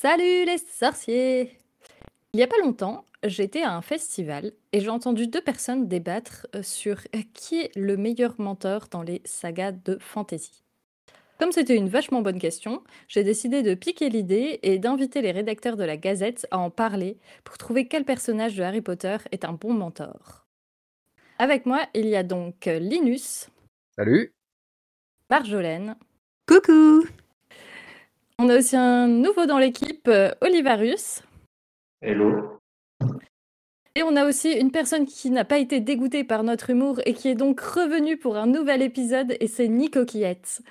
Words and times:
Salut 0.00 0.44
les 0.44 0.58
sorciers! 0.58 1.58
Il 2.32 2.38
y 2.38 2.44
a 2.44 2.46
pas 2.46 2.60
longtemps, 2.62 3.04
j'étais 3.24 3.62
à 3.62 3.74
un 3.74 3.82
festival 3.82 4.52
et 4.70 4.78
j'ai 4.78 4.90
entendu 4.90 5.26
deux 5.26 5.40
personnes 5.40 5.88
débattre 5.88 6.46
euh, 6.54 6.62
sur 6.62 7.00
euh, 7.16 7.22
qui 7.34 7.62
est 7.62 7.74
le 7.74 7.96
meilleur 7.96 8.36
menteur 8.38 8.86
dans 8.92 9.02
les 9.02 9.22
sagas 9.24 9.72
de 9.72 9.98
fantasy. 10.00 10.62
Comme 11.40 11.50
c'était 11.50 11.74
une 11.74 11.88
vachement 11.88 12.22
bonne 12.22 12.38
question, 12.38 12.84
j'ai 13.08 13.24
décidé 13.24 13.64
de 13.64 13.74
piquer 13.74 14.08
l'idée 14.08 14.60
et 14.62 14.78
d'inviter 14.78 15.20
les 15.20 15.32
rédacteurs 15.32 15.76
de 15.76 15.82
la 15.82 15.96
Gazette 15.96 16.46
à 16.52 16.60
en 16.60 16.70
parler 16.70 17.18
pour 17.42 17.58
trouver 17.58 17.88
quel 17.88 18.04
personnage 18.04 18.54
de 18.54 18.62
Harry 18.62 18.82
Potter 18.82 19.16
est 19.32 19.44
un 19.44 19.52
bon 19.52 19.74
mentor. 19.74 20.46
Avec 21.40 21.66
moi, 21.66 21.84
il 21.94 22.06
y 22.06 22.14
a 22.14 22.22
donc 22.22 22.68
euh, 22.68 22.78
Linus, 22.78 23.48
Salut. 23.96 24.32
Marjolaine, 25.28 25.96
Coucou! 26.46 27.04
On 28.38 28.48
a 28.48 28.56
aussi 28.56 28.76
un 28.76 29.08
nouveau 29.08 29.46
dans 29.46 29.58
l'équipe, 29.58 30.06
euh, 30.08 30.30
Olivarus, 30.40 31.22
Hello. 32.00 32.58
et 33.94 34.02
on 34.02 34.14
a 34.16 34.24
aussi 34.26 34.52
une 34.52 34.70
personne 34.70 35.06
qui 35.06 35.30
n'a 35.30 35.44
pas 35.44 35.58
été 35.58 35.80
dégoûtée 35.80 36.22
par 36.24 36.44
notre 36.44 36.70
humour 36.70 37.00
et 37.04 37.14
qui 37.14 37.28
est 37.28 37.34
donc 37.34 37.60
revenue 37.60 38.16
pour 38.16 38.36
un 38.36 38.46
nouvel 38.46 38.82
épisode, 38.82 39.36
et 39.40 39.48
c'est 39.48 39.68
Nico 39.68 40.04
Quillette. 40.04 40.62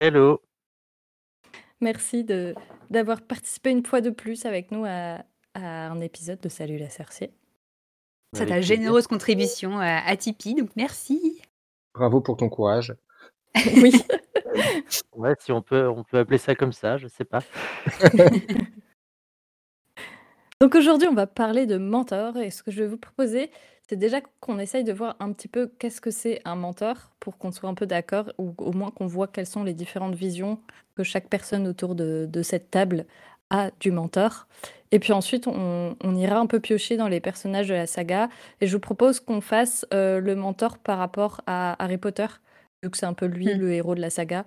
Hello. 0.00 0.40
Merci 1.80 2.24
de 2.24 2.54
d'avoir 2.90 3.22
participé 3.22 3.70
une 3.70 3.84
fois 3.84 4.00
de 4.00 4.10
plus 4.10 4.44
avec 4.44 4.70
nous 4.70 4.84
à, 4.84 5.24
à 5.54 5.88
un 5.90 6.00
épisode 6.00 6.40
de 6.40 6.48
Salut 6.48 6.78
la 6.78 6.90
sorcier. 6.90 7.32
C'est 8.34 8.46
ta 8.46 8.60
généreuse 8.60 9.06
contribution 9.06 9.78
à, 9.78 9.98
à 10.06 10.16
Tipeee, 10.16 10.54
donc 10.54 10.70
merci. 10.76 11.42
Bravo 11.94 12.20
pour 12.20 12.36
ton 12.36 12.48
courage. 12.48 12.94
Oui. 13.54 13.92
Ouais, 15.16 15.34
si 15.38 15.50
on 15.50 15.62
peut, 15.62 15.88
on 15.88 16.04
peut 16.04 16.18
appeler 16.18 16.36
ça 16.36 16.54
comme 16.54 16.72
ça, 16.72 16.98
je 16.98 17.08
sais 17.08 17.24
pas. 17.24 17.40
Donc 20.60 20.74
aujourd'hui, 20.74 21.08
on 21.08 21.14
va 21.14 21.26
parler 21.26 21.64
de 21.64 21.78
mentor 21.78 22.36
et 22.36 22.50
ce 22.50 22.62
que 22.62 22.70
je 22.70 22.82
vais 22.82 22.88
vous 22.88 22.98
proposer, 22.98 23.50
c'est 23.88 23.96
déjà 23.96 24.20
qu'on 24.40 24.58
essaye 24.58 24.84
de 24.84 24.92
voir 24.92 25.16
un 25.20 25.32
petit 25.32 25.48
peu 25.48 25.68
qu'est-ce 25.78 26.00
que 26.00 26.10
c'est 26.10 26.40
un 26.44 26.54
mentor 26.54 27.12
pour 27.18 27.38
qu'on 27.38 27.50
soit 27.50 27.68
un 27.68 27.74
peu 27.74 27.86
d'accord 27.86 28.30
ou 28.38 28.54
au 28.58 28.72
moins 28.72 28.90
qu'on 28.90 29.06
voit 29.06 29.26
quelles 29.26 29.46
sont 29.46 29.64
les 29.64 29.74
différentes 29.74 30.14
visions 30.14 30.60
que 30.94 31.02
chaque 31.02 31.28
personne 31.28 31.66
autour 31.66 31.94
de, 31.94 32.26
de 32.30 32.42
cette 32.42 32.70
table 32.70 33.06
a 33.50 33.70
du 33.80 33.90
mentor. 33.90 34.46
Et 34.92 34.98
puis 34.98 35.12
ensuite, 35.12 35.46
on, 35.46 35.96
on 36.02 36.14
ira 36.14 36.36
un 36.38 36.46
peu 36.46 36.60
piocher 36.60 36.96
dans 36.96 37.08
les 37.08 37.20
personnages 37.20 37.68
de 37.68 37.74
la 37.74 37.86
saga 37.86 38.28
et 38.60 38.66
je 38.66 38.72
vous 38.74 38.80
propose 38.80 39.20
qu'on 39.20 39.40
fasse 39.40 39.86
euh, 39.92 40.20
le 40.20 40.36
mentor 40.36 40.78
par 40.78 40.98
rapport 40.98 41.40
à 41.46 41.82
Harry 41.82 41.98
Potter, 41.98 42.26
vu 42.82 42.90
que 42.90 42.96
c'est 42.96 43.06
un 43.06 43.14
peu 43.14 43.26
lui 43.26 43.46
Hmm. 43.46 43.58
le 43.58 43.72
héros 43.72 43.94
de 43.94 44.00
la 44.00 44.10
saga, 44.10 44.44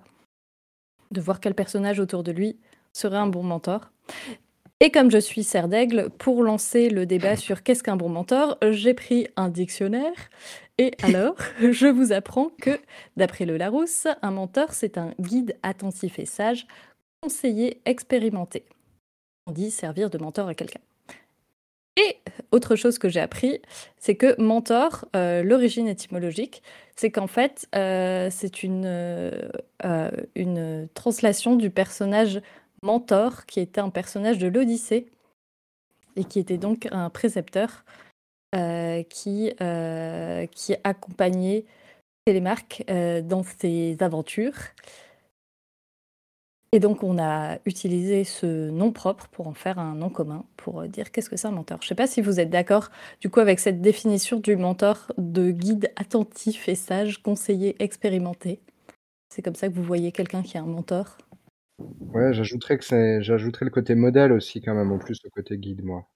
de 1.10 1.20
voir 1.20 1.40
quel 1.40 1.54
personnage 1.54 2.00
autour 2.00 2.22
de 2.22 2.32
lui 2.32 2.58
serait 2.92 3.16
un 3.16 3.26
bon 3.26 3.42
mentor. 3.42 3.90
Et 4.80 4.90
comme 4.90 5.10
je 5.10 5.18
suis 5.18 5.42
serre 5.42 5.68
d'aigle, 5.68 6.10
pour 6.18 6.42
lancer 6.42 6.90
le 6.90 7.06
débat 7.06 7.36
sur 7.36 7.62
qu'est-ce 7.62 7.82
qu'un 7.82 7.96
bon 7.96 8.10
mentor, 8.10 8.58
j'ai 8.70 8.92
pris 8.94 9.26
un 9.36 9.48
dictionnaire. 9.48 10.12
Et 10.78 10.92
alors, 11.02 11.36
je 11.60 11.86
vous 11.86 12.12
apprends 12.12 12.50
que, 12.60 12.78
d'après 13.16 13.46
le 13.46 13.56
Larousse, 13.56 14.06
un 14.20 14.30
mentor, 14.30 14.72
c'est 14.72 14.98
un 14.98 15.14
guide 15.18 15.56
attentif 15.62 16.18
et 16.18 16.26
sage, 16.26 16.66
conseiller 17.22 17.80
expérimenté. 17.86 18.66
On 19.46 19.52
dit 19.52 19.70
servir 19.70 20.10
de 20.10 20.18
mentor 20.18 20.48
à 20.48 20.54
quelqu'un. 20.54 20.80
Et 21.96 22.18
autre 22.52 22.76
chose 22.76 22.98
que 22.98 23.08
j'ai 23.08 23.20
appris, 23.20 23.60
c'est 23.98 24.16
que 24.16 24.40
mentor, 24.40 25.06
euh, 25.16 25.42
l'origine 25.42 25.88
étymologique, 25.88 26.62
c'est 26.94 27.10
qu'en 27.10 27.26
fait, 27.26 27.66
euh, 27.74 28.28
c'est 28.30 28.62
une, 28.62 28.84
euh, 28.84 30.10
une 30.34 30.88
translation 30.94 31.56
du 31.56 31.70
personnage 31.70 32.40
Mentor, 32.82 33.46
qui 33.46 33.60
était 33.60 33.80
un 33.80 33.88
personnage 33.88 34.38
de 34.38 34.48
l'Odyssée 34.48 35.06
et 36.14 36.24
qui 36.24 36.38
était 36.38 36.58
donc 36.58 36.86
un 36.92 37.08
précepteur 37.10 37.84
qui, 39.08 39.52
qui 40.52 40.74
accompagnait 40.84 41.64
Télémarque 42.26 42.84
dans 43.24 43.42
ses 43.42 43.96
aventures. 44.00 44.54
Et 46.72 46.80
donc 46.80 47.02
on 47.02 47.18
a 47.18 47.58
utilisé 47.64 48.24
ce 48.24 48.70
nom 48.70 48.92
propre 48.92 49.28
pour 49.28 49.46
en 49.46 49.54
faire 49.54 49.78
un 49.78 49.94
nom 49.94 50.10
commun, 50.10 50.44
pour 50.56 50.80
euh, 50.82 50.88
dire 50.88 51.10
qu'est-ce 51.10 51.30
que 51.30 51.36
c'est 51.36 51.46
un 51.48 51.52
mentor. 51.52 51.78
Je 51.80 51.86
ne 51.86 51.88
sais 51.88 51.94
pas 51.94 52.06
si 52.06 52.20
vous 52.20 52.40
êtes 52.40 52.50
d'accord 52.50 52.90
du 53.20 53.30
coup 53.30 53.40
avec 53.40 53.60
cette 53.60 53.80
définition 53.80 54.40
du 54.40 54.56
mentor 54.56 55.12
de 55.16 55.50
guide 55.50 55.92
attentif 55.96 56.68
et 56.68 56.74
sage, 56.74 57.22
conseiller 57.22 57.76
expérimenté. 57.82 58.60
C'est 59.28 59.42
comme 59.42 59.54
ça 59.54 59.68
que 59.68 59.74
vous 59.74 59.82
voyez 59.82 60.12
quelqu'un 60.12 60.42
qui 60.42 60.56
est 60.56 60.60
un 60.60 60.66
mentor? 60.66 61.18
Ouais, 61.78 62.32
j'ajouterais 62.32 62.78
que 62.78 62.84
c'est, 62.84 63.22
j'ajouterais 63.22 63.64
le 63.66 63.70
côté 63.70 63.94
modèle 63.94 64.32
aussi 64.32 64.60
quand 64.60 64.74
même 64.74 64.92
en 64.92 64.98
plus 64.98 65.18
au 65.24 65.30
côté 65.30 65.58
guide 65.58 65.84
moi. 65.84 66.08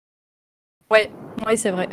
Ouais, 0.90 1.10
ouais, 1.46 1.56
c'est 1.56 1.70
vrai. 1.70 1.88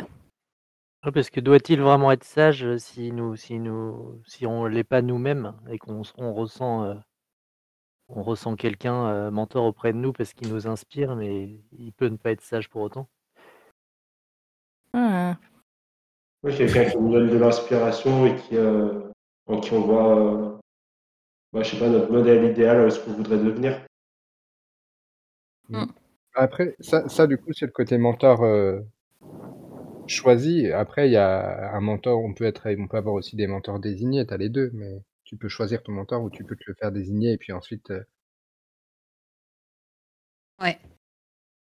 Ouais, 1.04 1.12
Parce 1.12 1.30
que 1.30 1.40
doit-il 1.40 1.80
vraiment 1.80 2.10
être 2.12 2.24
sage 2.24 2.64
euh, 2.64 2.78
si 2.78 3.12
nous, 3.12 3.36
si 3.36 3.58
nous, 3.58 4.20
si 4.26 4.46
on 4.46 4.66
l'est 4.66 4.84
pas 4.84 5.02
nous-mêmes 5.02 5.54
et 5.70 5.78
qu'on 5.78 6.02
ressent, 6.32 6.84
euh, 6.84 6.94
on 8.08 8.22
ressent 8.22 8.56
quelqu'un 8.56 9.06
euh, 9.08 9.30
mentor 9.30 9.64
auprès 9.64 9.92
de 9.92 9.98
nous 9.98 10.12
parce 10.12 10.32
qu'il 10.32 10.48
nous 10.48 10.66
inspire, 10.66 11.16
mais 11.16 11.60
il 11.78 11.92
peut 11.92 12.08
ne 12.08 12.16
pas 12.16 12.30
être 12.32 12.40
sage 12.40 12.68
pour 12.68 12.82
autant. 12.82 13.08
Ah. 14.92 15.36
Oui, 16.42 16.56
quelqu'un 16.56 16.84
qui 16.84 16.96
nous 16.98 17.12
donne 17.12 17.28
de 17.28 17.36
l'inspiration 17.36 18.26
et 18.26 18.36
qui, 18.36 18.56
euh, 18.56 19.10
en 19.46 19.60
qui 19.60 19.72
on 19.74 19.80
voit, 19.80 20.18
euh, 20.18 20.58
bah, 21.52 21.62
je 21.62 21.70
sais 21.70 21.78
pas, 21.78 21.88
notre 21.88 22.10
modèle 22.12 22.44
idéal, 22.44 22.78
euh, 22.78 22.90
ce 22.90 23.00
qu'on 23.00 23.12
voudrait 23.12 23.38
devenir. 23.38 23.84
Après, 26.34 26.76
ça, 26.80 27.08
ça 27.08 27.26
du 27.26 27.36
coup 27.36 27.52
c'est 27.52 27.66
le 27.66 27.72
côté 27.72 27.98
mentor 27.98 28.42
euh, 28.42 28.80
choisi. 30.06 30.70
Après 30.72 31.08
il 31.08 31.12
y 31.12 31.16
a 31.16 31.74
un 31.74 31.80
mentor, 31.80 32.20
on 32.22 32.32
peut 32.32 32.44
être, 32.44 32.68
on 32.78 32.86
peut 32.88 32.96
avoir 32.96 33.14
aussi 33.14 33.36
des 33.36 33.46
mentors 33.46 33.80
désignés. 33.80 34.24
T'as 34.26 34.36
les 34.38 34.48
deux, 34.48 34.70
mais 34.72 35.02
tu 35.28 35.36
peux 35.36 35.48
choisir 35.50 35.82
ton 35.82 35.92
mentor 35.92 36.22
ou 36.22 36.30
tu 36.30 36.42
peux 36.42 36.56
te 36.56 36.64
le 36.66 36.74
faire 36.74 36.90
désigner 36.90 37.32
et 37.34 37.36
puis 37.36 37.52
ensuite. 37.52 37.90
euh, 37.90 38.02
Ouais. 40.60 40.78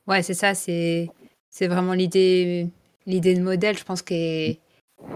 Ouais, 0.08 0.22
c'est 0.22 0.34
ça, 0.34 0.54
c'est 0.54 1.10
c'est 1.50 1.68
vraiment 1.68 1.94
l'idée 1.94 2.68
l'idée 3.08 3.34
de 3.34 3.42
modèle, 3.42 3.78
je 3.78 3.84
pense, 3.84 4.02
qui 4.02 4.14
est, 4.16 4.60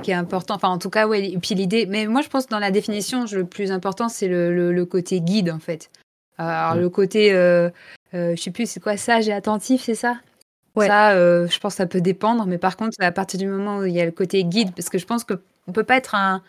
qui 0.04 0.12
est 0.12 0.16
important. 0.16 0.56
Enfin, 0.56 0.70
en 0.70 0.78
tout 0.78 0.90
cas, 0.90 1.08
ouais. 1.08 1.30
Et 1.32 1.38
puis 1.38 1.54
l'idée, 1.56 1.86
mais 1.86 2.08
moi, 2.08 2.22
je 2.22 2.30
pense 2.30 2.46
que 2.46 2.52
dans 2.52 2.60
la 2.60 2.72
définition, 2.72 3.26
je- 3.26 3.38
le 3.40 3.46
plus 3.46 3.72
important, 3.72 4.10
c'est 4.10 4.28
le, 4.28 4.54
le, 4.56 4.72
le 4.72 4.86
côté 4.86 5.22
guide, 5.22 5.50
en 5.52 5.60
fait. 5.60 5.90
Alors, 6.38 6.76
Mm. 6.76 6.80
le 6.82 6.90
côté, 6.90 7.34
euh, 7.34 7.70
euh, 8.14 8.36
je 8.36 8.42
sais 8.42 8.52
plus, 8.52 8.70
c'est 8.70 8.80
quoi, 8.80 8.96
sage 8.96 9.28
et 9.28 9.34
attentif, 9.34 9.82
c'est 9.84 9.96
ça? 9.96 10.20
Ouais. 10.76 10.88
Ça, 10.88 11.14
euh, 11.14 11.48
je 11.48 11.60
pense 11.60 11.74
que 11.74 11.78
ça 11.78 11.88
peut 11.88 12.00
dépendre, 12.02 12.46
mais 12.46 12.58
par 12.60 12.78
contre, 12.78 12.96
à 13.02 13.12
partir 13.12 13.40
du 13.40 13.48
moment 13.48 13.80
où 13.80 13.86
il 13.86 13.94
y 13.94 14.02
a 14.02 14.06
le 14.06 14.12
côté 14.12 14.44
guide, 14.46 14.74
parce 14.76 14.90
que 14.90 14.98
je 15.00 15.06
pense 15.06 15.24
que 15.24 15.34
on 15.68 15.72
peut 15.74 15.84
pas 15.84 15.98
être 15.98 16.16
un. 16.16 16.42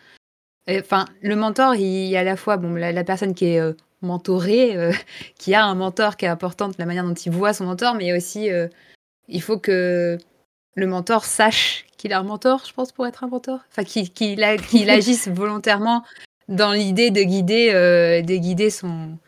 Enfin, 0.68 1.06
le 1.22 1.36
mentor, 1.36 1.74
il 1.74 2.06
y 2.06 2.16
a 2.16 2.20
à 2.20 2.24
la 2.24 2.36
fois 2.36 2.56
bon, 2.56 2.74
la, 2.74 2.92
la 2.92 3.04
personne 3.04 3.34
qui 3.34 3.46
est 3.46 3.60
euh, 3.60 3.72
mentorée, 4.02 4.76
euh, 4.76 4.92
qui 5.38 5.54
a 5.54 5.64
un 5.64 5.74
mentor 5.74 6.16
qui 6.16 6.26
est 6.26 6.28
importante, 6.28 6.76
la 6.78 6.86
manière 6.86 7.04
dont 7.04 7.14
il 7.14 7.32
voit 7.32 7.52
son 7.52 7.64
mentor, 7.64 7.94
mais 7.94 8.16
aussi, 8.16 8.50
euh, 8.50 8.68
il 9.28 9.42
faut 9.42 9.58
que 9.58 10.18
le 10.76 10.86
mentor 10.86 11.24
sache 11.24 11.86
qu'il 11.96 12.12
a 12.12 12.18
un 12.18 12.22
mentor, 12.22 12.64
je 12.66 12.72
pense, 12.72 12.92
pour 12.92 13.06
être 13.06 13.24
un 13.24 13.28
mentor. 13.28 13.60
Enfin, 13.70 13.84
qu'il 13.84 14.42
agisse 14.90 15.28
volontairement 15.28 16.04
dans 16.48 16.72
l'idée 16.72 17.10
de 17.10 17.22
guider, 17.22 17.72
de 17.72 18.36
guider 18.36 18.70
son, 18.70 19.18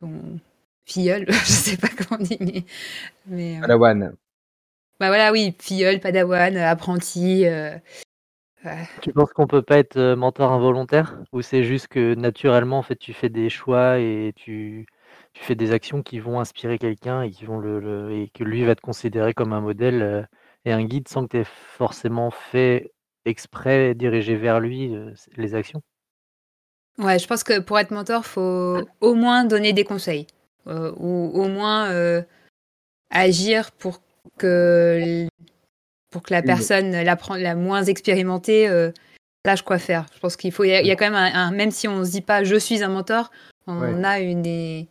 son 0.00 0.38
filleul, 0.84 1.26
je 1.28 1.52
sais 1.52 1.76
pas 1.76 1.88
comment 1.88 2.20
on 2.20 2.24
dit, 2.24 2.38
mais. 2.40 2.64
mais 3.26 3.60
Padawan. 3.60 4.12
bah 5.00 5.08
voilà, 5.08 5.32
oui, 5.32 5.54
filleul, 5.58 5.98
padawan, 5.98 6.56
apprenti. 6.56 7.46
Tu 9.00 9.12
penses 9.12 9.32
qu'on 9.32 9.46
peut 9.46 9.62
pas 9.62 9.78
être 9.78 9.96
euh, 9.96 10.16
mentor 10.16 10.52
involontaire? 10.52 11.18
Ou 11.32 11.42
c'est 11.42 11.62
juste 11.64 11.88
que 11.88 12.14
naturellement 12.14 12.78
en 12.78 12.82
fait 12.82 12.96
tu 12.96 13.12
fais 13.12 13.28
des 13.28 13.48
choix 13.50 13.98
et 13.98 14.32
tu, 14.36 14.86
tu 15.34 15.44
fais 15.44 15.54
des 15.54 15.72
actions 15.72 16.02
qui 16.02 16.18
vont 16.18 16.40
inspirer 16.40 16.78
quelqu'un 16.78 17.22
et 17.22 17.30
qui 17.30 17.44
vont 17.44 17.58
le, 17.58 17.78
le- 17.80 18.12
et 18.12 18.28
que 18.30 18.42
lui 18.44 18.64
va 18.64 18.74
te 18.74 18.80
considérer 18.80 19.34
comme 19.34 19.52
un 19.52 19.60
modèle 19.60 20.02
euh, 20.02 20.22
et 20.64 20.72
un 20.72 20.84
guide 20.84 21.08
sans 21.08 21.24
que 21.26 21.28
tu 21.32 21.38
aies 21.38 21.44
forcément 21.44 22.30
fait 22.32 22.92
exprès 23.24 23.94
dirigé 23.94 24.34
vers 24.36 24.58
lui 24.60 24.94
euh, 24.96 25.12
les 25.36 25.54
actions? 25.54 25.82
Ouais, 26.98 27.18
je 27.18 27.26
pense 27.28 27.44
que 27.44 27.60
pour 27.60 27.78
être 27.78 27.92
mentor, 27.92 28.26
faut 28.26 28.88
au 29.00 29.14
moins 29.14 29.44
donner 29.44 29.72
des 29.72 29.84
conseils 29.84 30.26
euh, 30.66 30.92
ou 30.96 31.30
au 31.34 31.48
moins 31.48 31.90
euh, 31.90 32.22
agir 33.10 33.72
pour 33.72 34.00
que 34.38 35.28
pour 36.10 36.22
que 36.22 36.32
la 36.32 36.42
personne 36.42 36.90
la, 36.92 37.16
prend- 37.16 37.36
la 37.36 37.54
moins 37.54 37.84
expérimentée 37.84 38.68
euh, 38.68 38.90
sache 39.46 39.62
quoi 39.62 39.78
faire. 39.78 40.06
Je 40.14 40.20
pense 40.20 40.36
qu'il 40.36 40.52
faut 40.52 40.64
il 40.64 40.70
y, 40.70 40.74
a- 40.74 40.80
il 40.80 40.86
y 40.86 40.90
a 40.90 40.96
quand 40.96 41.06
même 41.10 41.14
un, 41.14 41.32
un- 41.34 41.50
même 41.50 41.70
si 41.70 41.86
on 41.88 42.04
se 42.04 42.10
dit 42.10 42.20
pas 42.22 42.44
je 42.44 42.56
suis 42.56 42.82
un 42.82 42.88
mentor, 42.88 43.30
on 43.66 43.80
Ouais. 43.80 44.04
a 44.04 44.20
une 44.20 44.86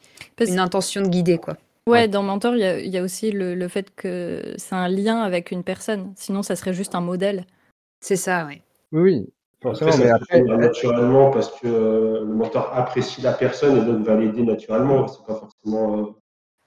intention 0.60 1.02
de 1.02 1.08
guider 1.10 1.38
quoi. 1.38 1.58
Ouais, 1.88 2.00
Ouais. 2.02 2.08
dans 2.10 2.22
Mentor, 2.22 2.54
il 2.56 2.60
y 2.60 2.66
a, 2.66 2.80
il 2.80 2.90
y 2.94 2.98
a 2.98 3.02
aussi 3.02 3.32
le, 3.32 3.56
le 3.56 3.68
fait 3.70 3.96
que 3.96 4.44
c'est 4.58 4.76
un 4.76 4.90
lien 4.90 5.22
avec 5.22 5.52
une 5.52 5.64
personne. 5.64 6.12
Sinon, 6.18 6.44
ça 6.44 6.58
serait 6.58 6.74
juste 6.74 6.96
un 6.96 7.00
modèle. 7.02 7.46
C'est 8.02 8.18
ça, 8.18 8.46
ouais. 8.46 8.62
Oui, 8.92 9.02
oui, 9.02 9.30
forcément, 9.64 9.92
Après, 9.92 10.04
mais 10.04 10.12
après, 10.12 10.42
naturellement 10.58 11.32
parce 11.32 11.50
que 11.50 11.66
euh, 11.66 12.20
le 12.26 12.34
mentor 12.34 12.70
apprécie 12.76 13.22
la 13.22 13.32
personne 13.32 13.78
et 13.78 13.86
donc 13.86 14.06
va 14.06 14.16
l'aider 14.18 14.44
naturellement. 14.44 15.08
C'est 15.08 15.26
pas 15.26 15.36
forcément. 15.40 15.98
euh, 16.00 16.06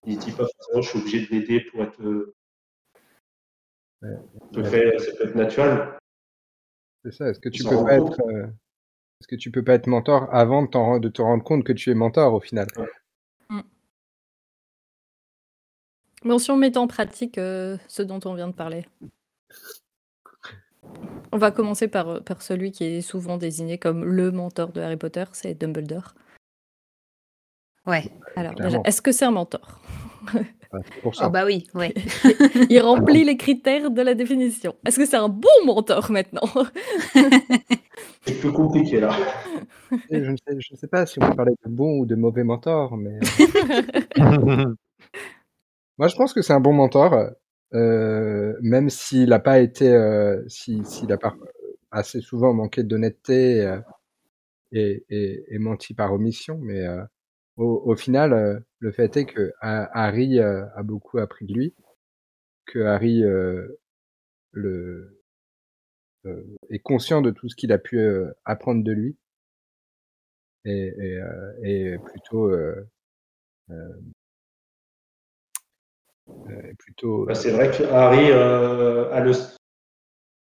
il 0.06 0.16
dit 0.16 0.32
pas 0.32 0.46
forcément 0.56 0.80
je 0.80 0.88
suis 0.88 0.98
obligé 1.00 1.20
de 1.26 1.30
l'aider 1.32 1.60
pour 1.70 1.82
être. 1.82 2.00
Euh, 4.02 4.08
Ouais. 4.08 4.16
ça 4.32 4.46
peut 4.52 4.62
Ouais. 4.62 4.70
faire- 4.70 5.00
ça 5.00 5.12
peut 5.16 5.24
être 5.28 5.34
naturel. 5.36 5.88
C'est 7.04 7.12
ça. 7.12 7.28
Est-ce 7.28 7.40
que 7.40 7.48
tu 7.48 7.64
peux 7.64 7.70
pas 7.70 7.98
compte. 7.98 8.12
être, 8.12 8.20
euh, 8.28 8.46
est-ce 9.20 9.28
que 9.28 9.36
tu 9.36 9.50
peux 9.50 9.64
pas 9.64 9.74
être 9.74 9.86
mentor 9.86 10.28
avant 10.32 10.62
de, 10.62 11.08
te 11.08 11.22
rendre 11.22 11.44
compte 11.44 11.64
que 11.64 11.72
tu 11.72 11.90
es 11.90 11.94
mentor 11.94 12.34
au 12.34 12.40
final? 12.40 12.68
Bon, 16.22 16.38
si 16.38 16.50
on 16.50 16.56
met 16.56 16.76
en 16.76 16.86
pratique 16.86 17.38
euh, 17.38 17.78
ce 17.88 18.02
dont 18.02 18.20
on 18.26 18.34
vient 18.34 18.48
de 18.48 18.52
parler. 18.52 18.84
On 21.32 21.38
va 21.38 21.50
commencer 21.50 21.88
par, 21.88 22.08
euh, 22.08 22.20
par 22.20 22.42
celui 22.42 22.72
qui 22.72 22.84
est 22.84 23.00
souvent 23.00 23.38
désigné 23.38 23.78
comme 23.78 24.04
le 24.04 24.30
mentor 24.30 24.72
de 24.72 24.82
Harry 24.82 24.98
Potter, 24.98 25.24
c'est 25.32 25.54
Dumbledore. 25.54 26.14
Ouais. 27.86 28.04
Alors 28.36 28.54
déjà, 28.54 28.80
est-ce 28.84 29.00
que 29.00 29.12
c'est 29.12 29.24
un 29.24 29.30
mentor? 29.30 29.80
Oh 31.02 31.12
ça. 31.12 31.28
bah 31.28 31.44
oui, 31.44 31.66
ouais. 31.74 31.92
Il 32.70 32.80
remplit 32.80 33.24
les 33.24 33.36
critères 33.36 33.90
de 33.90 34.02
la 34.02 34.14
définition. 34.14 34.76
Est-ce 34.86 34.98
que 34.98 35.06
c'est 35.06 35.16
un 35.16 35.28
bon 35.28 35.48
mentor 35.64 36.10
maintenant 36.12 36.48
C'est 38.26 38.38
plus 38.38 38.52
compliqué 38.52 39.00
là. 39.00 39.10
Je 40.10 40.16
ne 40.30 40.36
sais, 40.36 40.60
je 40.60 40.72
ne 40.74 40.76
sais 40.78 40.86
pas 40.86 41.06
si 41.06 41.18
on 41.20 41.28
peut 41.28 41.34
parler 41.36 41.54
de 41.64 41.70
bon 41.70 41.98
ou 41.98 42.06
de 42.06 42.14
mauvais 42.14 42.44
mentor, 42.44 42.96
mais 42.96 43.18
euh, 44.18 44.66
moi 45.98 46.08
je 46.08 46.16
pense 46.16 46.32
que 46.32 46.42
c'est 46.42 46.52
un 46.52 46.60
bon 46.60 46.72
mentor, 46.72 47.30
euh, 47.74 48.54
même 48.62 48.90
s'il 48.90 49.30
n'a 49.30 49.38
pas 49.40 49.58
été, 49.60 49.88
euh, 49.92 50.42
si- 50.48 50.84
s'il 50.84 51.12
a 51.12 51.18
pas 51.18 51.34
assez 51.90 52.20
souvent 52.20 52.52
manqué 52.54 52.82
d'honnêteté 52.84 53.62
euh, 53.62 53.80
et, 54.72 55.04
et, 55.10 55.42
et 55.48 55.58
menti 55.58 55.94
par 55.94 56.12
omission, 56.12 56.58
mais 56.62 56.86
euh, 56.86 57.02
au, 57.60 57.82
au 57.84 57.94
final, 57.96 58.32
euh, 58.32 58.58
le 58.78 58.90
fait 58.90 59.16
est 59.16 59.26
que 59.26 59.52
Ha- 59.60 59.90
Harry 59.92 60.40
euh, 60.40 60.64
a 60.74 60.82
beaucoup 60.82 61.18
appris 61.18 61.46
de 61.46 61.52
lui, 61.52 61.74
que 62.66 62.80
Harry 62.80 63.22
euh, 63.22 63.78
le, 64.52 65.22
est 66.70 66.78
conscient 66.80 67.22
de 67.22 67.30
tout 67.30 67.48
ce 67.48 67.56
qu'il 67.56 67.72
a 67.72 67.78
pu 67.78 67.98
apprendre 68.44 68.84
de 68.84 68.92
lui 68.92 69.16
et, 70.64 70.92
et, 70.98 71.20
et 71.62 71.98
plutôt 71.98 72.50
plutôt 76.78 77.24
Bah, 77.26 77.34
c'est 77.34 77.52
vrai 77.52 77.70
que 77.70 77.84
Harry 77.84 78.30
euh, 78.30 79.10
a 79.12 79.20
le. 79.20 79.32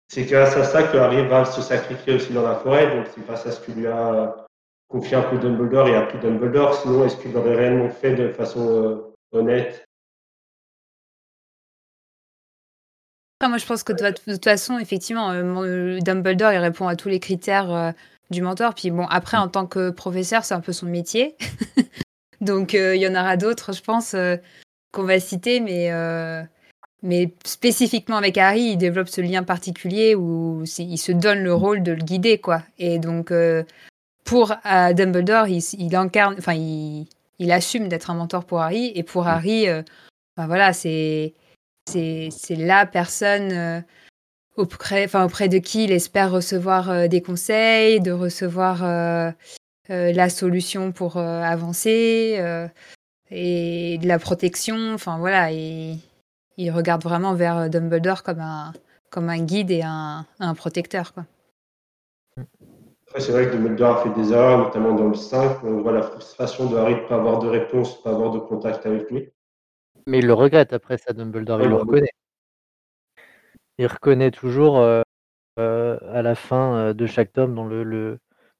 C'est 0.08 0.24
grâce 0.24 0.56
à 0.56 0.64
ça 0.64 0.84
que 0.84 0.96
Harry 0.96 1.26
va 1.26 1.44
se 1.44 1.60
sacrifier 1.60 2.14
aussi 2.14 2.32
dans 2.32 2.42
la 2.48 2.54
forêt. 2.56 2.96
Donc 2.96 3.06
c'est 3.14 3.24
grâce 3.26 3.46
à 3.46 3.52
ce 3.52 3.60
que 3.60 3.72
lui 3.72 3.86
a 3.86 4.45
confié 4.88 5.16
un 5.16 5.22
peu 5.22 5.38
Dumbledore 5.38 5.88
et 5.88 5.96
appris 5.96 6.18
Dumbledore. 6.18 6.74
Sinon, 6.74 7.04
est-ce 7.04 7.16
qu'il 7.16 7.32
l'aurait 7.32 7.56
réellement 7.56 7.90
fait 7.90 8.14
de 8.14 8.32
façon 8.32 8.68
euh, 8.68 9.14
honnête? 9.32 9.84
Moi, 13.46 13.58
je 13.58 13.66
pense 13.66 13.82
que 13.82 13.92
de, 13.92 14.10
toute 14.10 14.44
façon, 14.44 14.78
effectivement, 14.78 15.30
euh, 15.30 15.42
euh, 15.42 16.00
Dumbledore, 16.00 16.52
il 16.52 16.58
répond 16.58 16.88
à 16.88 16.96
tous 16.96 17.08
les 17.08 17.20
critères 17.20 17.94
du 18.30 18.42
mentor. 18.42 18.74
Puis 18.74 18.90
bon, 18.90 19.06
après, 19.06 19.36
en 19.36 19.48
tant 19.48 19.66
que 19.66 19.90
professeur, 19.90 20.44
c'est 20.44 20.54
un 20.54 20.60
peu 20.60 20.72
son 20.72 20.86
métier. 20.86 21.36
Donc, 22.40 22.72
il 22.72 22.96
y 22.96 23.06
en 23.06 23.14
aura 23.14 23.36
d'autres, 23.36 23.72
je 23.72 23.82
pense, 23.82 24.16
qu'on 24.92 25.04
va 25.04 25.20
citer. 25.20 25.60
Mais, 25.60 25.90
mais 27.02 27.34
spécifiquement 27.44 28.16
avec 28.16 28.36
Harry, 28.36 28.62
il 28.62 28.78
développe 28.78 29.08
ce 29.08 29.20
lien 29.20 29.42
particulier 29.42 30.14
où 30.14 30.64
il 30.78 30.98
se 30.98 31.12
donne 31.12 31.44
le 31.44 31.54
rôle 31.54 31.82
de 31.82 31.92
le 31.92 32.02
guider, 32.02 32.38
quoi. 32.38 32.62
Et 32.78 32.98
donc, 32.98 33.32
pour 34.26 34.52
euh, 34.66 34.92
Dumbledore, 34.92 35.48
il, 35.48 35.62
il 35.78 35.96
incarne, 35.96 36.34
enfin, 36.38 36.52
il, 36.52 37.06
il 37.38 37.52
assume 37.52 37.88
d'être 37.88 38.10
un 38.10 38.14
mentor 38.14 38.44
pour 38.44 38.60
Harry. 38.60 38.92
Et 38.94 39.02
pour 39.02 39.26
Harry, 39.26 39.68
euh, 39.68 39.82
ben 40.36 40.46
voilà, 40.46 40.72
c'est 40.74 41.32
la 42.50 42.84
personne 42.84 43.52
euh, 43.52 43.80
auprès, 44.56 45.04
enfin, 45.04 45.24
auprès 45.24 45.48
de 45.48 45.58
qui 45.58 45.84
il 45.84 45.92
espère 45.92 46.30
recevoir 46.30 47.08
des 47.08 47.22
conseils, 47.22 48.00
de 48.00 48.10
recevoir 48.10 48.82
la 49.88 50.28
solution 50.28 50.92
pour 50.92 51.16
avancer 51.18 52.42
et 53.30 53.98
de 53.98 54.08
la 54.08 54.18
protection. 54.18 54.94
Enfin 54.94 55.18
voilà, 55.18 55.52
et 55.52 55.96
il 56.56 56.70
regarde 56.70 57.02
vraiment 57.02 57.34
vers 57.34 57.70
Dumbledore 57.70 58.22
comme 58.22 58.40
un, 58.40 58.72
comme 59.10 59.28
un 59.28 59.38
guide 59.38 59.70
et 59.70 59.82
un, 59.82 60.26
un 60.40 60.54
protecteur. 60.54 61.12
Quoi. 61.12 61.24
Après, 63.16 63.24
c'est 63.24 63.32
vrai 63.32 63.46
que 63.46 63.56
Dumbledore 63.56 63.96
a 63.96 64.02
fait 64.02 64.20
des 64.20 64.30
erreurs, 64.30 64.58
notamment 64.58 64.92
dans 64.92 65.08
le 65.08 65.14
5. 65.14 65.64
On 65.64 65.80
voit 65.80 65.92
la 65.92 66.02
frustration 66.02 66.68
de 66.68 66.76
Harry 66.76 66.96
de 66.96 67.00
ne 67.00 67.06
pas 67.06 67.14
avoir 67.14 67.38
de 67.38 67.48
réponse, 67.48 67.94
de 67.94 67.98
ne 67.98 68.02
pas 68.02 68.10
avoir 68.10 68.30
de 68.30 68.38
contact 68.40 68.84
avec 68.84 69.10
lui. 69.10 69.30
Mais 70.06 70.18
il 70.18 70.26
le 70.26 70.34
regrette 70.34 70.74
après 70.74 70.98
ça, 70.98 71.14
Dumbledore, 71.14 71.62
il 71.62 71.70
le 71.70 71.76
reconnaît. 71.76 72.12
Il 73.78 73.86
reconnaît 73.86 74.30
toujours 74.30 74.80
euh, 74.80 75.00
euh, 75.58 75.96
à 76.12 76.20
la 76.20 76.34
fin 76.34 76.76
euh, 76.76 76.92
de 76.92 77.06
chaque 77.06 77.32
tome 77.32 77.54
dans 77.54 77.64
le, 77.64 77.84
le, 77.84 78.18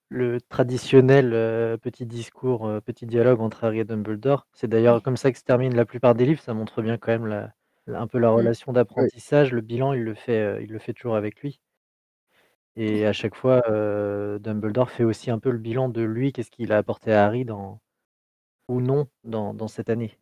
le 0.09 0.41
traditionnel 0.41 1.35
euh, 1.35 1.77
petit 1.77 2.07
discours, 2.07 2.81
petit 2.83 3.05
dialogue 3.05 3.43
entre 3.43 3.63
Harry 3.65 3.81
et 3.81 3.85
Dumbledore. 3.85 4.47
C'est 4.55 4.69
d'ailleurs 4.69 5.03
comme 5.03 5.19
ça 5.19 5.31
que 5.33 5.37
se 5.37 5.45
termine 5.45 5.77
la 5.77 5.85
plupart 5.85 6.15
des 6.15 6.25
livres. 6.25 6.41
Ça 6.41 6.55
montre 6.55 6.81
bien 6.81 6.97
quand 6.97 7.13
même 7.13 7.27
la, 7.27 7.53
un 7.89 8.07
peu 8.07 8.17
la 8.17 8.31
relation 8.31 8.73
d'apprentissage. 8.73 9.53
Le 9.53 9.61
bilan, 9.61 9.93
il 9.93 10.03
le 10.03 10.15
fait, 10.15 10.65
il 10.65 10.71
le 10.71 10.79
fait 10.79 10.95
toujours 10.95 11.17
avec 11.17 11.43
lui. 11.43 11.61
Et 12.77 13.07
à 13.07 13.13
chaque 13.13 13.35
fois, 13.35 13.63
euh, 13.71 14.39
Dumbledore 14.39 14.91
fait 14.91 15.05
aussi 15.05 15.31
un 15.31 15.39
peu 15.39 15.51
le 15.51 15.59
bilan 15.59 15.89
de 15.89 16.03
lui, 16.03 16.33
qu'est-ce 16.33 16.51
qu'il 16.51 16.73
a 16.73 16.79
apporté 16.79 17.13
à 17.13 17.25
Harry 17.27 17.45
dans, 17.45 17.81
ou 18.69 18.81
non 18.81 19.09
dans, 19.25 19.55
dans 19.55 19.69
cette 19.69 19.91
année. 19.91 20.19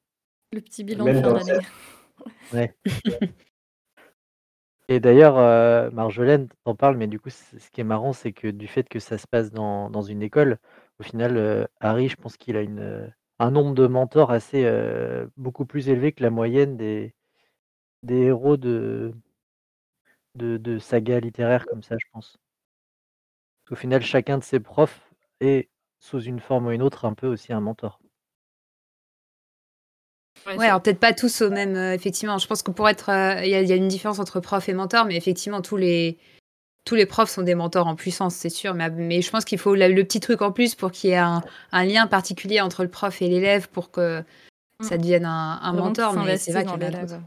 Le 0.53 0.61
petit 0.61 0.85
bilan 0.85 1.05
Même 1.05 1.23
de 1.23 1.29
fin 1.39 1.45
d'année. 1.45 1.67
Ouais. 2.53 2.75
Et 4.89 5.01
d'ailleurs, 5.01 5.39
euh, 5.39 5.91
Marjolaine 5.91 6.49
t'en 6.65 6.75
parle, 6.75 6.97
mais 6.97 7.07
du 7.07 7.19
coup, 7.19 7.31
ce 7.31 7.71
qui 7.71 7.81
est 7.81 7.85
marrant, 7.85 8.13
c'est 8.13 8.33
que 8.33 8.49
du 8.49 8.67
fait 8.69 8.89
que 8.89 8.99
ça 8.99 9.17
se 9.19 9.27
passe 9.27 9.51
dans, 9.51 9.91
dans 9.91 10.03
une 10.03 10.23
école, 10.23 10.59
au 11.01 11.03
final, 11.03 11.37
euh, 11.37 11.65
Harry, 11.81 12.09
je 12.09 12.17
pense 12.17 12.37
qu'il 12.37 12.57
a 12.57 12.61
une, 12.63 13.13
un 13.39 13.51
nombre 13.51 13.75
de 13.75 13.87
mentors 13.87 14.31
assez 14.31 14.65
euh, 14.65 15.27
beaucoup 15.37 15.65
plus 15.67 15.89
élevé 15.89 16.13
que 16.13 16.23
la 16.23 16.31
moyenne 16.31 16.77
des, 16.77 17.15
des 18.05 18.23
héros 18.25 18.57
de, 18.59 19.15
de, 20.37 20.59
de 20.59 20.79
sagas 20.79 21.19
littéraires 21.21 21.67
comme 21.67 21.83
ça, 21.83 21.97
je 21.99 22.07
pense. 22.13 22.39
Au 23.71 23.75
final, 23.77 24.03
chacun 24.03 24.39
de 24.39 24.45
ses 24.45 24.61
profs 24.61 25.01
est, 25.41 25.69
sous 25.99 26.21
une 26.21 26.41
forme 26.41 26.67
ou 26.67 26.71
une 26.71 26.83
autre, 26.83 27.05
un 27.07 27.15
peu 27.15 27.27
aussi 27.27 27.53
un 27.53 27.61
mentor. 27.61 27.99
Ouais, 30.47 30.67
alors 30.67 30.83
peut-être 30.83 31.01
pas 31.01 31.15
tous 31.15 31.41
au 31.41 31.51
même. 31.51 31.75
euh, 31.75 31.95
effectivement, 31.95 32.37
je 32.39 32.47
pense 32.47 32.63
que 32.63 32.71
pour 32.71 32.89
être. 32.89 33.09
euh, 33.09 33.43
Il 33.45 33.49
y, 33.51 33.55
a- 33.55 33.63
il 33.63 33.69
y 33.69 33.73
a 33.73 33.77
une 33.77 33.89
différence 33.89 34.19
entre 34.19 34.41
prof 34.41 34.69
et 34.69 34.75
mentor, 34.75 35.07
mais 35.07 35.17
effectivement, 35.17 35.63
tous 35.63 35.79
les, 35.79 36.19
tous 36.85 36.95
les 36.97 37.07
profs 37.07 37.31
sont 37.31 37.41
des 37.43 37.55
mentors 37.55 37.87
en 37.87 37.95
puissance, 37.97 38.35
c'est 38.35 38.51
sûr. 38.51 38.75
Mais, 38.75 38.91
mais 38.91 39.23
je 39.23 39.31
pense 39.31 39.47
qu'il 39.47 39.59
faut 39.59 39.75
la- 39.75 39.89
le 39.89 40.05
petit 40.05 40.21
truc 40.21 40.43
en 40.43 40.53
plus 40.53 40.75
pour 40.75 40.91
qu'il 40.93 41.11
y 41.11 41.13
ait 41.15 41.17
un, 41.17 41.41
un 41.73 41.85
lien 41.87 42.07
particulier 42.07 42.61
entre 42.61 42.83
le 42.83 42.91
prof 42.91 43.23
et 43.23 43.29
l'élève 43.29 43.71
pour 43.71 43.91
que 43.91 44.23
ça 44.83 44.99
devienne 44.99 45.25
un, 45.25 45.59
mentor. 45.73 46.13
Mais 46.27 46.37
c'est 46.37 46.53
vrai 46.53 46.65
qu'il 46.65 46.73
y 46.73 46.85
a 46.85 46.91
l'élève. 46.91 47.21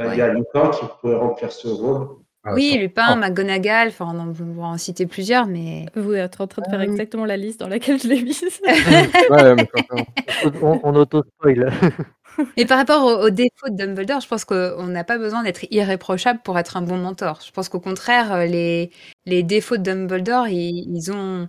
Il 0.00 0.16
y 0.18 0.20
a 0.22 0.32
Lupin 0.32 0.70
qui 0.70 0.84
pourrait 1.00 1.14
remplir 1.16 1.52
ce 1.52 1.68
rôle. 1.68 2.16
Ah, 2.44 2.54
Oui, 2.54 2.76
Lupin, 2.78 3.04
Ah. 3.08 3.16
McGonagall, 3.16 3.88
enfin, 3.88 4.06
on, 4.14 4.28
on 4.30 4.52
va 4.60 4.66
en 4.66 4.78
citer 4.78 5.06
plusieurs, 5.06 5.46
mais. 5.46 5.86
Vous 5.94 6.12
êtes 6.14 6.40
en 6.40 6.46
train 6.48 6.62
de 6.62 6.68
faire 6.70 6.80
Euh, 6.80 6.82
exactement 6.82 7.24
la 7.24 7.36
liste 7.36 7.60
dans 7.60 7.68
laquelle 7.68 8.00
je 8.00 8.08
l'ai 8.08 8.20
mise. 8.22 8.42
Ouais, 9.30 9.54
mais 9.54 9.68
on- 10.62 10.80
On, 10.82 10.94
auto-spoil. 10.96 11.70
Mais 12.56 12.64
par 12.64 12.78
rapport 12.78 13.04
aux, 13.04 13.26
aux 13.26 13.30
défauts 13.30 13.68
de 13.68 13.76
Dumbledore, 13.76 14.20
je 14.20 14.26
pense 14.26 14.46
qu'on 14.46 14.86
n'a 14.86 15.04
pas 15.04 15.18
besoin 15.18 15.42
d'être 15.42 15.66
irréprochable 15.70 16.40
pour 16.42 16.58
être 16.58 16.78
un 16.78 16.82
bon 16.82 16.96
mentor. 16.96 17.40
Je 17.46 17.52
pense 17.52 17.68
qu'au 17.68 17.78
contraire, 17.78 18.32
euh, 18.32 18.46
les, 18.46 18.90
les 19.26 19.42
défauts 19.42 19.76
de 19.76 19.82
Dumbledore, 19.82 20.48
ils, 20.48 20.88
ils 20.96 21.12
ont 21.12 21.46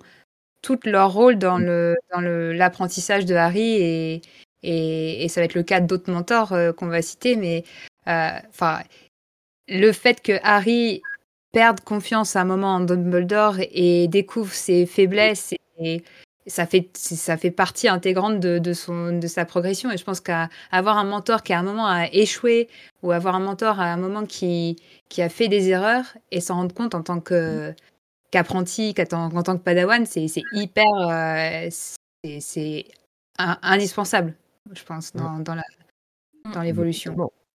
tout 0.61 0.79
leur 0.85 1.13
rôle 1.13 1.37
dans 1.37 1.57
le 1.57 1.95
dans 2.13 2.21
le 2.21 2.53
l'apprentissage 2.53 3.25
de 3.25 3.35
Harry 3.35 3.61
et, 3.81 4.21
et, 4.63 5.23
et 5.25 5.29
ça 5.29 5.41
va 5.41 5.45
être 5.45 5.55
le 5.55 5.63
cas 5.63 5.79
d'autres 5.81 6.11
mentors 6.11 6.53
euh, 6.53 6.73
qu'on 6.73 6.87
va 6.87 7.01
citer. 7.01 7.37
Mais 7.37 7.63
euh, 8.09 8.29
enfin, 8.49 8.79
le 9.79 9.91
fait 9.91 10.21
que 10.21 10.33
Harry 10.43 11.01
perde 11.51 11.81
confiance 11.81 12.35
à 12.35 12.41
un 12.41 12.45
moment 12.45 12.75
en 12.75 12.79
Dumbledore 12.79 13.57
et 13.59 14.07
découvre 14.07 14.53
ses 14.53 14.85
faiblesses 14.85 15.53
et 15.79 16.03
ça 16.47 16.65
fait 16.65 16.89
c'est- 16.93 17.15
ça 17.15 17.37
fait 17.37 17.51
partie 17.51 17.87
intégrante 17.87 18.39
de, 18.39 18.59
de 18.59 18.73
son 18.73 19.17
de 19.17 19.27
sa 19.27 19.45
progression. 19.45 19.91
Et 19.91 19.97
je 19.97 20.03
pense 20.03 20.19
qu'avoir 20.19 20.97
un 20.97 21.03
mentor 21.05 21.41
qui 21.43 21.53
à 21.53 21.59
un 21.59 21.63
moment 21.63 21.87
a 21.87 22.07
échoué 22.11 22.69
ou 23.01 23.11
avoir 23.11 23.35
un 23.35 23.39
mentor 23.39 23.79
à 23.79 23.85
un 23.93 23.97
moment 23.97 24.25
qui 24.25 24.77
qui 25.09 25.21
a 25.21 25.29
fait 25.29 25.47
des 25.47 25.69
erreurs 25.69 26.05
et 26.31 26.41
s'en 26.41 26.55
rendre 26.55 26.73
compte 26.75 26.95
en 26.95 27.01
tant 27.03 27.19
que 27.19 27.73
qu'apprenti 28.31 28.93
qu'en 28.93 29.05
tant, 29.05 29.25
en 29.35 29.43
tant 29.43 29.57
que 29.57 29.63
padawan 29.63 30.05
c'est 30.05 30.27
c'est 30.27 30.43
hyper 30.53 30.85
euh, 31.09 31.69
c'est 32.39 32.85
indispensable 33.61 34.33
je 34.73 34.83
pense 34.83 35.13
dans, 35.13 35.39
dans 35.39 35.55
la 35.55 35.63
dans 36.53 36.61
l'évolution. 36.61 37.13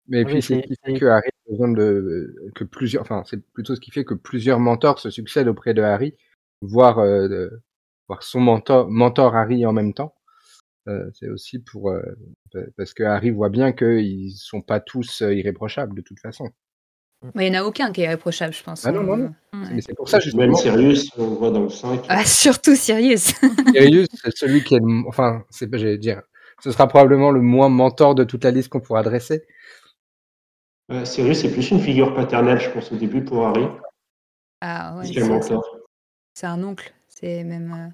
Mais 0.08 0.26
Oui, 0.26 0.34
puis 0.34 0.42
c'est 0.42 0.56
ce 0.56 0.68
qui 0.68 0.76
fait 0.86 1.00
que 1.00 1.06
Harry 1.06 1.28
a 1.30 1.50
besoin 1.52 1.70
de 1.72 2.36
que 2.56 2.64
plusieurs, 2.64 3.02
enfin 3.04 3.24
c'est 3.26 3.42
plutôt 3.54 3.76
ce 3.76 3.80
qui 3.80 3.92
fait 3.92 4.04
que 4.04 4.14
plusieurs 4.14 4.60
mentors 4.60 5.00
se 5.00 5.10
succèdent 5.10 5.48
auprès 5.48 5.74
de 5.74 5.82
Harry, 5.82 6.14
voire 6.62 7.00
euh, 7.00 7.28
de- 7.28 7.62
voire 8.10 8.22
son 8.24 8.42
mentor, 8.42 8.90
mentor 8.90 9.36
Harry 9.36 9.66
en 9.66 9.72
même 9.74 9.94
temps. 9.94 10.14
euh, 10.90 11.10
c'est 11.14 11.30
aussi 11.30 11.60
pour 11.60 11.90
euh, 11.92 12.02
pa- 12.52 12.60
parce 12.78 12.94
que 12.94 13.04
Harry 13.04 13.32
voit 13.32 13.48
bien 13.50 13.72
qu'ils 13.72 14.32
sont 14.36 14.62
pas 14.62 14.82
tous 14.82 15.22
euh, 15.22 15.34
irréprochables 15.34 15.96
de 15.96 16.02
toute 16.02 16.20
façon. 16.20 16.50
Mais 17.36 17.48
il 17.48 17.52
n'y 17.52 17.58
en 17.58 17.62
a 17.62 17.66
aucun 17.66 17.94
qui 17.94 18.02
est 18.02 18.04
irréprochable, 18.04 18.54
je 18.54 18.62
pense. 18.64 18.86
Ah 18.86 18.92
non, 18.92 19.04
non, 19.04 19.16
non. 19.16 19.34
Ouais. 19.54 19.76
Mais 19.76 19.82
c'est 19.82 19.96
pour 19.96 20.10
ça 20.10 20.20
justement. 20.20 20.42
Même 20.48 20.56
Sirius, 20.56 21.10
on 21.18 21.30
le 21.30 21.36
voit 21.38 21.52
dans 21.52 21.62
le 21.64 21.70
5. 21.70 22.02
Ah, 22.10 22.26
surtout 22.26 22.76
Sirius. 22.76 23.28
Sirius, 23.74 24.08
c'est 24.22 24.36
celui 24.36 24.62
qui 24.66 24.76
est 24.76 24.80
le, 24.80 25.08
enfin, 25.08 25.46
c'est 25.50 25.68
pas, 25.70 25.78
j'allais 25.78 25.98
dire, 25.98 26.22
ce 26.62 26.70
sera 26.72 26.86
probablement 26.90 27.32
le 27.32 27.40
moins 27.40 27.70
mentor 27.70 28.14
de 28.16 28.26
toute 28.26 28.44
la 28.44 28.52
liste 28.52 28.68
qu'on 28.68 28.82
pourra 28.82 29.04
dresser. 29.04 29.44
Euh, 30.92 31.06
Sirius, 31.06 31.40
c'est 31.42 31.52
plus 31.52 31.72
une 31.72 31.80
figure 31.80 32.14
paternelle, 32.14 32.60
je 32.60 32.70
pense, 32.70 32.92
au 32.92 32.96
début 32.98 33.24
pour 33.24 33.46
Harry. 33.48 33.66
Ah 34.62 34.96
ouais, 34.98 35.06
c'est- 35.06 35.28
mentor. 35.28 35.80
c'est 36.34 36.48
un 36.48 36.62
oncle. 36.64 36.94
C'est 37.08 37.44
même. 37.44 37.72
euh, 37.74 37.90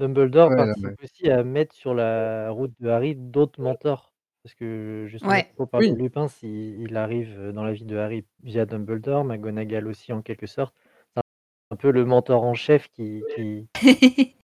Dumbledore 0.00 0.50
Ouais, 0.50 0.56
participe 0.56 1.02
aussi 1.02 1.30
à 1.30 1.44
mettre 1.44 1.74
sur 1.74 1.94
la 1.94 2.50
route 2.50 2.72
de 2.80 2.88
Harry 2.88 3.14
d'autres 3.14 3.60
mentors. 3.60 4.12
Parce 4.42 4.54
que 4.54 5.06
justement, 5.08 5.32
Ouais. 5.32 5.52
pour 5.56 5.68
parler 5.70 5.88
Oui. 5.90 5.94
de 5.96 5.98
Lupin, 6.02 6.28
s'il 6.28 6.80
il 6.80 6.96
arrive 6.96 7.50
dans 7.52 7.62
la 7.64 7.72
vie 7.72 7.84
de 7.84 7.96
Harry 7.96 8.26
via 8.42 8.66
Dumbledore, 8.66 9.24
McGonagall 9.24 9.86
aussi 9.86 10.12
en 10.12 10.20
quelque 10.20 10.46
sorte. 10.46 10.74
C'est 11.14 11.22
un 11.70 11.76
peu 11.76 11.90
le 11.90 12.04
mentor 12.04 12.42
en 12.42 12.54
chef 12.54 12.88
qui, 12.88 13.22
qui, 13.34 13.68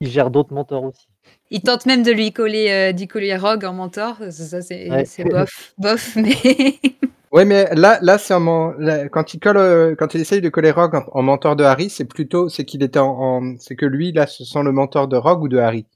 qui 0.00 0.10
gère 0.10 0.30
d'autres 0.30 0.52
mentors 0.54 0.84
aussi. 0.84 1.06
Il 1.50 1.62
tente 1.62 1.84
même 1.86 2.02
de 2.02 2.10
lui 2.12 2.32
coller, 2.32 2.70
euh, 2.70 2.92
d'y 2.92 3.06
coller 3.06 3.36
Rogue 3.36 3.64
en 3.64 3.72
mentor. 3.74 4.16
Ça, 4.30 4.30
ça, 4.30 4.62
c'est 4.62 4.90
Ouais. 4.90 5.04
bof, 5.30 5.74
bof, 5.78 6.16
mais. 6.16 6.32
Ouais, 7.32 7.44
mais 7.44 7.72
là, 7.76 8.00
là, 8.02 8.18
c'est 8.18 8.34
un 8.34 8.40
men- 8.40 8.74
là, 8.80 9.08
quand 9.08 9.34
il 9.34 9.38
colle, 9.38 9.56
euh, 9.56 9.94
quand 9.94 10.14
il 10.14 10.20
essaye 10.20 10.40
de 10.40 10.48
coller 10.48 10.72
Rogue 10.72 10.96
en, 10.96 11.04
en 11.12 11.22
mentor 11.22 11.54
de 11.54 11.62
Harry, 11.62 11.88
c'est 11.88 12.04
plutôt, 12.04 12.48
c'est 12.48 12.64
qu'il 12.64 12.82
était 12.82 12.98
en, 12.98 13.06
en- 13.20 13.56
c'est 13.60 13.76
que 13.76 13.86
lui, 13.86 14.10
là, 14.10 14.26
se 14.26 14.44
sent 14.44 14.64
le 14.64 14.72
mentor 14.72 15.06
de 15.06 15.16
Rogue 15.16 15.42
ou 15.44 15.48
de 15.48 15.58
Harry? 15.58 15.86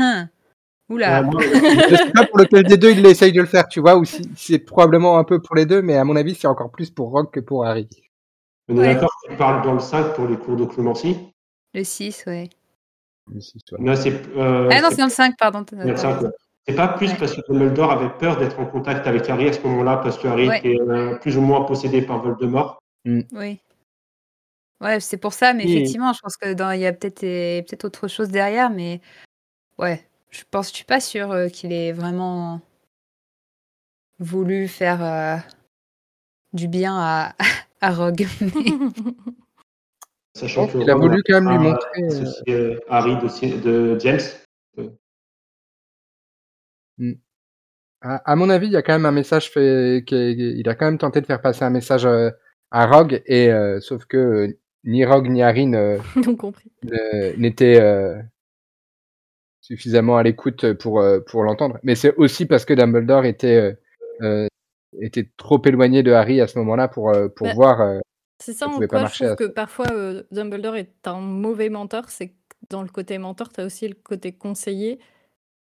Hein. 0.00 0.28
Oula. 0.88 1.22
Moi, 1.22 1.40
Je 1.90 1.94
sais 1.94 2.10
pas 2.12 2.26
pour 2.26 2.38
lequel 2.38 2.64
des 2.64 2.76
deux 2.76 2.90
il 2.90 3.06
essaye 3.06 3.30
de 3.30 3.40
le 3.40 3.46
faire, 3.46 3.68
tu 3.68 3.78
vois, 3.78 3.96
ou 3.96 4.04
si 4.04 4.28
c'est 4.36 4.58
probablement 4.58 5.16
un 5.18 5.22
peu 5.24 5.40
pour 5.40 5.54
les 5.54 5.64
deux, 5.64 5.80
mais 5.80 5.94
à 5.96 6.02
mon 6.02 6.16
avis, 6.16 6.34
c'est 6.34 6.48
encore 6.48 6.72
plus 6.72 6.90
pour 6.90 7.10
Rogue 7.12 7.30
que 7.30 7.38
pour 7.38 7.64
Harry. 7.64 7.88
on 8.68 8.74
est 8.74 8.80
Ouais. 8.80 8.94
d'accord 8.94 9.12
qu'il 9.24 9.36
parle 9.36 9.62
dans 9.64 9.74
le 9.74 9.80
5 9.80 10.14
pour 10.14 10.26
les 10.26 10.36
cours 10.36 10.56
d'occlumency. 10.56 11.16
Le 11.72 11.84
6, 11.84 12.24
ouais. 12.26 12.50
Là, 13.78 13.96
c'est. 13.96 14.12
euh, 14.36 14.68
Ah 14.72 14.80
non, 14.80 14.88
c'est- 14.88 14.96
c'est 14.96 15.00
dans 15.02 15.04
le 15.06 15.10
5, 15.10 15.34
pardon. 15.38 15.64
t'as- 15.64 15.76
dans 15.76 15.82
le 15.84 15.90
t'as 15.94 15.96
5, 16.00 16.14
raison. 16.14 16.26
ouais. 16.28 16.32
C'est 16.68 16.74
pas 16.74 16.88
plus 16.88 17.10
Ouais. 17.10 17.16
parce 17.18 17.32
que 17.34 17.40
Dumbledore 17.48 17.92
avait 17.92 18.10
peur 18.18 18.36
d'être 18.38 18.58
en 18.58 18.66
contact 18.66 19.06
avec 19.06 19.28
Harry 19.30 19.48
à 19.48 19.52
ce 19.52 19.60
moment-là, 19.62 19.98
parce 19.98 20.18
que 20.18 20.26
Harry 20.26 20.48
Ouais. 20.48 20.58
était 20.58 20.76
euh, 20.80 21.16
plus 21.18 21.36
ou 21.36 21.40
moins 21.40 21.62
possédé 21.64 22.02
par 22.02 22.20
Voldemort. 22.22 22.78
Oui. 23.04 23.60
Ouais, 24.80 25.00
c'est 25.00 25.16
pour 25.16 25.32
ça, 25.32 25.52
mais 25.54 25.64
Oui. 25.64 25.72
effectivement, 25.76 26.12
je 26.12 26.20
pense 26.20 26.36
que 26.36 26.52
dans, 26.54 26.70
il 26.72 26.80
y 26.80 26.86
a 26.86 26.92
peut-être 26.92 27.22
euh, 27.24 27.62
peut-être 27.62 27.84
autre 27.84 28.08
chose 28.08 28.28
derrière, 28.30 28.68
mais 28.70 29.00
ouais, 29.78 30.06
je 30.30 30.42
pense, 30.50 30.70
je 30.70 30.74
suis 30.76 30.84
pas 30.84 31.00
sûre 31.00 31.30
euh, 31.30 31.48
qu'il 31.48 31.72
ait 31.72 31.92
vraiment 31.92 32.60
voulu 34.18 34.66
faire 34.68 35.02
euh, 35.04 35.36
du 36.52 36.66
bien 36.68 36.96
à, 36.98 37.34
à 37.80 37.90
Rogue. 37.92 38.26
Sachant 40.36 40.64
Donc, 40.66 40.72
que 40.74 40.78
il 40.78 40.90
a 40.90 40.94
voulu 40.94 41.22
quand 41.26 41.40
même 41.40 41.48
lui 41.48 41.56
a 41.66 41.70
montrer. 41.70 42.02
euh, 42.50 42.74
euh, 42.74 42.78
Harry 42.90 43.16
de, 43.16 43.56
de 43.62 43.98
James. 44.00 44.20
À, 48.02 48.16
à 48.32 48.36
mon 48.36 48.50
avis, 48.50 48.66
il 48.66 48.72
y 48.72 48.76
a 48.76 48.82
quand 48.82 48.92
même 48.92 49.06
un 49.06 49.12
message 49.12 49.50
fait, 49.50 50.04
il 50.10 50.68
a 50.68 50.74
quand 50.74 50.84
même 50.84 50.98
tenté 50.98 51.22
de 51.22 51.26
faire 51.26 51.40
passer 51.40 51.64
un 51.64 51.70
message 51.70 52.04
euh, 52.04 52.28
à 52.70 52.86
Rogue, 52.86 53.22
et 53.24 53.50
euh, 53.50 53.80
sauf 53.80 54.04
que 54.04 54.54
ni 54.84 55.06
Rogue 55.06 55.30
ni 55.30 55.42
Harry 55.42 55.66
n'étaient 57.38 57.80
euh, 57.80 58.20
suffisamment 59.62 60.18
à 60.18 60.22
l'écoute 60.22 60.74
pour 60.74 61.02
pour 61.26 61.44
l'entendre. 61.44 61.78
Mais 61.82 61.94
c'est 61.94 62.14
aussi 62.16 62.44
parce 62.44 62.66
que 62.66 62.74
Dumbledore 62.74 63.24
était 63.24 63.74
était 65.00 65.30
trop 65.38 65.62
éloigné 65.64 66.02
de 66.02 66.12
Harry 66.12 66.42
à 66.42 66.46
ce 66.46 66.58
moment-là 66.58 66.88
pour 66.88 67.10
pour 67.34 67.46
Bah, 67.46 67.54
voir. 67.54 68.00
C'est 68.38 68.52
ça 68.52 68.66
Ça 68.66 68.72
en 68.72 68.78
quoi 68.86 69.06
je 69.06 69.14
trouve 69.14 69.28
à 69.28 69.36
que 69.36 69.44
parfois 69.44 69.90
euh, 69.92 70.22
Dumbledore 70.30 70.76
est 70.76 71.06
un 71.06 71.20
mauvais 71.20 71.70
mentor, 71.70 72.10
c'est 72.10 72.28
que 72.28 72.34
dans 72.68 72.82
le 72.82 72.88
côté 72.88 73.18
mentor, 73.18 73.52
tu 73.52 73.60
as 73.60 73.64
aussi 73.64 73.88
le 73.88 73.94
côté 73.94 74.32
conseiller, 74.32 74.98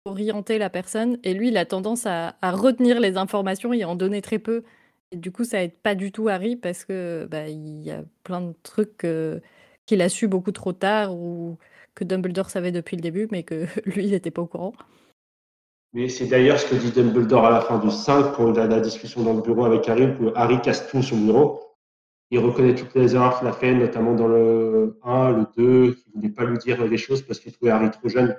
orienter 0.04 0.59
la 0.59 0.71
personne, 0.71 1.19
et 1.23 1.35
lui, 1.35 1.49
il 1.49 1.57
a 1.57 1.66
tendance 1.66 2.07
à, 2.07 2.37
à 2.43 2.50
retenir 2.50 3.00
les 3.00 3.16
informations 3.16 3.73
et 3.73 3.85
en 3.85 3.95
donner 3.95 4.23
très 4.23 4.38
peu. 4.38 4.64
Et 5.12 5.16
du 5.16 5.31
coup, 5.31 5.45
ça 5.45 5.62
aide 5.62 5.76
pas 5.76 5.95
du 5.95 6.12
tout 6.12 6.28
Harry 6.28 6.57
parce 6.57 6.85
que 6.85 7.26
bah, 7.31 7.49
il 7.49 7.83
y 7.83 7.90
a 7.90 8.02
plein 8.25 8.40
de 8.40 8.54
trucs 8.62 9.04
euh, 9.04 9.40
qu'il 9.87 10.02
a 10.02 10.09
su 10.09 10.28
beaucoup 10.28 10.52
trop 10.52 10.73
tard 10.73 11.14
ou 11.14 11.59
que 11.95 12.04
Dumbledore 12.04 12.50
savait 12.50 12.73
depuis 12.73 12.97
le 12.97 13.02
début, 13.02 13.28
mais 13.31 13.45
que 13.45 13.66
lui, 13.87 14.04
il 14.07 14.11
n'était 14.11 14.31
pas 14.31 14.43
au 14.43 14.47
courant. 14.47 14.73
Mais 15.93 16.09
c'est 16.09 16.26
d'ailleurs 16.26 16.59
ce 16.59 16.66
que 16.66 16.75
dit 16.75 16.90
Dumbledore 16.90 17.47
à 17.47 17.50
la 17.50 17.61
fin 17.61 17.78
du 17.78 17.90
5 17.90 18.33
pour 18.33 18.52
la, 18.52 18.66
la 18.66 18.81
discussion 18.81 19.23
dans 19.23 19.35
le 19.35 19.43
bureau 19.43 19.64
avec 19.64 19.88
Harry, 19.88 20.07
où 20.21 20.31
Harry 20.35 20.61
casse 20.61 20.88
tout 20.88 21.02
son 21.02 21.19
bureau. 21.19 21.63
Il 22.35 22.41
reconnaît 22.41 22.75
toutes 22.75 22.97
les 22.97 23.14
erreurs 23.14 23.38
qu'il 23.38 23.47
a 23.47 23.53
fait, 23.53 23.73
notamment 23.73 24.12
dans 24.12 24.26
le 24.26 24.99
1, 25.05 25.31
le 25.31 25.47
2, 25.57 25.95
qu'il 25.95 26.12
ne 26.17 26.21
voulait 26.21 26.35
pas 26.35 26.45
lui 26.45 26.59
dire 26.59 26.85
les 26.85 26.97
choses 26.99 27.23
parce 27.23 27.38
qu'il 27.38 27.53
trouvait 27.53 27.71
Harry 27.71 27.93
trop 27.93 28.09
jeune. 28.09 28.37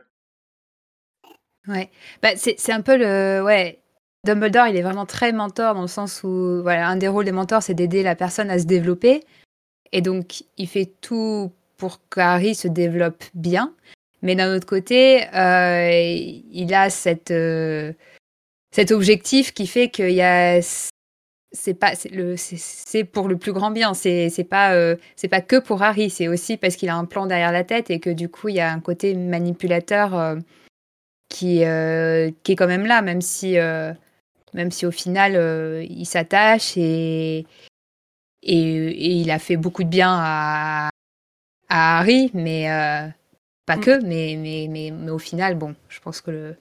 Ouais, 1.65 1.89
bah, 2.21 2.31
c'est 2.35 2.73
un 2.73 2.81
peu 2.81 2.97
le. 2.97 3.41
Ouais, 3.41 3.79
Dumbledore, 4.25 4.67
il 4.67 4.75
est 4.75 4.81
vraiment 4.81 5.05
très 5.05 5.31
mentor 5.31 5.75
dans 5.75 5.81
le 5.81 5.87
sens 5.87 6.23
où, 6.25 6.61
voilà, 6.61 6.89
un 6.89 6.97
des 6.97 7.07
rôles 7.07 7.23
des 7.23 7.31
mentors, 7.31 7.63
c'est 7.63 7.73
d'aider 7.73 8.03
la 8.03 8.15
personne 8.15 8.49
à 8.49 8.59
se 8.59 8.65
développer. 8.65 9.23
Et 9.93 10.01
donc, 10.01 10.43
il 10.57 10.67
fait 10.67 10.91
tout 10.99 11.53
pour 11.77 12.01
qu'Harry 12.09 12.53
se 12.53 12.67
développe 12.67 13.23
bien. 13.33 13.73
Mais 14.21 14.35
d'un 14.35 14.53
autre 14.53 14.67
côté, 14.67 15.23
euh, 15.33 15.89
il 16.51 16.73
a 16.73 16.89
cette, 16.89 17.31
euh, 17.31 17.93
cet 18.71 18.91
objectif 18.91 19.53
qui 19.53 19.67
fait 19.67 19.87
qu'il 19.87 20.11
y 20.11 20.21
a. 20.21 20.59
C'est 21.55 21.73
pas 21.73 21.93
le 22.11 22.35
c'est- 22.37 23.03
pour 23.05 23.27
le 23.27 23.37
plus 23.37 23.53
grand 23.53 23.71
bien. 23.71 23.93
C'est 23.93 24.29
c'est 24.29 24.43
pas 24.43 24.73
euh, 24.75 24.95
c'est 25.15 25.27
pas 25.29 25.41
que 25.41 25.55
pour 25.57 25.81
Harry. 25.81 26.09
C'est 26.09 26.27
aussi 26.27 26.57
parce 26.57 26.75
qu'il 26.75 26.89
a 26.89 26.95
un 26.95 27.05
plan 27.05 27.25
derrière 27.25 27.51
la 27.51 27.63
tête 27.63 27.89
et 27.89 27.99
que 27.99 28.09
du 28.11 28.29
coup 28.29 28.49
il 28.49 28.55
y 28.55 28.59
a 28.59 28.71
un 28.71 28.79
côté 28.81 29.13
manipulateur. 29.15 30.13
euh, 30.15 30.35
qui, 31.27 31.65
euh, 31.65 32.31
qui 32.43 32.51
est 32.53 32.55
quand 32.55 32.67
même 32.67 32.85
là, 32.85 33.01
même 33.01 33.19
si, 33.19 33.55
même 34.53 34.71
si 34.71 34.85
au 34.85 34.91
final 34.91 35.33
il 35.89 36.05
s'attache 36.05 36.77
et, 36.77 37.39
et, 37.39 37.45
et 38.53 39.09
il 39.11 39.31
a 39.31 39.39
fait 39.39 39.57
beaucoup 39.57 39.83
de 39.83 39.89
bien 39.89 40.15
à, 40.17 40.89
à 41.67 41.99
Harry, 41.99 42.31
mais 42.33 42.67
pas 43.65 43.75
Mm. 43.77 43.81
que, 43.81 44.03
mais, 44.05 44.37
mais, 44.39 44.67
mais, 44.69 44.91
mais 44.91 45.11
au 45.11 45.17
final, 45.19 45.55
bon, 45.55 45.75
je 45.89 45.99
pense 45.99 46.21
que 46.21 46.31
le, 46.31 46.55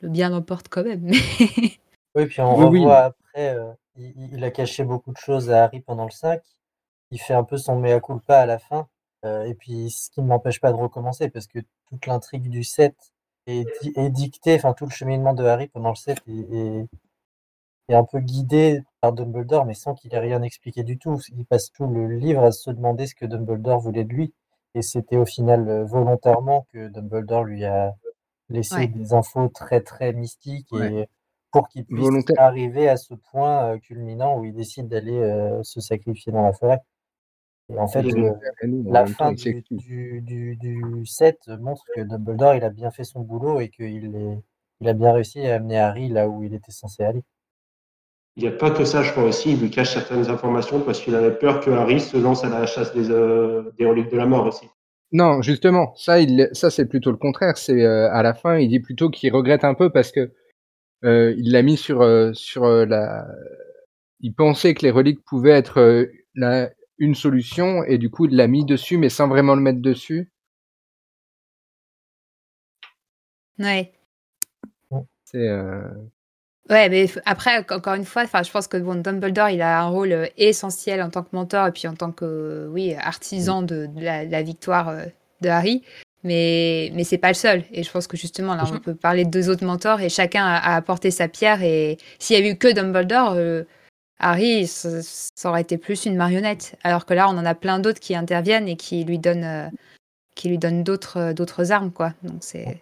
le 0.00 0.08
bien 0.08 0.30
l'emporte 0.30 0.68
quand 0.68 0.82
même. 0.84 1.10
Oui, 2.14 2.26
puis 2.26 2.40
on 2.40 2.56
Oui, 2.56 2.64
oui. 2.64 2.88
revoit 2.88 2.98
après, 3.04 3.54
euh, 3.56 3.72
il, 3.96 4.14
il 4.34 4.44
a 4.44 4.50
caché 4.50 4.84
beaucoup 4.84 5.12
de 5.12 5.16
choses 5.18 5.50
à 5.50 5.64
Harry 5.64 5.80
pendant 5.80 6.04
le 6.04 6.10
5. 6.10 6.42
Il 7.10 7.20
fait 7.20 7.34
un 7.34 7.44
peu 7.44 7.56
son 7.58 7.78
mea 7.80 8.00
culpa 8.00 8.38
à 8.40 8.46
la 8.46 8.58
fin. 8.58 8.88
euh, 9.24 9.44
et 9.44 9.54
puis, 9.54 9.90
ce 9.90 10.10
qui 10.10 10.20
ne 10.22 10.26
m'empêche 10.26 10.60
pas 10.60 10.72
de 10.72 10.76
recommencer, 10.76 11.30
parce 11.30 11.46
que 11.46 11.58
toute 11.88 12.06
l'intrigue 12.06 12.48
du 12.50 12.64
7 12.64 12.96
est, 13.46 13.64
di- 13.82 13.92
est 13.96 14.10
dictée, 14.10 14.54
enfin, 14.56 14.74
tout 14.74 14.84
le 14.86 14.90
cheminement 14.90 15.34
de 15.34 15.44
Harry 15.44 15.68
pendant 15.68 15.90
le 15.90 15.96
7 15.96 16.18
est, 16.28 16.32
est- 16.32 16.88
est 17.88 17.94
un 17.94 18.04
peu 18.04 18.18
guidé 18.20 18.82
par 19.00 19.12
Dumbledore, 19.14 19.64
mais 19.64 19.72
sans 19.74 19.94
qu'il 19.94 20.12
ait 20.14 20.18
rien 20.18 20.42
expliqué 20.42 20.82
du 20.82 20.98
tout. 20.98 21.18
Il 21.36 21.46
passe 21.46 21.70
tout 21.72 21.86
le 21.86 22.08
livre 22.08 22.42
à 22.44 22.52
se 22.52 22.70
demander 22.70 23.06
ce 23.06 23.14
que 23.14 23.24
Dumbledore 23.26 23.80
voulait 23.80 24.04
de 24.04 24.12
lui. 24.12 24.34
Et 24.74 24.82
c'était 24.82 25.16
au 25.16 25.24
final 25.26 25.68
euh, 25.68 25.84
volontairement 25.84 26.66
que 26.72 26.88
Dumbledore 26.88 27.44
lui 27.44 27.64
a 27.64 27.94
laissé 28.50 28.86
Ouais. 28.86 28.88
des 28.88 29.14
infos 29.14 29.48
très, 29.48 29.82
très 29.82 30.12
mystiques 30.14 30.72
et 30.74 30.80
Ouais. 30.80 31.08
Pour 31.54 31.68
qu'il 31.68 31.84
puisse 31.84 32.00
Volontaire. 32.00 32.36
arriver 32.40 32.88
à 32.88 32.96
ce 32.96 33.14
point 33.14 33.74
euh, 33.74 33.78
culminant 33.78 34.38
où 34.38 34.44
il 34.44 34.52
décide 34.54 34.88
d'aller 34.88 35.18
euh, 35.18 35.62
se 35.62 35.80
sacrifier 35.80 36.32
dans 36.32 36.42
la 36.42 36.52
forêt. 36.52 36.80
Et 37.72 37.78
en 37.78 37.88
fait, 37.88 38.02
le- 38.02 38.32
nous, 38.66 38.88
en 38.88 38.92
la 38.92 39.06
fin 39.06 39.32
du, 39.32 39.64
du, 39.70 40.20
du, 40.22 40.56
du 40.56 41.06
7 41.06 41.48
montre 41.60 41.84
que 41.94 42.02
Dumbledore 42.02 42.56
il 42.56 42.64
a 42.64 42.70
bien 42.70 42.90
fait 42.90 43.04
son 43.04 43.20
boulot 43.20 43.60
et 43.60 43.68
qu'il 43.70 44.14
est, 44.16 44.38
il 44.80 44.88
a 44.88 44.92
bien 44.92 45.12
réussi 45.12 45.46
à 45.46 45.54
amener 45.56 45.78
Harry 45.78 46.08
là 46.08 46.28
où 46.28 46.42
il 46.42 46.52
était 46.54 46.72
censé 46.72 47.04
aller. 47.04 47.22
Il 48.36 48.42
n'y 48.42 48.48
a 48.48 48.52
pas 48.52 48.70
que 48.70 48.84
ça, 48.84 49.02
je 49.02 49.12
crois 49.12 49.24
aussi. 49.24 49.52
Il 49.52 49.60
lui 49.60 49.70
cache 49.70 49.94
certaines 49.94 50.28
informations 50.28 50.80
parce 50.80 51.00
qu'il 51.00 51.14
avait 51.14 51.36
peur 51.38 51.60
que 51.60 51.70
Harry 51.70 52.00
se 52.00 52.16
lance 52.16 52.44
à 52.44 52.48
la 52.48 52.66
chasse 52.66 52.92
des, 52.92 53.10
euh, 53.10 53.72
des 53.78 53.86
reliques 53.86 54.10
de 54.10 54.16
la 54.16 54.26
mort 54.26 54.46
aussi. 54.46 54.66
Non, 55.12 55.40
justement, 55.42 55.94
ça, 55.96 56.18
il, 56.20 56.48
ça 56.52 56.70
c'est 56.70 56.86
plutôt 56.86 57.12
le 57.12 57.16
contraire. 57.16 57.56
C'est 57.56 57.80
euh, 57.84 58.10
à 58.12 58.22
la 58.24 58.34
fin, 58.34 58.58
il 58.58 58.68
dit 58.68 58.80
plutôt 58.80 59.08
qu'il 59.08 59.32
regrette 59.32 59.62
un 59.64 59.74
peu 59.74 59.88
parce 59.90 60.10
que 60.10 60.32
euh, 61.04 61.34
il 61.38 61.52
l'a 61.52 61.62
mis 61.62 61.76
sur 61.76 62.02
euh, 62.02 62.32
sur 62.34 62.64
euh, 62.64 62.86
la. 62.86 63.26
Il 64.20 64.34
pensait 64.34 64.74
que 64.74 64.82
les 64.82 64.90
reliques 64.90 65.22
pouvaient 65.24 65.52
être 65.52 66.08
la, 66.34 66.70
une 66.98 67.14
solution 67.14 67.84
et 67.84 67.98
du 67.98 68.10
coup 68.10 68.26
il 68.26 68.36
l'a 68.36 68.48
mis 68.48 68.64
dessus, 68.64 68.98
mais 68.98 69.08
sans 69.08 69.28
vraiment 69.28 69.54
le 69.54 69.60
mettre 69.62 69.80
dessus. 69.80 70.32
ouais. 73.58 73.92
C'est 75.24 75.48
Ouais, 76.70 76.88
mais 76.88 77.06
après, 77.26 77.60
enc- 77.60 77.74
encore 77.74 77.94
une 77.94 78.06
fois, 78.06 78.22
enfin, 78.22 78.42
je 78.42 78.50
pense 78.50 78.68
que 78.68 78.78
bon, 78.78 78.94
Dumbledore, 78.94 79.50
il 79.50 79.60
a 79.60 79.80
un 79.82 79.88
rôle 79.88 80.30
essentiel 80.38 81.02
en 81.02 81.10
tant 81.10 81.22
que 81.22 81.28
mentor 81.36 81.66
et 81.66 81.72
puis 81.72 81.86
en 81.88 81.94
tant 81.94 82.10
que, 82.10 82.68
oui, 82.72 82.94
artisan 82.94 83.60
de, 83.62 83.84
de 83.86 84.00
la, 84.00 84.24
de 84.24 84.30
la 84.32 84.42
victoire 84.42 84.94
de 85.42 85.48
Harry. 85.48 85.82
Mais, 86.24 86.90
mais 86.94 87.04
c'est 87.04 87.18
pas 87.18 87.28
le 87.28 87.34
seul. 87.34 87.64
Et 87.70 87.82
je 87.82 87.90
pense 87.90 88.06
que 88.06 88.16
justement, 88.16 88.54
là, 88.54 88.64
on 88.72 88.78
peut 88.78 88.94
parler 88.94 89.26
de 89.26 89.30
deux 89.30 89.50
autres 89.50 89.64
mentors 89.64 90.00
et 90.00 90.08
chacun 90.08 90.44
a, 90.46 90.74
apporté 90.74 91.10
sa 91.10 91.28
pierre. 91.28 91.62
Et 91.62 91.98
s'il 92.18 92.34
y 92.34 92.38
avait 92.38 92.50
eu 92.50 92.56
que 92.56 92.72
Dumbledore, 92.72 93.34
euh, 93.36 93.64
Harry, 94.18 94.66
ça, 94.66 95.00
aurait 95.44 95.60
été 95.60 95.76
plus 95.76 96.06
une 96.06 96.16
marionnette. 96.16 96.76
Alors 96.82 97.04
que 97.04 97.12
là, 97.12 97.28
on 97.28 97.36
en 97.36 97.44
a 97.44 97.54
plein 97.54 97.78
d'autres 97.78 98.00
qui 98.00 98.16
interviennent 98.16 98.68
et 98.68 98.76
qui 98.76 99.04
lui 99.04 99.18
donnent, 99.18 99.44
euh, 99.44 99.68
qui 100.34 100.48
lui 100.48 100.56
donnent 100.56 100.82
d'autres, 100.82 101.34
d'autres 101.34 101.72
armes, 101.72 101.92
quoi. 101.92 102.14
Donc 102.22 102.38
c'est. 102.40 102.80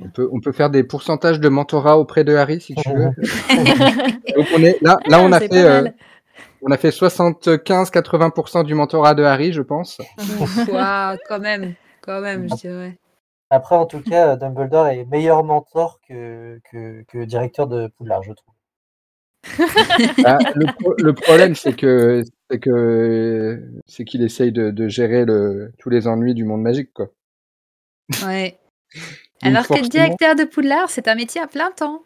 On 0.00 0.08
peut, 0.08 0.28
on 0.32 0.40
peut 0.40 0.52
faire 0.52 0.70
des 0.70 0.82
pourcentages 0.82 1.40
de 1.40 1.48
mentorat 1.48 1.98
auprès 1.98 2.24
de 2.24 2.34
Harry 2.34 2.60
si 2.60 2.74
tu 2.74 2.88
veux. 2.88 3.10
Donc 4.36 4.46
on 4.54 4.62
est 4.62 4.82
là, 4.82 4.98
là 5.06 5.20
on 5.22 5.30
a 5.30 5.38
fait, 5.38 5.64
euh, 5.64 5.88
on 6.60 6.72
a 6.72 6.76
fait 6.76 6.88
75-80% 6.88 8.64
du 8.64 8.74
mentorat 8.74 9.14
de 9.14 9.22
Harry, 9.22 9.52
je 9.52 9.62
pense. 9.62 9.98
Waouh, 10.68 11.16
quand 11.28 11.38
même 11.38 11.74
quand 12.06 12.20
même, 12.20 12.48
je 12.48 12.54
dirais. 12.54 12.98
Après, 13.50 13.76
en 13.76 13.86
tout 13.86 14.00
cas, 14.00 14.36
Dumbledore 14.36 14.88
est 14.88 15.04
meilleur 15.04 15.44
mentor 15.44 16.00
que, 16.08 16.60
que, 16.70 17.24
directeur 17.24 17.68
de 17.68 17.88
Poudlard, 17.88 18.22
je 18.22 18.32
trouve. 18.32 18.54
Bah, 20.22 20.38
le, 20.56 21.12
problème, 21.12 21.54
c'est 21.54 21.74
que 21.74 22.22
c'est 22.50 22.58
que 22.58 23.62
c'est 23.86 24.04
qu'il 24.04 24.22
essaye 24.22 24.50
de, 24.50 24.88
gérer 24.88 25.24
le, 25.24 25.72
tous 25.78 25.88
les 25.90 26.08
ennuis 26.08 26.34
du 26.34 26.44
monde 26.44 26.62
magique, 26.62 26.92
quoi. 26.92 27.08
Ouais. 28.24 28.58
Alors 29.42 29.68
que 29.68 29.86
directeur 29.88 30.34
de 30.34 30.44
Poudlard, 30.44 30.90
c'est 30.90 31.06
un 31.06 31.14
métier 31.14 31.40
à 31.40 31.46
plein 31.46 31.70
temps. 31.70 32.02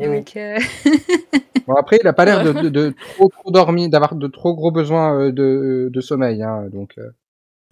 Et 0.00 0.04
eh 0.04 0.38
euh, 0.38 0.58
bon, 1.66 1.74
après, 1.74 1.98
il 2.00 2.04
n'a 2.04 2.12
pas 2.12 2.24
l'air 2.24 2.44
de, 2.44 2.68
de, 2.68 2.94
trop, 3.14 3.28
trop 3.28 3.50
dormir, 3.50 3.90
d'avoir 3.90 4.14
de 4.14 4.28
trop 4.28 4.54
gros 4.54 4.70
besoins 4.70 5.18
euh, 5.18 5.32
de, 5.32 5.90
de 5.92 6.00
sommeil, 6.00 6.42
hein, 6.42 6.68
donc. 6.72 6.94
Euh. 6.98 7.10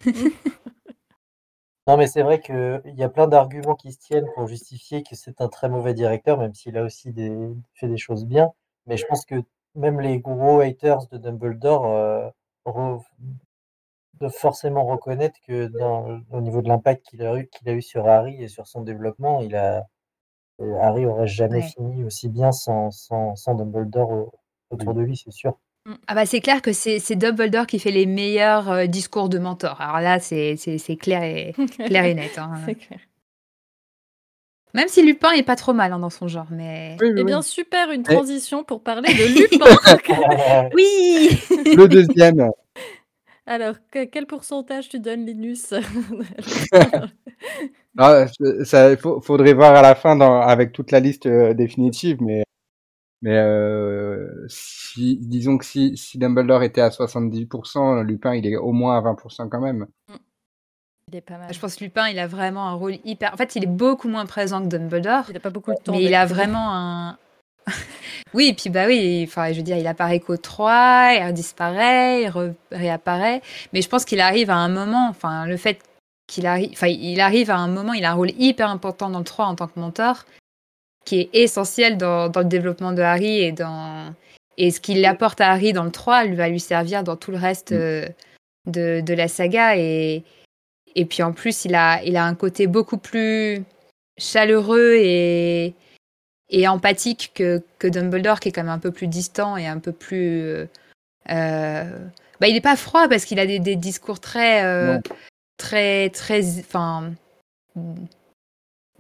Non, 1.86 1.96
mais 1.96 2.06
c'est 2.08 2.22
vrai 2.22 2.40
qu'il 2.40 2.82
y 2.96 3.02
a 3.04 3.08
plein 3.08 3.28
d'arguments 3.28 3.76
qui 3.76 3.92
se 3.92 3.98
tiennent 3.98 4.26
pour 4.34 4.46
justifier 4.48 5.02
que 5.02 5.14
c'est 5.14 5.40
un 5.40 5.48
très 5.48 5.68
mauvais 5.68 5.94
directeur, 5.94 6.38
même 6.38 6.54
s'il 6.54 6.76
a 6.76 6.82
aussi 6.84 7.12
des, 7.12 7.32
fait 7.74 7.88
des 7.88 7.96
choses 7.96 8.24
bien. 8.26 8.52
Mais 8.86 8.96
je 8.96 9.06
pense 9.06 9.24
que 9.24 9.36
même 9.74 10.00
les 10.00 10.18
gros 10.20 10.60
haters 10.60 11.06
de 11.08 11.18
Dumbledore 11.18 11.86
euh, 11.86 12.28
doivent 14.20 14.34
forcément 14.34 14.84
reconnaître 14.84 15.38
que 15.46 15.70
au 16.30 16.40
niveau 16.40 16.60
de 16.62 16.68
l'impact 16.68 17.06
qu'il 17.06 17.22
a, 17.22 17.38
eu, 17.38 17.46
qu'il 17.48 17.68
a 17.68 17.72
eu 17.72 17.82
sur 17.82 18.06
Harry 18.08 18.42
et 18.42 18.48
sur 18.48 18.66
son 18.66 18.82
développement, 18.82 19.40
il 19.40 19.54
a, 19.56 19.86
euh, 20.60 20.76
Harry 20.80 21.06
aurait 21.06 21.26
jamais 21.28 21.62
fini 21.62 22.04
aussi 22.04 22.28
bien 22.28 22.52
sans, 22.52 22.90
sans, 22.90 23.36
sans 23.36 23.54
Dumbledore 23.56 24.32
autour 24.70 24.94
de 24.94 25.02
lui, 25.02 25.16
c'est 25.16 25.32
sûr. 25.32 25.58
Ah 26.06 26.14
bah 26.14 26.26
c'est 26.26 26.40
clair 26.40 26.62
que 26.62 26.72
c'est 26.72 27.14
Dumbledore 27.16 27.66
qui 27.66 27.78
fait 27.78 27.90
les 27.90 28.06
meilleurs 28.06 28.70
euh, 28.70 28.86
discours 28.86 29.28
de 29.28 29.38
mentor. 29.38 29.80
Alors 29.80 30.00
là, 30.00 30.18
c'est 30.20 30.56
clair 31.00 31.22
et, 31.22 31.54
clair 31.86 32.04
et 32.04 32.14
net. 32.14 32.38
Hein. 32.38 32.54
clair. 32.64 33.00
Même 34.74 34.88
si 34.88 35.02
Lupin 35.02 35.30
est 35.32 35.42
pas 35.42 35.56
trop 35.56 35.72
mal 35.72 35.92
hein, 35.92 35.98
dans 35.98 36.10
son 36.10 36.28
genre, 36.28 36.48
mais. 36.50 36.96
eh 37.00 37.24
bien, 37.24 37.40
super, 37.40 37.90
une 37.92 38.02
transition 38.02 38.62
pour 38.62 38.82
parler 38.82 39.08
de 39.08 39.40
Lupin. 39.40 40.68
oui 40.74 41.30
Le 41.76 41.86
deuxième. 41.86 42.50
Alors, 43.46 43.76
quel 43.90 44.26
pourcentage 44.26 44.88
tu 44.88 45.00
donnes, 45.00 45.24
Linus? 45.24 45.72
Ah, 47.98 48.26
Il 48.42 48.98
faudrait 49.22 49.54
voir 49.54 49.74
à 49.74 49.80
la 49.80 49.94
fin 49.94 50.16
dans, 50.16 50.40
avec 50.40 50.72
toute 50.72 50.90
la 50.90 51.00
liste 51.00 51.24
euh, 51.24 51.54
définitive, 51.54 52.18
mais 52.20 52.44
mais 53.26 53.38
euh, 53.38 54.46
si, 54.48 55.16
disons 55.20 55.58
que 55.58 55.64
si, 55.64 55.96
si 55.96 56.16
Dumbledore 56.16 56.62
était 56.62 56.80
à 56.80 56.90
70%, 56.90 58.02
Lupin, 58.02 58.36
il 58.36 58.46
est 58.46 58.54
au 58.54 58.70
moins 58.70 58.96
à 58.96 59.00
20% 59.00 59.48
quand 59.48 59.60
même. 59.60 59.88
Il 61.08 61.16
est 61.16 61.22
pas 61.22 61.36
mal. 61.36 61.52
Je 61.52 61.58
pense 61.58 61.74
que 61.74 61.82
Lupin, 61.82 62.06
il 62.06 62.20
a 62.20 62.28
vraiment 62.28 62.68
un 62.68 62.74
rôle 62.74 62.98
hyper. 63.04 63.34
En 63.34 63.36
fait, 63.36 63.56
il 63.56 63.64
est 63.64 63.66
beaucoup 63.66 64.06
moins 64.06 64.26
présent 64.26 64.62
que 64.62 64.68
Dumbledore. 64.68 65.24
Il 65.26 65.34
n'a 65.34 65.40
pas 65.40 65.50
beaucoup 65.50 65.72
de 65.72 65.76
temps. 65.82 65.90
Mais 65.90 66.04
il 66.04 66.14
a 66.14 66.24
vraiment 66.24 66.72
un. 66.72 67.18
oui, 68.32 68.46
et 68.50 68.54
puis 68.54 68.70
bah 68.70 68.86
oui, 68.86 69.24
enfin, 69.26 69.50
je 69.50 69.56
veux 69.56 69.64
dire, 69.64 69.76
il 69.76 69.88
apparaît 69.88 70.20
qu'au 70.20 70.36
3, 70.36 71.14
il 71.14 71.32
disparaît, 71.32 72.22
il 72.22 72.54
réapparaît. 72.70 73.42
Mais 73.72 73.82
je 73.82 73.88
pense 73.88 74.04
qu'il 74.04 74.20
arrive 74.20 74.50
à 74.50 74.56
un 74.56 74.68
moment, 74.68 75.08
enfin, 75.08 75.46
le 75.46 75.56
fait 75.56 75.80
qu'il 76.28 76.46
arrive, 76.46 76.70
enfin, 76.74 76.86
il 76.86 77.20
arrive 77.20 77.50
à 77.50 77.56
un 77.56 77.66
moment, 77.66 77.92
il 77.92 78.04
a 78.04 78.12
un 78.12 78.14
rôle 78.14 78.30
hyper 78.38 78.70
important 78.70 79.10
dans 79.10 79.18
le 79.18 79.24
3 79.24 79.46
en 79.46 79.56
tant 79.56 79.66
que 79.66 79.80
mentor 79.80 80.24
qui 81.06 81.20
est 81.20 81.30
essentiel 81.32 81.96
dans, 81.96 82.30
le 82.34 82.44
développement 82.44 82.92
de 82.92 83.00
Harry 83.00 83.40
et 83.40 83.52
dans 83.52 84.12
et 84.58 84.70
ce 84.70 84.80
qu'il 84.80 85.04
apporte 85.06 85.40
à 85.40 85.50
Harry 85.50 85.72
dans 85.72 85.84
le 85.84 85.90
3 85.90 86.24
lui 86.24 86.36
va 86.36 86.48
lui 86.48 86.60
servir 86.60 87.04
dans 87.04 87.16
tout 87.16 87.30
le 87.30 87.38
reste 87.38 87.72
mm. 87.72 87.76
euh, 87.76 88.06
de, 88.66 89.00
de, 89.00 89.14
la 89.14 89.28
saga 89.28 89.78
et 89.78 90.24
et 90.94 91.04
puis 91.06 91.22
en 91.22 91.32
plus 91.32 91.64
il 91.64 91.74
a 91.74 92.02
il 92.02 92.16
a 92.16 92.24
un 92.24 92.34
côté 92.34 92.66
beaucoup 92.66 92.98
plus 92.98 93.62
chaleureux 94.18 94.96
et 94.96 95.74
et 96.48 96.68
empathique 96.68 97.32
que, 97.34 97.62
que 97.78 97.86
Dumbledore 97.86 98.40
qui 98.40 98.48
est 98.48 98.52
quand 98.52 98.62
même 98.62 98.70
un 98.70 98.78
peu 98.78 98.92
plus 98.92 99.08
distant 99.08 99.56
et 99.56 99.66
un 99.66 99.78
peu 99.78 99.92
plus 99.92 100.42
euh, 100.42 100.66
euh, 101.30 102.08
bah, 102.40 102.48
il 102.48 102.54
n'est 102.54 102.60
pas 102.60 102.76
froid 102.76 103.08
parce 103.08 103.24
qu'il 103.24 103.38
a 103.38 103.46
des, 103.46 103.58
des, 103.58 103.76
discours 103.76 104.20
très 104.20 105.00
très 105.58 106.10
très 106.10 106.58
enfin 106.60 107.12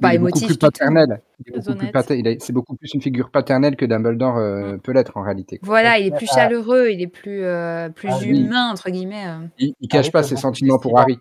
pas 0.00 0.12
il 0.12 0.16
est 0.16 0.18
beaucoup 0.18 0.40
plus 0.40 0.56
paternel. 0.56 1.20
C'est 2.38 2.52
beaucoup 2.52 2.76
plus 2.76 2.92
une 2.94 3.02
figure 3.02 3.30
paternelle 3.30 3.76
que 3.76 3.84
Dumbledore 3.84 4.36
euh, 4.36 4.74
mm. 4.74 4.80
peut 4.80 4.92
l'être 4.92 5.16
en 5.16 5.22
réalité. 5.22 5.58
Voilà, 5.62 5.98
il 5.98 6.06
est 6.06 6.16
plus 6.16 6.26
chaleureux, 6.26 6.90
il 6.90 7.00
est 7.00 7.06
plus, 7.06 7.44
euh, 7.44 7.88
plus 7.88 8.10
ah 8.10 8.24
humain, 8.24 8.70
entre 8.70 8.90
guillemets. 8.90 9.26
Euh. 9.26 9.46
Il, 9.58 9.74
ne 9.80 9.88
cache 9.88 10.12
pas 10.12 10.22
ses 10.22 10.36
sentiments 10.36 10.78
pour 10.78 10.98
Harry. 10.98 11.18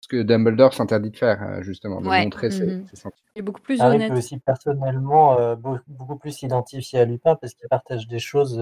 Ce 0.00 0.08
que 0.08 0.22
Dumbledore 0.22 0.74
s'interdit 0.74 1.10
de 1.10 1.16
faire, 1.16 1.62
justement, 1.62 2.00
de 2.00 2.06
montrer 2.06 2.50
ses, 2.50 2.66
mm-hmm. 2.66 2.94
sentiments. 2.94 3.12
Il 3.36 3.38
est 3.38 3.42
beaucoup 3.42 3.60
plus 3.60 3.80
Harry 3.80 3.96
honnête. 3.96 4.10
peut 4.10 4.18
aussi 4.18 4.38
personnellement 4.38 5.56
beaucoup 5.86 6.18
plus 6.18 6.32
s'identifier 6.32 7.00
à 7.00 7.04
Lupin 7.04 7.36
parce 7.40 7.54
qu'il 7.54 7.68
partage 7.68 8.08
des 8.08 8.18
choses 8.18 8.60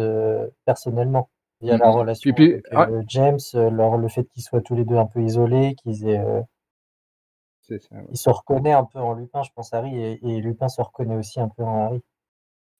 personnellement. 0.64 1.30
Il 1.62 1.68
y 1.68 1.72
a 1.72 1.76
la 1.76 1.86
mm-hmm. 1.86 1.98
relation 1.98 2.32
avec 2.32 2.64
ah 2.72 2.88
James, 3.08 3.38
le 3.54 4.08
fait 4.08 4.24
qu'ils 4.24 4.42
soient 4.42 4.62
tous 4.62 4.74
les 4.74 4.84
deux 4.84 4.96
un 4.96 5.06
peu 5.06 5.20
isolés, 5.20 5.74
qu'ils 5.82 6.08
aient 6.08 6.22
il 8.10 8.16
se 8.16 8.30
reconnaît 8.30 8.72
un 8.72 8.84
peu 8.84 8.98
en 8.98 9.14
Lupin, 9.14 9.42
je 9.42 9.50
pense, 9.54 9.72
Harry, 9.72 10.18
et, 10.22 10.40
Lupin 10.40 10.68
se 10.68 10.80
reconnaît 10.80 11.16
aussi 11.16 11.40
un 11.40 11.48
peu 11.48 11.62
en 11.62 11.86
Harry. 11.86 12.02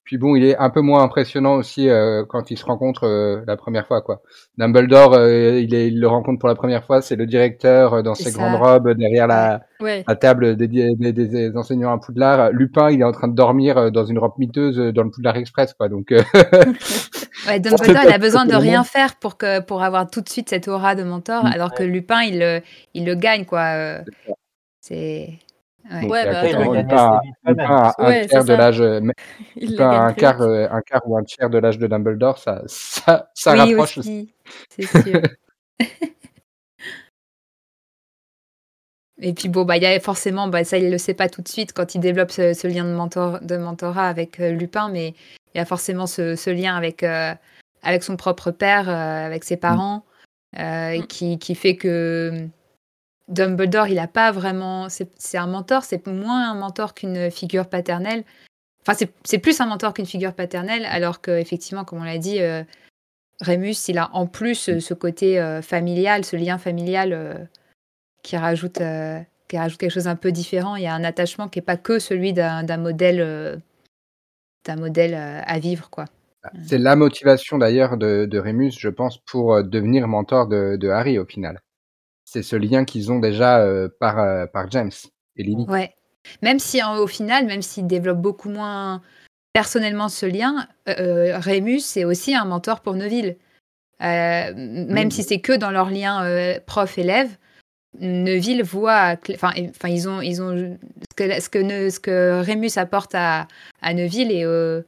Puis 0.04 0.18
bon, 0.18 0.34
il 0.34 0.44
est 0.44 0.56
un 0.56 0.70
peu 0.70 0.80
moins 0.80 1.04
impressionnant 1.04 1.54
aussi 1.54 1.88
euh, 1.88 2.24
quand 2.28 2.50
ils 2.50 2.58
se 2.58 2.64
rencontrent 2.64 3.06
euh, 3.06 3.44
la 3.46 3.56
première 3.56 3.86
fois, 3.86 4.02
quoi. 4.02 4.22
Dumbledore, 4.58 5.14
euh, 5.14 5.60
il, 5.60 5.72
est, 5.72 5.88
il, 5.88 6.00
le 6.00 6.08
rencontre 6.08 6.40
pour 6.40 6.48
la 6.48 6.54
première 6.54 6.84
fois, 6.84 7.00
c'est 7.00 7.16
le 7.16 7.26
directeur 7.26 8.02
dans 8.02 8.14
ses 8.14 8.32
grandes 8.32 8.56
robes 8.56 8.92
derrière 8.94 9.28
la, 9.28 9.60
la 9.80 10.16
table 10.16 10.56
des, 10.56 10.66
des, 10.66 11.12
des, 11.12 11.56
enseignants 11.56 11.92
à 11.92 11.98
Poudlard. 11.98 12.50
Lupin, 12.50 12.90
il 12.90 13.02
est 13.02 13.04
en 13.04 13.12
train 13.12 13.28
de 13.28 13.36
dormir 13.36 13.92
dans 13.92 14.04
une 14.04 14.18
robe 14.18 14.32
miteuse 14.38 14.78
dans 14.92 15.04
le 15.04 15.10
Poudlard 15.10 15.36
Express, 15.36 15.74
quoi. 15.74 15.88
Donc. 15.88 16.08
ouais, 17.46 17.60
Dumbledore, 17.60 18.02
il 18.04 18.12
a 18.12 18.18
besoin 18.18 18.46
de 18.46 18.54
rien 18.56 18.82
faire 18.82 19.16
pour 19.16 19.36
que 19.36 19.60
pour 19.60 19.82
avoir 19.84 20.10
tout 20.10 20.22
de 20.22 20.28
suite 20.28 20.48
cette 20.48 20.66
aura 20.66 20.96
de 20.96 21.04
mentor, 21.04 21.44
mm. 21.44 21.52
alors 21.54 21.72
que 21.72 21.84
Lupin, 21.84 22.22
il, 22.22 22.62
il 22.94 23.04
le 23.04 23.14
gagne, 23.14 23.44
quoi. 23.44 24.02
C'est. 24.80 25.38
Ouais, 25.90 26.06
ouais 26.06 26.24
bah, 26.24 26.46
il 26.46 26.86
pas, 26.86 27.20
pas 27.56 27.94
un, 27.98 28.26
tiers 28.26 28.44
de 28.44 28.52
l'âge, 28.52 28.80
un 29.80 30.12
quart, 30.12 30.42
euh, 30.42 30.68
un 30.70 30.82
quart 30.82 31.02
ou 31.06 31.16
un 31.16 31.24
tiers 31.24 31.48
de 31.48 31.58
l'âge 31.58 31.78
de 31.78 31.86
Dumbledore, 31.86 32.36
ça, 32.38 32.62
ça, 32.66 33.30
ça 33.34 33.52
oui, 33.54 33.58
rapproche 33.60 33.98
aussi. 33.98 34.34
C'est 34.68 34.86
sûr. 34.86 35.22
Et 39.22 39.34
puis 39.34 39.48
bon, 39.48 39.64
bah, 39.64 39.76
il 39.76 39.82
y 39.82 39.86
a 39.86 40.00
forcément, 40.00 40.48
bah, 40.48 40.64
ça 40.64 40.78
il 40.78 40.90
le 40.90 40.98
sait 40.98 41.14
pas 41.14 41.28
tout 41.28 41.42
de 41.42 41.48
suite 41.48 41.72
quand 41.72 41.94
il 41.94 42.00
développe 42.00 42.30
ce, 42.30 42.66
lien 42.66 42.84
de, 42.84 42.94
mentor, 42.94 43.40
de 43.40 43.56
mentorat 43.56 44.08
avec 44.08 44.40
euh, 44.40 44.52
Lupin, 44.52 44.88
mais 44.88 45.14
il 45.54 45.58
y 45.58 45.60
a 45.60 45.64
forcément 45.66 46.06
ce, 46.06 46.36
ce 46.36 46.50
lien 46.50 46.76
avec, 46.76 47.02
euh, 47.02 47.34
avec 47.82 48.02
son 48.02 48.16
propre 48.16 48.50
père, 48.50 48.88
avec 48.88 49.44
ses 49.44 49.56
mm. 49.56 49.60
parents, 49.60 50.04
mm. 50.56 51.02
qui, 51.08 51.38
qui, 51.38 51.54
fait 51.54 51.76
que 51.76 52.48
Dumbledore, 53.30 53.86
il 53.86 53.94
n'a 53.94 54.08
pas 54.08 54.32
vraiment. 54.32 54.88
C'est 54.88 55.38
un 55.38 55.46
mentor, 55.46 55.84
c'est 55.84 56.06
moins 56.06 56.50
un 56.50 56.54
mentor 56.54 56.94
qu'une 56.94 57.30
figure 57.30 57.68
paternelle. 57.68 58.24
Enfin, 58.86 59.06
c'est 59.24 59.38
plus 59.38 59.60
un 59.60 59.66
mentor 59.66 59.94
qu'une 59.94 60.06
figure 60.06 60.34
paternelle, 60.34 60.84
alors 60.86 61.20
qu'effectivement, 61.20 61.84
comme 61.84 62.00
on 62.00 62.04
l'a 62.04 62.18
dit, 62.18 62.40
euh, 62.40 62.64
Rémus, 63.40 63.88
il 63.88 63.98
a 63.98 64.10
en 64.14 64.26
plus 64.26 64.68
euh, 64.68 64.80
ce 64.80 64.94
côté 64.94 65.38
euh, 65.38 65.62
familial, 65.62 66.24
ce 66.24 66.36
lien 66.36 66.58
familial 66.58 67.48
qui, 68.22 68.36
rajoute, 68.36 68.80
qui 69.48 69.58
rajoute 69.58 69.78
quelque 69.78 69.92
chose 69.92 70.08
un 70.08 70.16
peu 70.16 70.32
différent. 70.32 70.76
Il 70.76 70.82
y 70.82 70.86
a 70.86 70.94
un 70.94 71.04
attachement 71.04 71.48
qui 71.48 71.58
n'est 71.58 71.64
pas 71.64 71.76
que 71.76 71.98
celui 71.98 72.32
d'un 72.32 72.76
modèle, 72.78 73.60
d'un 74.64 74.76
modèle 74.76 75.14
à 75.14 75.58
vivre, 75.58 75.88
quoi. 75.88 76.06
C'est 76.66 76.78
la 76.78 76.96
motivation 76.96 77.58
d'ailleurs 77.58 77.98
de, 77.98 78.24
de, 78.24 78.38
Rémus, 78.38 78.72
je 78.78 78.88
pense, 78.88 79.18
pour 79.18 79.62
devenir 79.62 80.08
mentor 80.08 80.48
de 80.48 80.88
Harry 80.88 81.18
au 81.18 81.26
final 81.26 81.60
c'est 82.30 82.42
ce 82.42 82.56
lien 82.56 82.84
qu'ils 82.84 83.10
ont 83.10 83.18
déjà 83.18 83.60
euh, 83.60 83.88
par, 83.98 84.18
euh, 84.18 84.46
par 84.46 84.70
James 84.70 84.92
et 85.36 85.42
Lily. 85.42 85.64
Ouais. 85.68 85.94
Même 86.42 86.58
si 86.58 86.80
au 86.82 87.06
final, 87.06 87.46
même 87.46 87.62
s'il 87.62 87.86
développe 87.86 88.20
beaucoup 88.20 88.50
moins 88.50 89.00
personnellement 89.52 90.08
ce 90.08 90.26
lien, 90.26 90.68
euh, 90.88 91.38
Rémus 91.38 91.80
c'est 91.80 92.04
aussi 92.04 92.34
un 92.34 92.44
mentor 92.44 92.80
pour 92.80 92.94
Neville. 92.94 93.36
même 94.00 95.10
si 95.10 95.22
c'est 95.22 95.40
que 95.40 95.56
dans 95.56 95.70
leur 95.70 95.90
lien 95.90 96.24
prof-élève, 96.66 97.36
Neville 97.98 98.62
voit, 98.62 99.16
enfin, 99.34 99.52
enfin 99.68 99.88
ils 99.88 100.08
ont, 100.08 100.20
ils 100.20 100.40
ont 100.40 100.78
ce 101.10 101.16
que, 101.16 101.40
ce 101.40 101.48
que, 101.48 101.90
ce 101.90 102.00
que 102.00 102.40
Rémus 102.40 102.76
apporte 102.76 103.14
à, 103.14 103.48
à 103.82 103.94
Neville 103.94 104.30
et, 104.30 104.44
euh, 104.44 104.82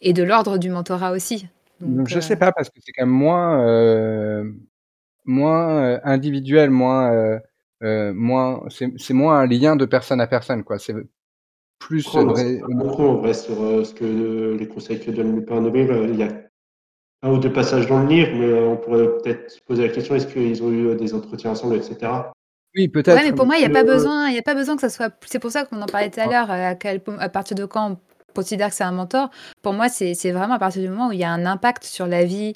et 0.00 0.12
de 0.12 0.22
l'ordre 0.22 0.58
du 0.58 0.70
mentorat 0.70 1.12
aussi. 1.12 1.46
Donc, 1.80 2.08
je 2.08 2.20
sais 2.20 2.36
pas 2.36 2.50
parce 2.52 2.70
que 2.70 2.80
c'est 2.84 2.92
quand 2.92 3.04
même 3.04 3.14
moins, 3.14 3.60
euh, 3.60 4.50
moins 5.24 6.00
individuel, 6.04 6.70
moins, 6.70 7.40
euh, 7.82 8.12
moins, 8.14 8.62
c'est 8.68 9.14
moins 9.14 9.40
un 9.40 9.46
lien 9.46 9.76
de 9.76 9.84
personne 9.84 10.20
à 10.20 10.26
personne, 10.26 10.64
quoi. 10.64 10.78
C'est 10.78 10.94
plus 11.78 12.06
vrai. 12.08 12.60
On 12.68 13.14
vrai 13.16 13.34
sur 13.34 13.56
ce 13.84 13.92
que 13.92 14.56
les 14.58 14.68
conseils 14.68 15.00
que 15.00 15.10
donne 15.10 15.36
Lupin 15.36 15.60
Neville. 15.60 16.08
Il 16.10 16.18
y 16.18 16.22
a 16.22 16.28
un 17.24 17.30
ou 17.30 17.38
deux 17.38 17.52
passages 17.52 17.86
dans 17.86 18.02
le 18.02 18.08
livre, 18.08 18.30
mais 18.34 18.46
euh, 18.46 18.68
on 18.68 18.76
pourrait 18.76 19.08
peut-être 19.16 19.50
se 19.50 19.60
poser 19.62 19.86
la 19.86 19.92
question 19.92 20.14
est-ce 20.14 20.26
qu'ils 20.26 20.62
ont 20.62 20.70
eu 20.70 20.88
euh, 20.88 20.94
des 20.94 21.14
entretiens 21.14 21.50
ensemble, 21.50 21.76
etc. 21.76 22.12
Oui, 22.76 22.88
peut-être. 22.88 23.16
Ouais, 23.16 23.24
mais 23.24 23.32
pour 23.32 23.46
moi, 23.46 23.56
il 23.56 23.60
n'y 23.60 23.66
a 23.66 23.70
pas 23.70 23.84
besoin, 23.84 24.28
il 24.28 24.38
a 24.38 24.42
pas 24.42 24.54
besoin 24.54 24.74
que 24.74 24.82
ça 24.82 24.90
soit. 24.90 25.10
C'est 25.24 25.38
pour 25.38 25.50
ça 25.50 25.64
qu'on 25.64 25.80
en 25.80 25.86
parlait 25.86 26.10
tout 26.10 26.20
à 26.20 26.26
l'heure. 26.26 26.50
À, 26.50 26.74
à 27.18 27.28
partir 27.30 27.56
de 27.56 27.64
quand 27.64 27.92
on 27.92 27.98
considère 28.34 28.68
que 28.68 28.74
c'est 28.74 28.84
un 28.84 28.92
mentor 28.92 29.30
Pour 29.62 29.72
moi, 29.72 29.88
c'est 29.88 30.14
vraiment 30.32 30.54
à 30.54 30.58
partir 30.58 30.82
du 30.82 30.88
moment 30.88 31.08
où 31.08 31.12
il 31.12 31.20
y 31.20 31.24
a 31.24 31.30
un 31.30 31.46
impact 31.46 31.84
sur 31.84 32.06
la 32.06 32.24
vie 32.24 32.54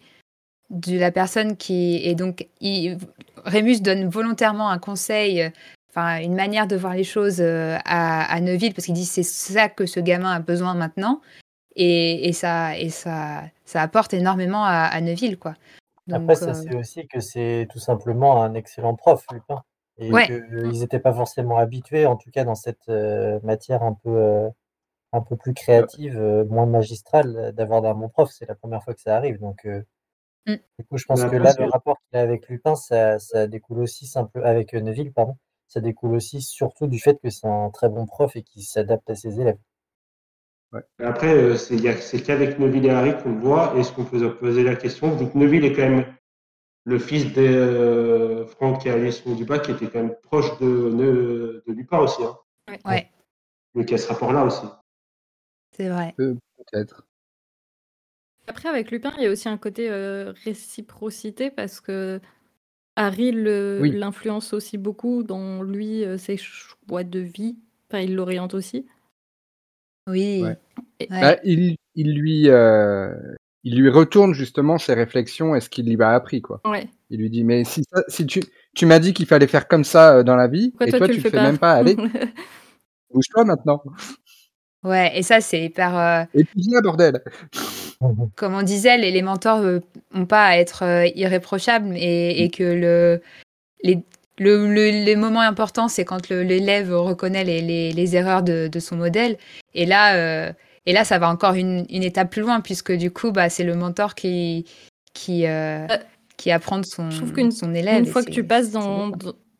de 0.70 0.98
la 0.98 1.10
personne 1.10 1.56
qui. 1.56 2.00
Et 2.04 2.14
donc, 2.14 2.48
il, 2.60 2.98
Rémus 3.44 3.80
donne 3.80 4.08
volontairement 4.08 4.70
un 4.70 4.78
conseil, 4.78 5.50
enfin, 5.90 6.20
une 6.20 6.34
manière 6.34 6.66
de 6.66 6.76
voir 6.76 6.94
les 6.94 7.04
choses 7.04 7.40
euh, 7.40 7.76
à, 7.84 8.32
à 8.32 8.40
Neuville, 8.40 8.74
parce 8.74 8.86
qu'il 8.86 8.94
dit 8.94 9.06
c'est 9.06 9.22
ça 9.22 9.68
que 9.68 9.86
ce 9.86 10.00
gamin 10.00 10.32
a 10.32 10.40
besoin 10.40 10.74
maintenant. 10.74 11.20
Et, 11.76 12.28
et, 12.28 12.32
ça, 12.32 12.76
et 12.76 12.90
ça, 12.90 13.44
ça 13.64 13.82
apporte 13.82 14.12
énormément 14.12 14.64
à, 14.64 14.84
à 14.84 15.00
Neuville, 15.00 15.38
quoi. 15.38 15.54
Après, 16.10 16.34
ça, 16.34 16.50
euh, 16.50 16.54
c'est 16.54 16.74
aussi 16.74 17.06
que 17.06 17.20
c'est 17.20 17.68
tout 17.70 17.78
simplement 17.78 18.42
un 18.42 18.54
excellent 18.54 18.94
prof, 18.94 19.24
Lupin. 19.32 19.62
Et 19.98 20.10
qu'ils 20.10 20.80
n'étaient 20.80 21.00
pas 21.00 21.12
forcément 21.12 21.58
habitués, 21.58 22.06
en 22.06 22.16
tout 22.16 22.30
cas 22.30 22.44
dans 22.44 22.54
cette 22.54 22.88
euh, 22.88 23.40
matière 23.42 23.82
un 23.82 23.94
peu, 23.94 24.16
euh, 24.16 24.48
un 25.12 25.20
peu 25.20 25.36
plus 25.36 25.54
créative, 25.54 26.20
moins 26.48 26.66
magistrale, 26.66 27.52
d'avoir 27.52 27.82
d'un 27.82 27.94
bon 27.94 28.08
prof. 28.08 28.30
C'est 28.30 28.48
la 28.48 28.54
première 28.54 28.82
fois 28.82 28.94
que 28.94 29.00
ça 29.00 29.16
arrive. 29.16 29.40
Donc, 29.40 29.66
mmh. 30.48 30.56
du 30.78 30.84
coup, 30.86 30.96
je 30.98 31.04
pense 31.04 31.24
que 31.24 31.36
là, 31.36 31.52
le 31.58 31.66
rapport 31.66 31.98
qu'il 32.00 32.18
a 32.18 32.22
avec 32.22 32.48
Lupin, 32.48 32.74
ça, 32.74 33.18
ça 33.18 33.46
découle 33.46 33.80
aussi 33.80 34.06
simple 34.06 34.42
avec 34.44 34.72
Neuville, 34.72 35.12
pardon. 35.12 35.36
Ça 35.66 35.80
découle 35.80 36.14
aussi 36.14 36.40
surtout 36.40 36.86
du 36.86 36.98
fait 36.98 37.20
que 37.22 37.28
c'est 37.28 37.46
un 37.46 37.70
très 37.70 37.88
bon 37.88 38.06
prof 38.06 38.34
et 38.36 38.42
qu'il 38.42 38.62
s'adapte 38.62 39.08
à 39.10 39.14
ses 39.14 39.40
élèves. 39.40 39.58
Après, 40.98 41.34
euh, 41.34 41.56
c'est 41.56 42.22
qu'avec 42.22 42.58
Neville 42.58 42.86
et 42.86 42.90
Harry 42.90 43.16
qu'on 43.22 43.32
le 43.32 43.40
voit. 43.40 43.74
Est-ce 43.76 43.92
qu'on 43.92 44.04
peut 44.04 44.18
se 44.18 44.26
poser 44.26 44.62
la 44.62 44.76
question 44.76 45.14
Donc, 45.16 45.34
Neville 45.34 45.64
est 45.64 45.72
quand 45.72 45.88
même 45.88 46.04
le 46.84 46.98
fils 46.98 47.32
de 47.32 47.42
euh, 47.42 48.46
Franck 48.46 48.86
et 48.86 48.90
Alice 48.90 49.26
Dupas, 49.26 49.60
qui 49.60 49.72
était 49.72 49.88
quand 49.88 50.00
même 50.00 50.16
proche 50.22 50.58
de, 50.58 50.90
de, 51.66 51.72
Lupin 51.72 51.98
aussi. 51.98 52.22
Hein. 52.22 52.36
Ouais. 52.84 53.10
Donc, 53.74 53.88
il 53.88 53.92
y 53.92 53.94
a 53.94 53.98
ce 53.98 54.08
rapport-là 54.08 54.44
aussi. 54.44 54.66
C'est 55.72 55.88
vrai. 55.88 56.14
Peut-être. 56.16 57.07
Après, 58.48 58.68
avec 58.68 58.90
Lupin, 58.90 59.12
il 59.18 59.24
y 59.24 59.26
a 59.26 59.30
aussi 59.30 59.48
un 59.48 59.58
côté 59.58 59.88
euh, 59.90 60.32
réciprocité 60.44 61.50
parce 61.50 61.80
que 61.80 62.20
Harry 62.96 63.30
l'influence 63.32 64.52
aussi 64.52 64.78
beaucoup 64.78 65.22
dans 65.22 65.62
lui, 65.62 66.04
ses 66.18 66.36
choix 66.36 67.04
de 67.04 67.20
vie. 67.20 67.56
Enfin, 67.88 68.02
il 68.02 68.14
l'oriente 68.14 68.54
aussi. 68.54 68.86
Oui. 70.08 70.42
Bah, 71.10 71.36
il, 71.44 71.76
il, 71.94 72.14
lui, 72.14 72.48
euh, 72.48 73.12
il 73.64 73.78
lui 73.80 73.90
retourne 73.90 74.32
justement 74.32 74.78
ses 74.78 74.94
réflexions 74.94 75.54
et 75.54 75.60
ce 75.60 75.68
qu'il 75.68 75.86
lui 75.86 76.02
a 76.02 76.10
appris. 76.10 76.42
Quoi. 76.42 76.60
Il 77.10 77.20
lui 77.20 77.30
dit 77.30 77.44
Mais 77.44 77.64
si, 77.64 77.84
si 78.08 78.26
tu, 78.26 78.40
tu 78.74 78.86
m'as 78.86 78.98
dit 78.98 79.12
qu'il 79.12 79.26
fallait 79.26 79.46
faire 79.46 79.68
comme 79.68 79.84
ça 79.84 80.16
euh, 80.16 80.22
dans 80.22 80.36
la 80.36 80.48
vie, 80.48 80.72
et 80.80 80.90
toi, 80.90 81.06
tu, 81.08 81.20
le 81.20 81.30
fais, 81.30 81.30
même 81.32 81.58
pas, 81.58 81.72
allez, 81.72 81.96
bouge-toi 83.12 83.44
maintenant. 83.44 83.82
Ouais, 84.82 85.18
et 85.18 85.22
ça, 85.22 85.40
c'est 85.40 85.64
hyper. 85.64 85.96
Euh... 85.96 86.24
Et 86.34 86.44
puis 86.44 86.62
là, 86.70 86.80
bordel 86.80 87.22
Comme 88.36 88.54
on 88.54 88.62
disait, 88.62 88.96
les, 88.96 89.10
les 89.10 89.22
mentors 89.22 89.60
n'ont 90.14 90.26
pas 90.26 90.44
à 90.46 90.56
être 90.56 90.84
irréprochables 91.16 91.96
et, 91.96 92.44
et, 92.44 92.50
que 92.50 92.62
le, 92.62 93.20
les, 93.82 94.02
le, 94.38 95.04
les 95.04 95.16
moments 95.16 95.40
importants, 95.40 95.88
c'est 95.88 96.04
quand 96.04 96.28
l'élève 96.28 96.94
reconnaît 96.94 97.44
les, 97.44 97.92
les, 97.92 98.16
erreurs 98.16 98.42
de, 98.42 98.68
de, 98.68 98.80
son 98.80 98.96
modèle. 98.96 99.36
Et 99.74 99.86
là, 99.86 100.16
euh, 100.16 100.52
et 100.86 100.92
là, 100.92 101.04
ça 101.04 101.18
va 101.18 101.28
encore 101.28 101.54
une, 101.54 101.84
une, 101.90 102.02
étape 102.02 102.30
plus 102.30 102.42
loin, 102.42 102.60
puisque 102.60 102.92
du 102.92 103.10
coup, 103.10 103.32
bah, 103.32 103.50
c'est 103.50 103.64
le 103.64 103.74
mentor 103.74 104.14
qui, 104.14 104.64
qui, 105.12 105.46
euh, 105.46 105.86
euh 105.90 105.98
qui 106.36 106.52
apprend 106.52 106.78
de 106.78 106.86
son, 106.86 107.10
son 107.10 107.74
élève. 107.74 107.98
Une 107.98 108.06
fois 108.06 108.22
que 108.22 108.30
tu 108.30 108.44
passes 108.44 108.70
dans, 108.70 109.10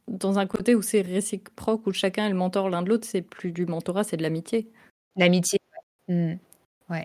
dans 0.06 0.38
un 0.38 0.46
côté 0.46 0.76
où 0.76 0.82
c'est 0.82 1.00
réciproque, 1.00 1.86
où 1.88 1.92
chacun 1.92 2.26
est 2.26 2.30
le 2.30 2.36
mentor 2.36 2.70
l'un 2.70 2.82
de 2.82 2.88
l'autre, 2.88 3.06
c'est 3.06 3.20
plus 3.22 3.50
du 3.50 3.66
mentorat, 3.66 4.04
c'est 4.04 4.16
de 4.16 4.22
l'amitié. 4.22 4.70
L'amitié, 5.16 5.58
ouais. 6.08 7.04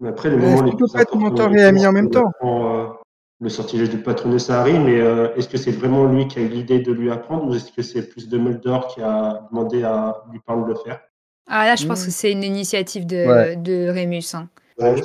Mais 0.00 0.08
après, 0.10 0.30
le 0.30 0.36
moment, 0.36 0.70
peut 0.76 0.86
pas 0.92 1.02
être 1.02 1.16
mentor 1.16 1.54
et 1.54 1.64
ami 1.64 1.86
en 1.86 1.92
même 1.92 2.10
temps 2.10 2.32
le 3.40 3.48
sortilège 3.48 3.90
du 3.90 3.98
patronus 3.98 4.48
à 4.50 4.60
Harry, 4.60 4.78
mais 4.78 5.00
euh, 5.00 5.34
est-ce 5.34 5.48
que 5.48 5.58
c'est 5.58 5.70
vraiment 5.70 6.06
lui 6.06 6.26
qui 6.26 6.38
a 6.38 6.42
eu 6.42 6.48
l'idée 6.48 6.80
de 6.80 6.92
lui 6.92 7.10
apprendre 7.10 7.46
ou 7.48 7.54
est-ce 7.54 7.70
que 7.70 7.82
c'est 7.82 8.08
plus 8.08 8.28
Dumbledore 8.28 8.88
qui 8.88 9.02
a 9.02 9.46
demandé 9.50 9.82
à 9.82 10.24
lui 10.32 10.40
parler 10.40 10.62
de 10.62 10.68
le 10.68 10.74
faire? 10.76 11.00
Ah 11.48 11.66
là, 11.66 11.76
je 11.76 11.86
pense 11.86 12.04
que 12.04 12.10
c'est 12.10 12.32
une 12.32 12.42
initiative 12.42 13.06
de, 13.06 13.54
de 13.56 13.88
Rémus. 13.88 14.34
Hein. 14.34 14.48
Euh, 14.80 14.96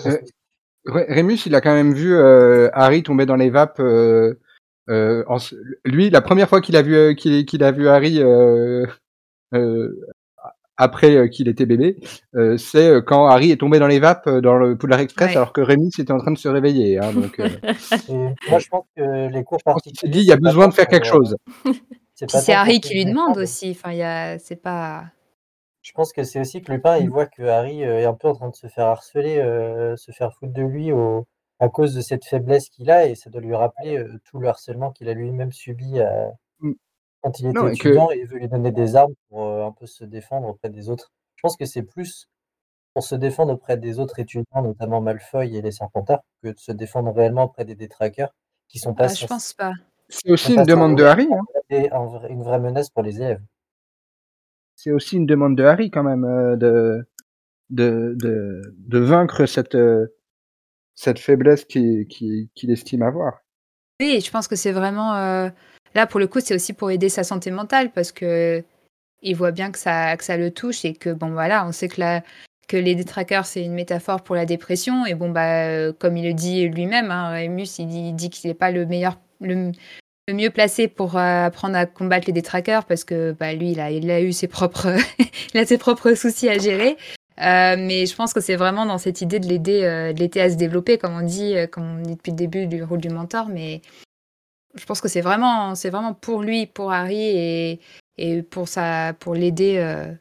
Rémus, 0.85 1.45
il 1.45 1.53
a 1.55 1.61
quand 1.61 1.73
même 1.73 1.93
vu 1.93 2.15
euh, 2.15 2.69
Harry 2.73 3.03
tomber 3.03 3.25
dans 3.25 3.35
les 3.35 3.49
vapes. 3.49 3.79
En... 3.79 5.37
Lui, 5.85 6.09
la 6.09 6.21
première 6.21 6.49
fois 6.49 6.61
qu'il 6.61 6.75
a 6.77 6.81
vu 6.81 7.15
qu'il 7.15 7.63
a 7.63 7.71
vu 7.71 7.89
Harry 7.89 8.23
après 10.81 11.15
euh, 11.15 11.27
qu'il 11.27 11.47
était 11.47 11.67
bébé, 11.67 11.97
euh, 12.35 12.57
c'est 12.57 12.89
euh, 12.89 13.01
quand 13.01 13.27
Harry 13.27 13.51
est 13.51 13.57
tombé 13.57 13.77
dans 13.77 13.87
les 13.87 13.99
vapes 13.99 14.27
dans 14.27 14.55
le 14.55 14.75
Poudlard 14.75 14.99
Express 14.99 15.35
alors 15.35 15.53
que 15.53 15.61
Rémi 15.61 15.89
était 15.89 16.11
en 16.11 16.17
train 16.17 16.31
de 16.31 16.37
se 16.37 16.49
réveiller. 16.49 16.97
Hein, 16.97 17.13
donc, 17.13 17.37
moi, 18.49 18.59
je 18.59 18.67
pense 18.67 18.85
que 18.97 19.29
les 19.29 19.43
cours 19.43 19.61
particuliers. 19.63 20.11
dit, 20.11 20.19
il 20.19 20.25
y 20.25 20.31
a 20.31 20.37
besoin 20.37 20.67
de 20.67 20.73
faire 20.73 20.87
quelque 20.87 21.05
chose. 21.05 21.37
C'est 22.27 22.53
Harry 22.53 22.81
qui 22.81 22.93
lui 22.93 23.05
demande 23.05 23.37
aussi. 23.37 23.71
Enfin, 23.71 23.93
y 23.93 24.03
a, 24.03 24.37
c'est 24.37 24.55
pas. 24.55 25.05
Je 25.81 25.91
pense 25.93 26.13
que 26.13 26.21
c'est 26.21 26.39
aussi 26.39 26.61
que 26.61 26.71
Lupin, 26.71 26.97
il 26.97 27.09
voit 27.09 27.25
que 27.25 27.41
Harry 27.41 27.81
est 27.81 28.05
un 28.05 28.13
peu 28.13 28.27
en 28.27 28.35
train 28.35 28.49
de 28.49 28.55
se 28.55 28.67
faire 28.67 28.85
harceler, 28.85 29.37
se 29.97 30.11
faire 30.11 30.31
foutre 30.31 30.53
de 30.53 30.61
lui 30.61 30.91
au, 30.91 31.25
à 31.59 31.67
cause 31.69 31.95
de 31.95 32.01
cette 32.01 32.23
faiblesse 32.23 32.69
qu'il 32.69 32.91
a, 32.91 33.07
et 33.07 33.15
ça 33.15 33.31
doit 33.31 33.41
lui 33.41 33.55
rappeler 33.55 34.05
tout 34.25 34.37
le 34.37 34.47
harcèlement 34.47 34.91
qu'il 34.91 35.09
a 35.09 35.15
lui-même 35.15 35.51
subi 35.51 35.99
à, 35.99 36.31
quand 37.21 37.39
il 37.39 37.47
était 37.47 37.73
étudiant 37.73 38.11
et 38.11 38.19
il 38.19 38.27
veut 38.27 38.39
lui 38.39 38.47
donner 38.47 38.71
des 38.71 38.95
armes 38.95 39.13
pour 39.29 39.45
euh, 39.45 39.65
un 39.65 39.71
peu 39.71 39.85
se 39.85 40.03
défendre 40.03 40.47
auprès 40.47 40.69
des 40.69 40.89
autres. 40.89 41.11
Je 41.35 41.41
pense 41.41 41.57
que 41.57 41.65
c'est 41.65 41.83
plus 41.83 42.27
pour 42.93 43.03
se 43.03 43.15
défendre 43.15 43.53
auprès 43.53 43.77
des 43.77 43.99
autres 43.99 44.19
étudiants, 44.19 44.61
notamment 44.61 45.01
Malfoy 45.01 45.55
et 45.55 45.61
les 45.61 45.71
Serpentards, 45.71 46.23
que 46.43 46.49
de 46.49 46.57
se 46.59 46.71
défendre 46.71 47.13
réellement 47.13 47.43
auprès 47.43 47.63
des 47.63 47.75
détraqueurs 47.75 48.33
qui 48.67 48.79
sont 48.79 48.93
pas. 48.93 49.05
Ah, 49.05 49.13
je 49.13 49.25
pense 49.27 49.53
pas. 49.53 49.73
C'est 50.09 50.31
aussi 50.31 50.53
une 50.53 50.63
demande 50.63 50.97
de 50.97 51.03
Harry. 51.03 51.27
Hein. 51.31 51.45
Une 52.29 52.43
vraie 52.43 52.59
menace 52.59 52.89
pour 52.89 53.01
les 53.01 53.15
élèves. 53.17 53.41
C'est 54.75 54.91
aussi 54.91 55.15
une 55.15 55.25
demande 55.25 55.55
de 55.55 55.63
Harry 55.63 55.89
quand 55.89 56.03
même 56.03 56.25
euh, 56.25 56.55
de, 56.57 57.07
de, 57.69 58.15
de, 58.19 58.75
de, 58.77 58.99
vaincre 58.99 59.45
cette, 59.45 59.75
euh, 59.75 60.07
cette 60.95 61.19
faiblesse 61.19 61.65
qu'il 61.65 62.07
qui, 62.07 62.49
estime 62.63 63.03
avoir. 63.03 63.39
Oui, 64.01 64.19
je 64.19 64.31
pense 64.31 64.47
que 64.47 64.55
c'est 64.55 64.71
vraiment 64.71 65.13
Là, 65.95 66.07
pour 66.07 66.19
le 66.19 66.27
coup, 66.27 66.39
c'est 66.39 66.55
aussi 66.55 66.73
pour 66.73 66.91
aider 66.91 67.09
sa 67.09 67.23
santé 67.23 67.51
mentale 67.51 67.91
parce 67.91 68.11
que 68.11 68.63
il 69.21 69.35
voit 69.35 69.51
bien 69.51 69.71
que 69.71 69.77
ça, 69.77 70.15
que 70.17 70.23
ça 70.23 70.37
le 70.37 70.51
touche 70.51 70.85
et 70.85 70.93
que, 70.93 71.09
bon, 71.09 71.31
voilà, 71.31 71.65
on 71.67 71.71
sait 71.71 71.87
que, 71.87 71.99
la, 71.99 72.23
que 72.67 72.77
les 72.77 72.95
détraqueurs, 72.95 73.45
c'est 73.45 73.63
une 73.63 73.73
métaphore 73.73 74.21
pour 74.21 74.35
la 74.35 74.45
dépression. 74.45 75.05
Et 75.05 75.13
bon, 75.13 75.29
bah, 75.29 75.67
euh, 75.67 75.93
comme 75.97 76.17
il 76.17 76.25
le 76.25 76.33
dit 76.33 76.67
lui-même, 76.67 77.11
hein, 77.11 77.39
il 77.39 78.15
dit, 78.15 78.29
qu'il 78.29 78.49
n'est 78.49 78.55
pas 78.55 78.71
le 78.71 78.85
meilleur, 78.85 79.19
le, 79.39 79.71
mieux 80.31 80.49
placé 80.49 80.87
pour 80.87 81.17
euh, 81.17 81.45
apprendre 81.45 81.75
à 81.75 81.85
combattre 81.85 82.25
les 82.27 82.33
détraqueurs 82.33 82.85
parce 82.85 83.03
que 83.03 83.35
bah, 83.37 83.53
lui, 83.53 83.71
il 83.71 83.79
a, 83.79 84.21
eu 84.21 84.31
ses 84.31 84.47
propres, 84.47 84.95
a 85.55 85.65
ses 85.65 85.77
propres 85.77 86.13
soucis 86.13 86.49
à 86.49 86.57
gérer. 86.57 86.97
Euh, 87.39 87.75
mais 87.77 88.05
je 88.05 88.15
pense 88.15 88.33
que 88.33 88.39
c'est 88.39 88.55
vraiment 88.55 88.85
dans 88.85 88.97
cette 88.97 89.21
idée 89.21 89.39
de 89.39 89.47
l'aider, 89.47 89.81
de 89.81 90.19
l'aider 90.19 90.41
à 90.41 90.49
se 90.49 90.55
développer, 90.55 90.97
comme 90.97 91.15
on 91.15 91.25
dit, 91.25 91.55
comme 91.71 91.99
on 91.99 92.01
dit 92.01 92.15
depuis 92.15 92.31
le 92.31 92.37
début 92.37 92.67
du 92.67 92.83
rôle 92.83 93.01
du 93.01 93.09
mentor. 93.09 93.47
Mais 93.49 93.81
je 94.75 94.85
pense 94.85 95.01
que 95.01 95.07
c'est 95.07 95.21
vraiment, 95.21 95.75
c'est 95.75 95.89
vraiment 95.89 96.13
pour 96.13 96.43
lui, 96.43 96.65
pour 96.65 96.91
Harry 96.91 97.19
et, 97.19 97.79
et 98.17 98.43
pour, 98.43 98.67
sa, 98.67 99.13
pour 99.13 99.35
l'aider 99.35 99.77
euh, 99.77 100.13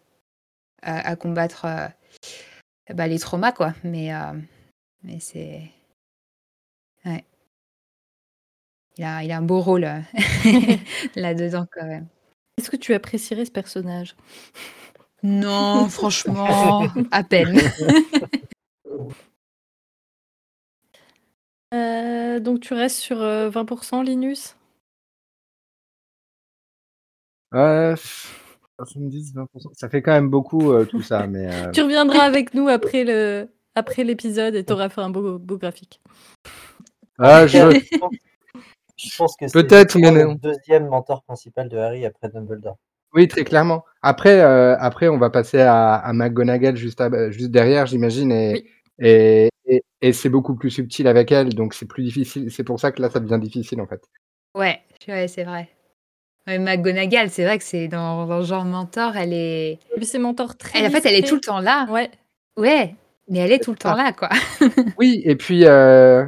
à, 0.83 1.17
combattre 1.17 1.65
euh, 1.67 1.89
bah, 2.95 3.07
les 3.07 3.19
traumas, 3.19 3.53
quoi. 3.53 3.75
Mais, 3.85 4.15
euh, 4.15 4.33
mais 5.03 5.21
c'est. 5.21 5.63
Ouais. 7.05 7.25
Il 8.97 9.05
a, 9.05 9.23
il 9.23 9.33
a 9.33 9.39
un 9.39 9.43
beau 9.43 9.61
rôle 9.61 9.83
là-dedans, 11.17 11.67
quand 11.73 11.87
même. 11.87 12.07
Est-ce 12.59 12.71
que 12.71 12.77
tu 12.77 12.93
apprécierais 12.93 13.45
ce 13.45 13.51
personnage? 13.51 14.17
Non, 15.23 15.89
franchement, 15.91 16.87
à 17.11 17.23
peine. 17.25 17.59
Euh, 21.72 22.40
donc 22.40 22.61
tu 22.61 22.74
restes 22.74 22.98
sur 22.98 23.18
20% 23.18 24.00
euh, 24.00 24.04
Linus? 24.04 24.56
Euh, 27.54 27.96
70, 28.78 29.35
20%. 29.35 29.46
Ça 29.74 29.88
fait 29.88 30.02
quand 30.02 30.12
même 30.12 30.30
beaucoup 30.30 30.72
euh, 30.72 30.85
tout 30.85 31.02
ça, 31.02 31.26
mais. 31.26 31.46
euh, 31.46 31.70
Tu 31.72 31.83
reviendras 31.83 32.22
avec 32.24 32.54
nous 32.54 32.68
après 32.68 33.04
le 33.04 33.48
après 33.74 34.04
l'épisode 34.04 34.54
et 34.54 34.64
t'auras 34.64 34.88
fait 34.88 35.00
un 35.00 35.11
beau, 35.11 35.38
beau 35.38 35.56
graphique. 35.56 36.00
ah, 37.18 37.46
je... 37.46 37.59
Je 39.02 39.16
pense- 39.16 39.35
que 39.37 39.48
c'est 39.48 39.52
Peut-être, 39.54 39.96
mais 39.96 40.09
justement 40.09 40.26
non. 40.26 40.33
le 40.35 40.38
deuxième 40.38 40.87
mentor 40.88 41.22
principal 41.22 41.70
de 41.70 41.78
Harry 41.78 42.04
après 42.04 42.28
Dumbledore. 42.28 42.76
Oui, 43.14 43.28
très 43.28 43.44
clairement. 43.44 43.85
Après, 44.02 44.40
euh, 44.40 44.76
après, 44.78 45.09
on 45.09 45.16
va 45.16 45.30
passer 45.30 45.61
à, 45.61 45.94
à 45.94 46.12
McGonagall 46.12 46.76
juste, 46.76 47.00
à- 47.00 47.30
juste 47.30 47.50
derrière, 47.50 47.87
j'imagine, 47.87 48.30
et, 48.30 48.52
Oui. 48.52 48.70
et, 48.98 49.50
et, 49.70 49.83
et 50.02 50.12
c'est 50.12 50.28
beaucoup 50.28 50.54
plus 50.56 50.70
subtil 50.70 51.06
avec 51.06 51.30
elle, 51.33 51.54
donc 51.54 51.74
c'est 51.74 51.87
plus 51.87 52.02
difficile. 52.02 52.50
C'est 52.50 52.64
pour 52.64 52.78
ça 52.80 52.92
que 52.92 53.00
là, 53.00 53.09
ça 53.11 53.20
devient 53.20 53.40
difficile 53.40 53.80
en 53.80 53.87
fait. 53.87 54.02
Ouais, 54.54 54.80
ouais, 55.09 55.28
c'est 55.28 55.44
vrai. 55.44 55.68
Ouais, 56.46 56.59
McGonagall, 56.59 57.30
c'est 57.30 57.44
vrai 57.44 57.59
que 57.59 57.64
c'est 57.64 57.88
dans, 57.88 58.26
dans 58.26 58.38
le 58.38 58.44
genre 58.44 58.64
mentor, 58.64 59.16
elle 59.16 59.33
est. 59.33 59.78
Et 59.96 60.04
c'est 60.04 60.18
mentor 60.18 60.56
très. 60.56 60.80
Elle, 60.80 60.87
en 60.87 60.90
fait, 60.90 61.06
elle 61.06 61.16
est 61.16 61.26
tout 61.28 61.35
le 61.37 61.40
temps 61.40 61.61
là. 61.61 61.87
Ouais. 61.90 62.11
Ouais, 62.56 62.94
mais 63.28 63.38
elle 63.38 63.52
est 63.52 63.62
tout 63.62 63.70
le 63.72 63.76
temps 63.78 63.94
là, 63.94 64.12
quoi. 64.12 64.28
Oui, 64.98 65.22
et 65.24 65.37
puis, 65.37 65.64
euh, 65.66 66.26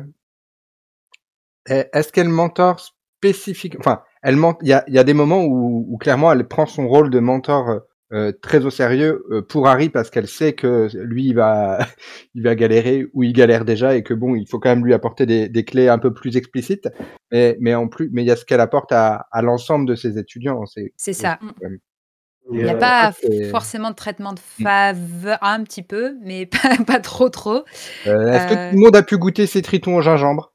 est- 1.67 1.89
est-ce 1.93 2.13
qu'elle 2.13 2.29
mentor 2.29 2.81
spécifique 3.19 3.77
Enfin, 3.79 4.03
elle 4.23 4.37
ment- 4.37 4.59
Il 4.63 4.69
y 4.69 4.73
a, 4.73 4.85
il 4.89 4.95
y 4.95 4.99
a 4.99 5.05
des 5.05 5.15
moments 5.15 5.45
où, 5.45 5.87
où 5.89 5.97
clairement, 5.99 6.33
elle 6.33 6.47
prend 6.47 6.67
son 6.67 6.89
rôle 6.89 7.11
de 7.11 7.19
mentor 7.19 7.81
euh, 8.13 8.33
très 8.43 8.65
au 8.65 8.71
sérieux 8.71 9.25
euh, 9.31 9.43
pour 9.43 9.67
Harry 9.69 9.89
parce 9.89 10.11
qu'elle 10.11 10.29
sait 10.29 10.53
que 10.53 10.89
lui, 10.95 11.27
il 11.29 11.35
va, 11.35 11.79
il 12.35 12.43
va 12.43 12.55
galérer 12.55 13.07
ou 13.15 13.23
il 13.23 13.33
galère 13.33 13.65
déjà 13.65 13.95
et 13.97 14.03
que 14.03 14.15
bon, 14.15 14.35
il 14.37 14.47
faut 14.49 14.59
quand 14.59 14.69
même 14.71 14.85
lui 14.85 14.95
apporter 14.95 15.25
des, 15.27 15.49
des 15.49 15.65
clés 15.65 15.89
un 15.89 15.99
peu 15.99 16.13
plus 16.13 16.37
explicites. 16.37 16.89
Mais, 17.31 17.57
mais 17.61 17.75
en 17.75 17.89
plus, 17.89 18.11
mais 18.13 18.23
il 18.23 18.27
y 18.27 18.31
a 18.31 18.37
ce 18.37 18.45
qu'elle 18.45 18.61
apporte 18.61 18.93
à, 18.93 19.27
à 19.33 19.43
l'ensemble 19.43 19.87
de 19.87 19.95
ses 19.95 20.19
étudiants. 20.19 20.67
C'est 20.67 20.93
C'est 20.97 21.13
ça. 21.13 21.39
Il 22.53 22.65
n'y 22.65 22.69
a 22.69 22.75
euh, 22.75 22.79
pas 22.79 23.13
forcément 23.51 23.91
de 23.91 23.95
traitement 23.95 24.33
de 24.33 24.41
Mm. 24.59 24.65
faveur, 24.65 25.39
un 25.43 25.63
petit 25.63 25.83
peu, 25.83 26.17
mais 26.23 26.47
pas, 26.77 26.77
pas 26.85 27.01
trop 27.01 27.29
trop. 27.31 27.65
euh, 28.07 28.33
Est-ce 28.33 28.47
que 28.47 28.71
tout 28.71 28.77
le 28.77 28.81
monde 28.85 28.97
a 28.97 29.03
pu 29.03 29.17
goûter 29.17 29.47
ces 29.47 29.63
tritons 29.63 29.97
au 29.97 30.03
gingembre? 30.03 30.53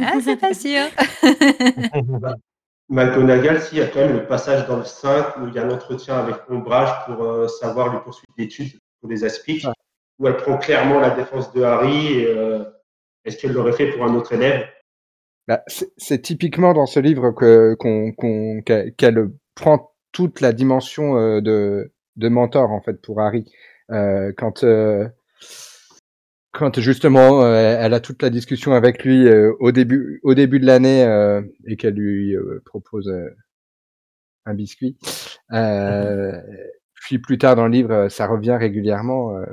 Ah, 0.00 0.14
c'est 0.22 0.36
pas 0.36 0.54
sûr. 0.54 0.82
McGonagall, 2.90 3.60
si, 3.60 3.76
il 3.76 3.78
y 3.78 3.82
a 3.82 3.86
quand 3.86 4.00
même 4.00 4.14
le 4.16 4.26
passage 4.26 4.66
dans 4.68 4.76
le 4.76 4.84
5 4.84 5.36
où 5.38 5.48
il 5.48 5.54
y 5.54 5.58
a 5.58 5.64
l'entretien 5.64 6.16
avec 6.18 6.36
Ombrage 6.50 6.90
pour 7.06 7.24
euh, 7.24 7.48
savoir 7.48 7.92
les 7.94 8.00
poursuites 8.00 8.28
d'études 8.36 8.78
pour 9.00 9.10
les 9.10 9.24
aspics, 9.24 9.64
Ouais. 9.64 9.72
où 10.18 10.28
elle 10.28 10.36
prend 10.36 10.58
clairement 10.58 11.00
la 11.00 11.10
défense 11.10 11.52
de 11.52 11.62
Harry. 11.62 12.24
euh, 12.24 12.64
Est-ce 13.24 13.38
qu'elle 13.38 13.52
l'aurait 13.52 13.72
fait 13.72 13.90
pour 13.92 14.04
un 14.04 14.14
autre 14.14 14.32
élève? 14.32 14.66
Bah, 15.48 15.62
c'est 15.96 16.22
typiquement 16.22 16.72
dans 16.72 16.86
ce 16.86 17.00
livre 17.00 17.32
qu'elle 18.96 19.30
prend 19.54 19.92
toute 20.12 20.40
la 20.40 20.52
dimension 20.52 21.18
euh, 21.18 21.40
de 21.40 21.92
de 22.16 22.28
mentor 22.28 22.70
en 22.70 22.80
fait 22.80 23.00
pour 23.02 23.20
Harry 23.20 23.44
Euh, 23.90 24.32
quand 24.36 24.64
quand 26.54 26.80
justement 26.80 27.42
euh, 27.44 27.76
elle 27.80 27.94
a 27.94 28.00
toute 28.00 28.22
la 28.22 28.30
discussion 28.30 28.72
avec 28.74 29.04
lui 29.04 29.28
euh, 29.28 29.52
au 29.60 29.72
début 29.72 30.20
au 30.24 30.34
début 30.34 30.60
de 30.60 30.66
l'année 30.66 31.04
euh, 31.04 31.42
et 31.66 31.76
qu'elle 31.76 31.94
lui 31.94 32.36
euh, 32.36 32.62
propose 32.64 33.08
euh, 33.08 33.28
un 34.46 34.54
biscuit 34.54 34.96
euh, 35.52 36.40
puis 36.94 37.18
plus 37.18 37.38
tard 37.38 37.56
dans 37.56 37.66
le 37.66 37.72
livre 37.72 37.92
euh, 37.92 38.08
ça 38.08 38.26
revient 38.26 38.56
régulièrement 38.58 39.36
euh, 39.36 39.44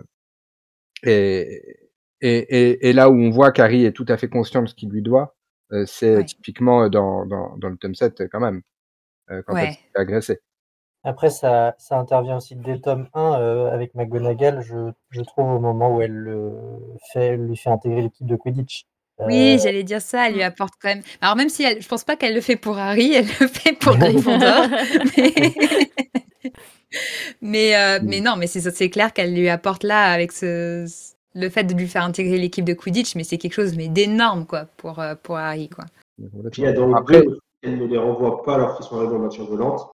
et, 1.04 1.78
et 2.22 2.38
et 2.38 2.90
et 2.90 2.94
là 2.94 3.10
où 3.10 3.16
on 3.16 3.30
voit 3.32 3.52
qu'Harry 3.52 3.86
est 3.86 3.94
tout 3.94 4.06
à 4.08 4.18
fait 4.18 4.30
conscient 4.30 4.62
de 4.64 4.68
ce 4.68 4.76
qu'il 4.76 4.90
lui 4.90 5.02
doit 5.02 5.36
euh, 5.74 5.86
c'est 5.88 6.18
Ouais. 6.18 6.26
typiquement 6.26 6.90
dans, 6.90 7.26
dans, 7.26 7.58
dans 7.58 7.70
le 7.70 7.78
tome 7.78 7.96
7 7.96 8.22
euh, 8.22 8.28
quand 8.32 8.42
même, 8.42 8.62
euh, 9.32 9.42
quand 9.48 9.56
elle 9.62 9.68
Ouais. 9.68 9.72
se 9.72 9.78
fait 9.94 10.00
agresser. 10.00 10.40
Après, 11.04 11.30
ça, 11.30 11.76
ça 11.80 11.98
intervient 12.00 12.38
aussi 12.38 12.56
dès 12.56 12.74
le 12.74 12.82
tome 12.82 13.08
1 13.14 13.40
euh, 13.42 13.72
avec 13.72 13.96
McGonagall, 13.96 14.62
je, 14.62 14.92
je 15.12 15.22
trouve, 15.22 15.50
au 15.52 15.60
moment 15.60 15.96
où 15.96 16.02
elle 16.02 16.12
le 16.12 16.52
fait, 17.14 17.38
lui 17.38 17.58
fait 17.58 17.70
intégrer 17.70 18.02
l'équipe 18.02 18.28
de 18.28 18.36
Quidditch. 18.36 18.86
Oui, 19.20 19.56
Euh, 19.56 19.60
j'allais 19.64 19.84
dire 19.84 20.02
ça, 20.02 20.28
elle 20.28 20.36
lui 20.36 20.44
apporte 20.44 20.74
quand 20.82 20.90
même. 20.90 21.04
Alors, 21.22 21.36
même 21.36 21.50
si 21.50 21.64
elle, 21.64 21.82
je 21.82 21.88
pense 21.88 22.04
pas 22.04 22.16
qu'elle 22.16 22.34
le 22.34 22.42
fait 22.42 22.56
pour 22.56 22.78
Harry, 22.78 23.14
elle 23.14 23.28
le 23.40 23.48
fait 23.48 23.74
pour 23.74 23.96
Gryffondor. 23.98 24.68
mais, 25.18 25.34
mais, 27.42 27.76
euh, 27.76 28.00
mais 28.04 28.20
non, 28.20 28.36
mais 28.38 28.48
c'est 28.48 28.62
c'est 28.72 28.90
clair 28.90 29.14
qu'elle 29.14 29.36
lui 29.36 29.50
apporte 29.50 29.84
là 29.84 30.12
avec 30.12 30.32
ce, 30.32 30.86
le 31.36 31.50
fait 31.50 31.64
de 31.64 31.74
lui 31.74 31.88
faire 31.88 32.04
intégrer 32.04 32.38
l'équipe 32.38 32.66
de 32.66 32.74
Quidditch, 32.74 33.16
mais 33.16 33.24
c'est 33.24 33.38
quelque 33.38 33.54
chose 33.54 33.76
mais 33.76 33.88
d'énorme 33.88 34.46
quoi 34.46 34.66
pour 34.78 35.00
euh, 35.00 35.16
pour 35.22 35.38
Harry 35.38 35.70
quoi. 35.70 35.86
Puis 36.52 36.62
il 36.62 36.66
y 36.66 36.68
a 36.68 36.74
dans 36.74 36.88
le 36.88 36.96
Après, 36.96 37.22
2, 37.22 37.40
elle 37.64 37.78
ne 37.78 37.86
les 37.86 37.98
renvoie 37.98 38.44
pas 38.44 38.56
alors 38.56 38.76
qu'ils 38.76 38.86
sont 38.86 38.98
arrivés 38.98 39.16
en 39.16 39.20
voiture 39.20 39.46
volante. 39.46 39.92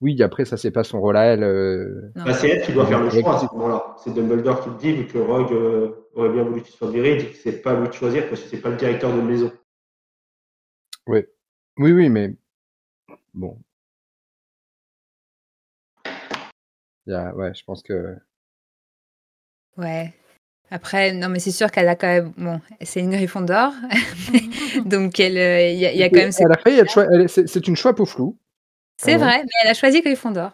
Oui, 0.00 0.22
après 0.22 0.44
ça 0.44 0.56
c'est 0.56 0.70
pas 0.70 0.84
son 0.84 1.00
rôle 1.00 1.16
à 1.16 1.24
elle. 1.24 1.42
euh. 1.42 2.10
Bah, 2.16 2.32
c'est 2.34 2.48
elle 2.48 2.62
qui 2.62 2.72
doit 2.72 2.86
faire 2.86 3.02
le 3.02 3.10
choix 3.10 3.36
à 3.36 3.38
ce 3.48 3.54
moment-là. 3.54 3.96
C'est 4.02 4.14
Dumbledore 4.14 4.62
qui 4.62 4.70
le 4.70 4.76
dit, 4.76 4.92
vu 4.92 5.06
que 5.06 5.18
Rogue 5.18 5.52
euh, 5.52 6.06
aurait 6.14 6.30
bien 6.30 6.42
voulu 6.44 6.62
qu'il 6.62 6.74
soit 6.74 6.90
viré, 6.90 7.16
il 7.16 7.18
dit 7.26 7.30
que 7.32 7.36
c'est 7.36 7.60
pas 7.62 7.72
à 7.72 7.80
lui 7.80 7.88
de 7.88 7.92
choisir 7.92 8.28
parce 8.28 8.40
que 8.42 8.48
c'est 8.48 8.60
pas 8.60 8.70
le 8.70 8.76
directeur 8.76 9.14
de 9.14 9.20
maison. 9.20 9.52
Oui, 11.06 11.92
oui, 11.92 12.08
mais 12.08 12.34
bon. 13.34 13.58
Il 17.06 17.12
y 17.12 17.14
a- 17.14 17.34
ouais, 17.34 17.52
je 17.54 17.64
pense 17.64 17.82
que 17.82 18.16
Ouais. 19.76 20.12
Après, 20.70 21.12
non, 21.12 21.28
mais 21.28 21.40
c'est 21.40 21.50
sûr 21.50 21.70
qu'elle 21.70 21.88
a 21.88 21.96
quand 21.96 22.06
même. 22.06 22.32
Bon, 22.36 22.60
c'est 22.82 23.00
une 23.00 23.10
Gryffondor, 23.10 23.72
donc 24.84 25.18
elle, 25.18 25.36
euh, 25.38 25.70
il 25.70 25.78
y, 25.78 25.86
a- 25.86 25.92
il 25.92 25.98
y 25.98 26.02
a 26.02 26.10
quand 26.10 26.16
même. 26.20 26.32
c'est 27.28 27.48
c'est 27.48 27.66
une 27.66 27.76
choix 27.76 27.94
pour 27.94 28.08
flou. 28.08 28.38
C'est 29.02 29.14
Ah 29.14 29.18
bon 29.18 29.24
vrai, 29.24 29.38
mais 29.42 29.50
elle 29.64 29.70
a 29.70 29.74
choisi 29.74 30.02
Gryffondor 30.02 30.52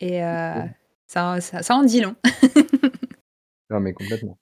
et 0.00 0.22
euh, 0.22 0.62
ça, 1.06 1.40
ça, 1.40 1.62
ça 1.62 1.74
en 1.74 1.82
dit 1.82 2.00
long. 2.00 2.14
Non, 3.70 3.80
mais 3.80 3.92
complètement. 3.92 4.38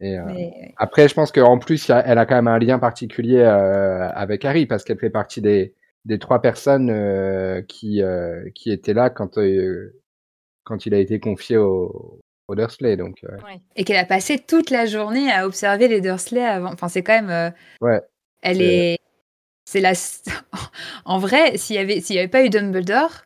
Et 0.00 0.18
euh, 0.18 0.24
Mais, 0.26 0.72
après, 0.78 1.08
je 1.08 1.14
pense 1.14 1.30
qu'en 1.30 1.58
plus, 1.58 1.90
elle 1.90 2.16
a 2.18 2.24
quand 2.26 2.36
même 2.36 2.48
un 2.48 2.58
lien 2.58 2.78
particulier 2.78 3.40
euh, 3.40 4.08
avec 4.10 4.44
Harry 4.46 4.66
parce 4.66 4.82
qu'elle 4.82 4.98
fait 4.98 5.10
partie 5.10 5.42
des, 5.42 5.74
des 6.06 6.18
trois 6.18 6.40
personnes 6.40 6.88
euh, 6.90 7.60
qui, 7.62 8.02
euh, 8.02 8.48
qui 8.54 8.70
étaient 8.72 8.94
là 8.94 9.10
quand, 9.10 9.36
euh, 9.38 10.00
quand 10.64 10.86
il 10.86 10.94
a 10.94 10.98
été 10.98 11.20
confié 11.20 11.58
au, 11.58 12.18
au 12.48 12.54
Dursley. 12.54 12.96
Donc, 12.96 13.18
euh, 13.24 13.36
et 13.76 13.84
qu'elle 13.84 13.98
a 13.98 14.06
passé 14.06 14.38
toute 14.38 14.70
la 14.70 14.86
journée 14.86 15.30
à 15.30 15.46
observer 15.46 15.86
les 15.86 16.00
Dursley 16.00 16.44
avant. 16.44 16.72
Enfin, 16.72 16.88
c'est 16.88 17.02
quand 17.02 17.20
même. 17.20 17.30
euh, 17.30 17.50
Ouais, 17.82 18.00
Elle 18.40 18.62
est. 18.62 18.98
C'est 19.74 19.80
la. 19.80 19.92
en 21.04 21.18
vrai, 21.18 21.56
s'il 21.56 21.74
y 21.74 21.80
avait, 21.80 22.00
s'il 22.00 22.14
y 22.14 22.20
avait 22.20 22.28
pas 22.28 22.44
eu 22.44 22.48
Dumbledore, 22.48 23.24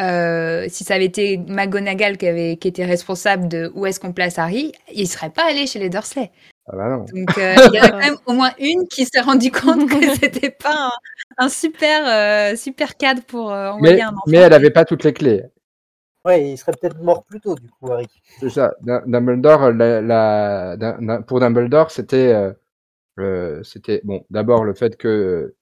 euh, 0.00 0.64
si 0.70 0.84
ça 0.84 0.94
avait 0.94 1.04
été 1.04 1.36
McGonagall 1.36 2.16
qui 2.16 2.26
avait, 2.26 2.56
qui 2.56 2.66
était 2.68 2.86
responsable 2.86 3.46
de 3.46 3.70
où 3.74 3.84
est-ce 3.84 4.00
qu'on 4.00 4.14
place 4.14 4.38
Harry, 4.38 4.72
il 4.94 5.06
serait 5.06 5.28
pas 5.28 5.46
allé 5.50 5.66
chez 5.66 5.78
les 5.78 5.90
Dursley. 5.90 6.30
ah 6.66 6.76
bah 6.76 6.88
non. 6.88 7.04
Donc, 7.04 7.36
euh, 7.36 7.54
il 7.74 7.76
y 7.76 7.80
en 7.80 7.84
a 7.84 7.90
quand 7.90 7.98
même 7.98 8.16
au 8.24 8.32
moins 8.32 8.52
une 8.58 8.88
qui 8.88 9.04
s'est 9.04 9.20
rendu 9.20 9.50
compte 9.50 9.86
que 9.86 10.00
c'était 10.16 10.48
pas 10.48 10.92
un, 11.36 11.44
un 11.44 11.48
super, 11.50 12.06
euh, 12.08 12.56
super 12.56 12.96
cadre 12.96 13.22
pour 13.24 13.52
euh, 13.52 13.72
envoyer 13.72 13.96
Mais, 13.96 14.00
un 14.00 14.08
enfant. 14.08 14.22
mais 14.28 14.38
elle 14.38 14.54
avait 14.54 14.70
pas 14.70 14.86
toutes 14.86 15.04
les 15.04 15.12
clés. 15.12 15.42
Ouais, 16.24 16.52
il 16.52 16.56
serait 16.56 16.72
peut-être 16.72 17.02
mort 17.02 17.22
plus 17.24 17.40
tôt, 17.42 17.54
du 17.54 17.68
coup, 17.68 17.92
Harry. 17.92 18.08
C'est 18.40 18.48
ça. 18.48 18.72
Dum- 18.80 19.02
Dumbledore, 19.06 19.72
la, 19.72 20.00
la- 20.00 20.76
Dum- 20.78 21.22
pour 21.26 21.38
Dumbledore, 21.38 21.90
c'était, 21.90 22.32
c'était 23.62 24.00
bon. 24.04 24.24
D'abord 24.30 24.64
le 24.64 24.72
fait 24.72 24.96
que 24.96 25.54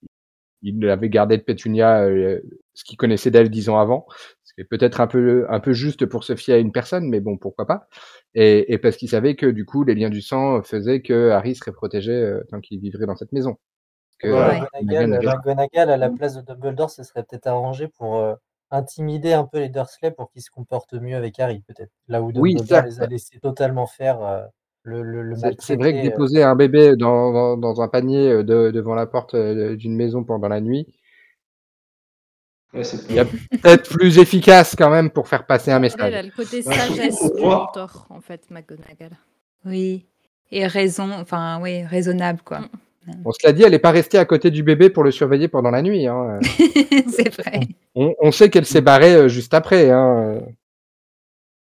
il 0.63 0.89
avait 0.89 1.09
gardé 1.09 1.37
de 1.39 1.43
Pétunia 1.43 2.03
euh, 2.05 2.41
ce 2.75 2.85
qu'il 2.85 2.97
connaissait 2.97 3.31
d'elle 3.31 3.51
dix 3.51 3.69
ans 3.69 3.79
avant, 3.79 4.07
ce 4.45 4.55
qui 4.55 4.61
est 4.61 4.65
peut-être 4.65 5.01
un 5.01 5.07
peu 5.07 5.47
un 5.51 5.61
peu 5.61 5.73
juste 5.73 6.07
pour 6.07 6.25
se 6.25 6.37
fier 6.37 6.55
à 6.55 6.59
une 6.59 6.73
personne, 6.73 7.09
mais 7.09 7.21
bon, 7.21 7.37
pourquoi 7.39 7.67
pas. 7.67 7.89
Et, 8.35 8.73
et 8.73 8.79
parce 8.79 8.97
qu'il 8.97 9.09
savait 9.09 9.37
que 9.37 9.47
du 9.47 9.65
coup, 9.65 9.85
les 9.85 9.95
liens 9.95 10.11
du 10.11 10.23
sang 10.23 10.63
faisaient 10.63 11.03
que 11.03 11.31
Harry 11.31 11.55
serait 11.55 11.73
protégé 11.73 12.13
euh, 12.13 12.43
tant 12.51 12.61
qu'il 12.61 12.81
vivrait 12.81 13.07
dans 13.07 13.17
cette 13.17 13.33
maison. 13.33 13.57
Que, 14.19 14.29
Ouais, 14.29 14.61
euh, 14.61 14.83
McGonagall, 14.83 15.41
avait- 15.89 15.93
à 15.93 15.97
la 15.97 16.11
place 16.11 16.37
de 16.37 16.43
Dumbledore, 16.43 16.91
ce 16.91 17.03
serait 17.03 17.23
peut-être 17.25 17.47
arrangé 17.47 17.89
pour 17.89 18.17
euh, 18.19 18.35
intimider 18.71 19.33
un 19.33 19.45
peu 19.45 19.59
les 19.59 19.69
Dursley 19.69 20.11
pour 20.11 20.31
qu'ils 20.31 20.43
se 20.43 20.51
comportent 20.51 20.95
mieux 20.95 21.17
avec 21.17 21.41
Harry, 21.41 21.61
peut-être. 21.67 21.91
Là 22.07 22.23
où 22.23 22.31
Oui, 22.35 22.55
Dumbledore 22.55 22.83
les 22.85 23.01
a 23.01 23.07
laissés 23.07 23.41
totalement 23.41 23.87
faire 23.87 24.23
le, 24.83 25.03
le, 25.03 25.23
le 25.23 25.37
C'est 25.37 25.61
c'est 25.61 25.77
vrai 25.77 25.93
que 25.93 25.99
euh, 25.99 26.03
déposer 26.03 26.43
un 26.43 26.57
bébé 26.57 26.97
dans, 26.97 27.33
dans, 27.33 27.57
dans 27.57 27.81
un 27.83 27.89
panier 27.89 28.31
euh, 28.31 28.43
de- 28.43 28.71
devant 28.71 28.95
la 28.95 29.07
porte 29.07 29.35
euh, 29.35 29.77
d'une 29.77 29.95
maison 29.97 30.25
pendant 30.25 30.49
la 30.49 30.61
nuit, 30.61 30.87
Ouais, 32.73 32.85
c'est 32.85 32.99
Il 33.09 33.17
y 33.17 33.19
a 33.19 33.25
peut-être 33.25 33.91
plus 33.91 34.19
efficace 34.19 34.77
quand 34.79 34.91
même 34.91 35.11
pour 35.11 35.27
faire 35.27 35.45
passer 35.45 35.73
un 35.73 35.77
Elle 35.77 35.83
message. 35.83 36.15
a 36.15 36.23
le 36.23 36.31
côté 36.31 36.63
sagesse 36.63 37.21
du 37.35 37.43
mentor, 37.43 38.07
en 38.11 38.21
fait, 38.21 38.43
McGonagall. 38.51 39.11
Oui. 39.65 40.07
Et 40.53 40.67
raison, 40.69 41.11
enfin, 41.13 41.59
oui, 41.61 41.83
raisonnable, 41.85 42.41
quoi. 42.45 42.61
On 43.25 43.33
se 43.33 43.45
l'a 43.45 43.53
dit, 43.53 43.65
elle 43.65 43.73
n'est 43.73 43.81
pas 43.81 43.91
restée 43.91 44.19
à 44.19 44.25
côté 44.25 44.53
du 44.53 44.63
bébé 44.63 44.89
pour 44.89 45.03
le 45.03 45.11
surveiller 45.11 45.49
pendant 45.49 45.71
la 45.73 45.83
nuit. 45.83 46.07
hein. 46.07 46.39
c'est 47.09 47.35
vrai. 47.43 47.61
On, 47.97 48.15
on 48.21 48.31
sait 48.31 48.51
qu'elle 48.51 48.67
s'est 48.67 48.81
barrée 48.83 49.29
juste 49.29 49.53
après. 49.53 49.91
Hein. 49.91 50.41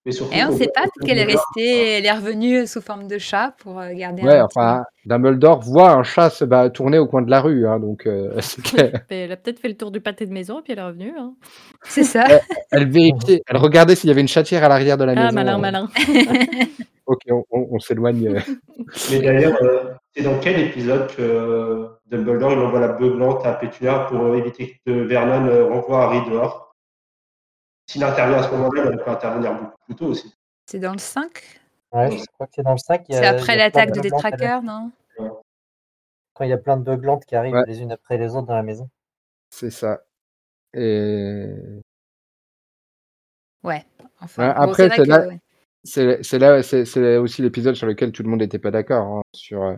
Mais 0.06 0.12
surtout, 0.14 0.34
Et 0.34 0.44
on 0.44 0.52
ne 0.52 0.58
sait 0.58 0.68
pas, 0.74 0.82
peut-être 0.82 1.06
qu'elle 1.06 1.20
est 1.20 1.26
restée, 1.26 1.98
elle 2.00 2.06
est 2.08 2.12
revenue 2.12 2.66
sous 2.66 2.82
forme 2.82 3.08
de 3.08 3.20
chat 3.20 3.54
pour 3.60 3.80
euh, 3.80 3.94
garder 3.94 4.24
Ouais, 4.24 4.38
un 4.40 4.46
enfin, 4.46 4.84
Dumbledore 5.06 5.60
voit 5.62 5.92
un 5.92 6.02
chat 6.02 6.32
se 6.32 6.44
bah, 6.44 6.72
tourner 6.72 6.98
au 6.98 7.06
coin 7.06 7.22
de 7.22 7.30
la 7.30 7.40
rue, 7.40 7.68
hein, 7.68 7.80
donc 7.80 8.08
euh, 8.08 8.32
elle 9.10 9.32
a 9.32 9.36
peut-être 9.38 9.60
fait 9.60 9.68
le 9.68 9.78
tour 9.78 9.92
du 9.92 10.02
pâté 10.02 10.26
de 10.26 10.32
maison 10.34 10.60
et 10.60 10.64
puis 10.64 10.74
elle 10.74 10.80
est 10.80 10.84
revenue. 10.84 11.14
hein. 11.20 11.34
C'est 11.84 12.04
ça. 12.04 12.24
elle 12.72 12.90
vérifiait, 12.90 13.42
elle 13.48 13.58
regardait 13.58 13.96
s'il 13.96 14.08
y 14.08 14.12
avait 14.12 14.22
une 14.22 14.28
chatière 14.28 14.64
à 14.64 14.70
l'arrière 14.70 14.98
de 14.98 15.04
la 15.04 15.12
Ah, 15.12 15.16
maison. 15.32 15.36
malin, 15.36 15.56
euh. 15.56 15.60
malin. 15.60 15.90
Ok, 17.06 17.20
on, 17.30 17.44
on- 17.52 17.68
on 17.72 17.80
s'éloigne. 17.80 18.28
euh. 18.38 18.40
Mais 19.12 19.20
d'ailleurs, 19.20 19.58
euh, 19.62 19.84
c'est 20.16 20.24
dans 20.24 20.40
quel 20.40 20.60
épisode 20.62 21.08
que 21.16 21.22
euh, 21.22 21.88
Dumbledore 22.10 22.54
il 22.54 22.60
envoie 22.60 22.80
la 22.80 22.88
beuglante 22.94 23.46
à 23.46 23.54
Pétunia 23.54 24.08
pour 24.10 24.34
éviter 24.36 24.78
que 24.86 24.92
Vernon 24.92 25.70
renvoie 25.70 26.06
Harry 26.06 26.28
dehors? 26.30 26.71
S'il 27.88 28.04
intervient 28.04 28.38
à 28.38 28.44
ce 28.44 28.52
moment-là, 28.52 28.90
il 28.92 28.98
peut 28.98 29.10
intervenir 29.12 29.54
beaucoup 29.56 29.78
plus 29.86 29.96
tôt 29.96 30.06
aussi. 30.08 30.34
C'est 30.66 30.80
dans 30.80 30.94
le 30.94 30.98
5 31.00 31.30
Ouais, 31.94 32.10
je 32.12 32.24
crois 32.34 32.48
que 32.48 32.54
c'est 32.56 32.64
dans 32.64 32.72
le 32.72 32.78
5. 32.78 33.06
il 33.10 33.16
y 33.16 33.18
a- 33.18 33.22
C'est 33.22 33.28
après 33.28 33.58
l'attaque 33.58 33.92
de 33.92 33.96
la- 33.96 34.02
Détraqueurs, 34.02 34.64
non? 34.64 34.92
Quand 36.34 36.46
il 36.46 36.50
y 36.50 36.54
a 36.54 36.58
plein 36.58 36.78
de 36.78 36.84
beuglantes 36.84 37.26
qui 37.26 37.36
arrivent 37.36 37.54
Ouais. 37.54 37.64
les 37.68 37.82
unes 37.82 37.92
après 37.92 38.18
les 38.18 38.36
autres 38.36 38.48
dans 38.48 38.56
la 38.56 38.64
maison. 38.64 38.90
C'est 39.50 39.70
ça. 39.72 40.02
Et 40.74 41.54
Ouais. 43.64 43.84
Enfin, 44.22 44.48
Ouais, 44.48 44.54
après, 44.56 44.90
c'est 44.90 45.06
là- 45.06 45.20
que... 45.20 45.28
ouais. 45.28 45.40
c'est 46.24 46.40
là, 47.00 47.22
aussi 47.22 47.42
l'épisode 47.42 47.76
sur 47.76 47.86
lequel 47.88 48.12
tout 48.12 48.24
le 48.24 48.30
monde 48.30 48.40
n'était 48.40 48.58
pas 48.60 48.72
d'accord. 48.72 49.18
hein, 49.18 49.22
sur 49.34 49.64
euh, 49.64 49.76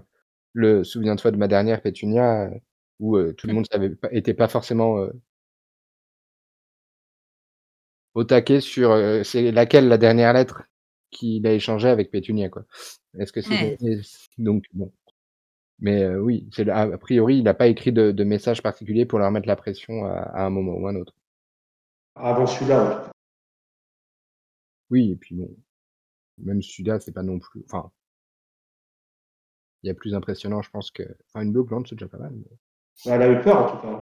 le 0.53 0.83
souviens-toi 0.83 1.31
de 1.31 1.37
ma 1.37 1.47
dernière 1.47 1.81
Pétunia, 1.81 2.43
euh, 2.43 2.49
où 2.99 3.17
euh, 3.17 3.33
tout 3.33 3.47
le 3.47 3.53
monde 3.53 3.65
savait 3.71 3.89
pas, 3.89 4.09
pas 4.37 4.47
forcément 4.47 4.99
euh, 4.99 5.11
au 8.13 8.23
taquet 8.23 8.61
sur 8.61 8.91
euh, 8.91 9.23
c'est 9.23 9.51
laquelle 9.51 9.87
la 9.87 9.97
dernière 9.97 10.33
lettre 10.33 10.63
qu'il 11.11 11.45
a 11.47 11.53
échangée 11.53 11.89
avec 11.89 12.11
Pétunia, 12.11 12.49
quoi. 12.49 12.65
Est-ce 13.19 13.31
que 13.31 13.41
c'est 13.41 13.77
Ouais. 13.81 14.01
donc 14.37 14.65
bon. 14.73 14.91
Mais 15.79 16.03
euh, 16.03 16.19
oui, 16.19 16.47
c'est 16.53 16.67
a 16.69 16.97
priori, 16.97 17.37
il 17.37 17.43
n'a 17.43 17.53
pas 17.53 17.67
écrit 17.67 17.91
de, 17.91 18.11
de 18.11 18.23
message 18.23 18.63
particulier 18.63 19.05
pour 19.05 19.19
leur 19.19 19.31
mettre 19.31 19.47
la 19.47 19.55
pression 19.55 20.05
à, 20.05 20.13
à 20.19 20.45
un 20.45 20.49
moment 20.49 20.73
ou 20.73 20.87
un 20.87 20.95
autre. 20.95 21.13
Avant 22.15 22.45
celui-là, 22.47 22.85
tout 22.85 23.05
cas. 23.07 23.11
Oui, 24.89 25.11
et 25.11 25.15
puis 25.15 25.35
bon, 25.35 25.55
même 26.37 26.61
celui-là, 26.61 26.99
c'est 26.99 27.11
pas 27.11 27.23
non 27.23 27.39
plus. 27.39 27.63
Enfin, 27.65 27.91
il 29.83 29.87
y 29.87 29.89
a 29.89 29.93
plus 29.93 30.15
impressionnant, 30.15 30.61
je 30.61 30.69
pense 30.69 30.91
que. 30.91 31.03
Enfin, 31.27 31.45
une 31.45 31.53
beuglante, 31.53 31.87
c'est 31.87 31.95
déjà 31.95 32.07
pas 32.07 32.17
mal. 32.17 32.33
mais- 32.33 33.11
elle 33.11 33.21
a 33.21 33.31
eu 33.31 33.41
peur 33.41 33.57
en 33.57 33.71
tout 33.71 33.87
cas. 33.87 33.99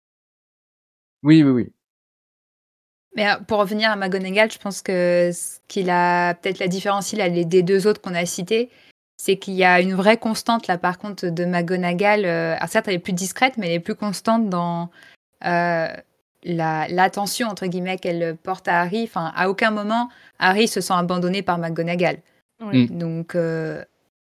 Oui, 1.23 1.43
oui, 1.43 1.51
oui. 1.51 1.73
Mais 3.19 3.29
euh, 3.29 3.35
pour 3.49 3.59
revenir 3.59 3.91
à 3.91 3.97
McGonagall, 3.97 4.49
je 4.53 4.59
pense 4.59 4.81
que 4.81 5.31
ce 5.35 5.59
qu'il 5.67 5.91
a 5.91 6.35
peut-être 6.35 6.61
la 6.61 6.69
différencie 6.69 7.19
là, 7.19 7.27
les- 7.27 7.45
des 7.45 7.63
deux 7.65 7.89
autres 7.89 8.01
qu'on 8.01 8.15
a 8.15 8.25
cités, 8.25 8.71
c'est 9.21 9.37
qu'il 9.37 9.55
y 9.55 9.65
a 9.65 9.81
une 9.81 9.95
vraie 9.95 10.19
constante 10.19 10.69
là 10.69 10.79
par 10.79 10.99
contre 10.99 11.27
de 11.27 11.45
McGonagall. 11.45 12.25
euh, 12.25 12.55
alors 12.55 12.69
certes, 12.69 12.87
elle 12.87 12.95
est 12.95 13.01
plus 13.01 13.13
discrète, 13.13 13.57
mais 13.57 13.67
elle 13.67 13.73
est 13.73 13.81
plus 13.81 13.97
constante 13.97 14.49
dans 14.49 14.91
euh, 15.45 15.89
la 16.45 16.87
l'attention 16.89 17.49
entre 17.49 17.67
guillemets 17.67 17.99
qu'elle 17.99 18.37
porte 18.37 18.69
à 18.69 18.83
Harry. 18.83 19.03
Enfin, 19.03 19.33
à 19.35 19.51
aucun 19.51 19.73
moment 19.73 20.09
Harry 20.39 20.69
se 20.69 20.81
sent 20.81 20.95
abandonné 20.95 21.43
par 21.43 21.59
McGonagall. 21.59 22.19
Oui. 22.63 22.87
Donc, 22.89 23.35
euh, 23.35 23.85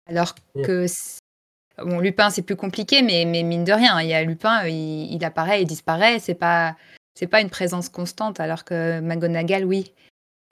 alors 0.08 0.34
que 0.64 0.86
bon, 1.78 2.00
Lupin 2.00 2.30
c'est 2.30 2.42
plus 2.42 2.56
compliqué, 2.56 3.02
mais, 3.02 3.24
mais 3.24 3.44
mine 3.44 3.62
de 3.62 3.72
rien, 3.72 4.00
il 4.00 4.08
y 4.08 4.14
a 4.14 4.24
Lupin, 4.24 4.66
il, 4.66 5.14
il 5.14 5.24
apparaît, 5.24 5.62
il 5.62 5.66
disparaît, 5.66 6.18
c'est 6.18 6.34
pas 6.34 6.74
c'est 7.14 7.26
pas 7.26 7.40
une 7.40 7.50
présence 7.50 7.88
constante, 7.88 8.40
alors 8.40 8.64
que 8.64 9.00
McGonagall, 9.00 9.64
oui. 9.64 9.94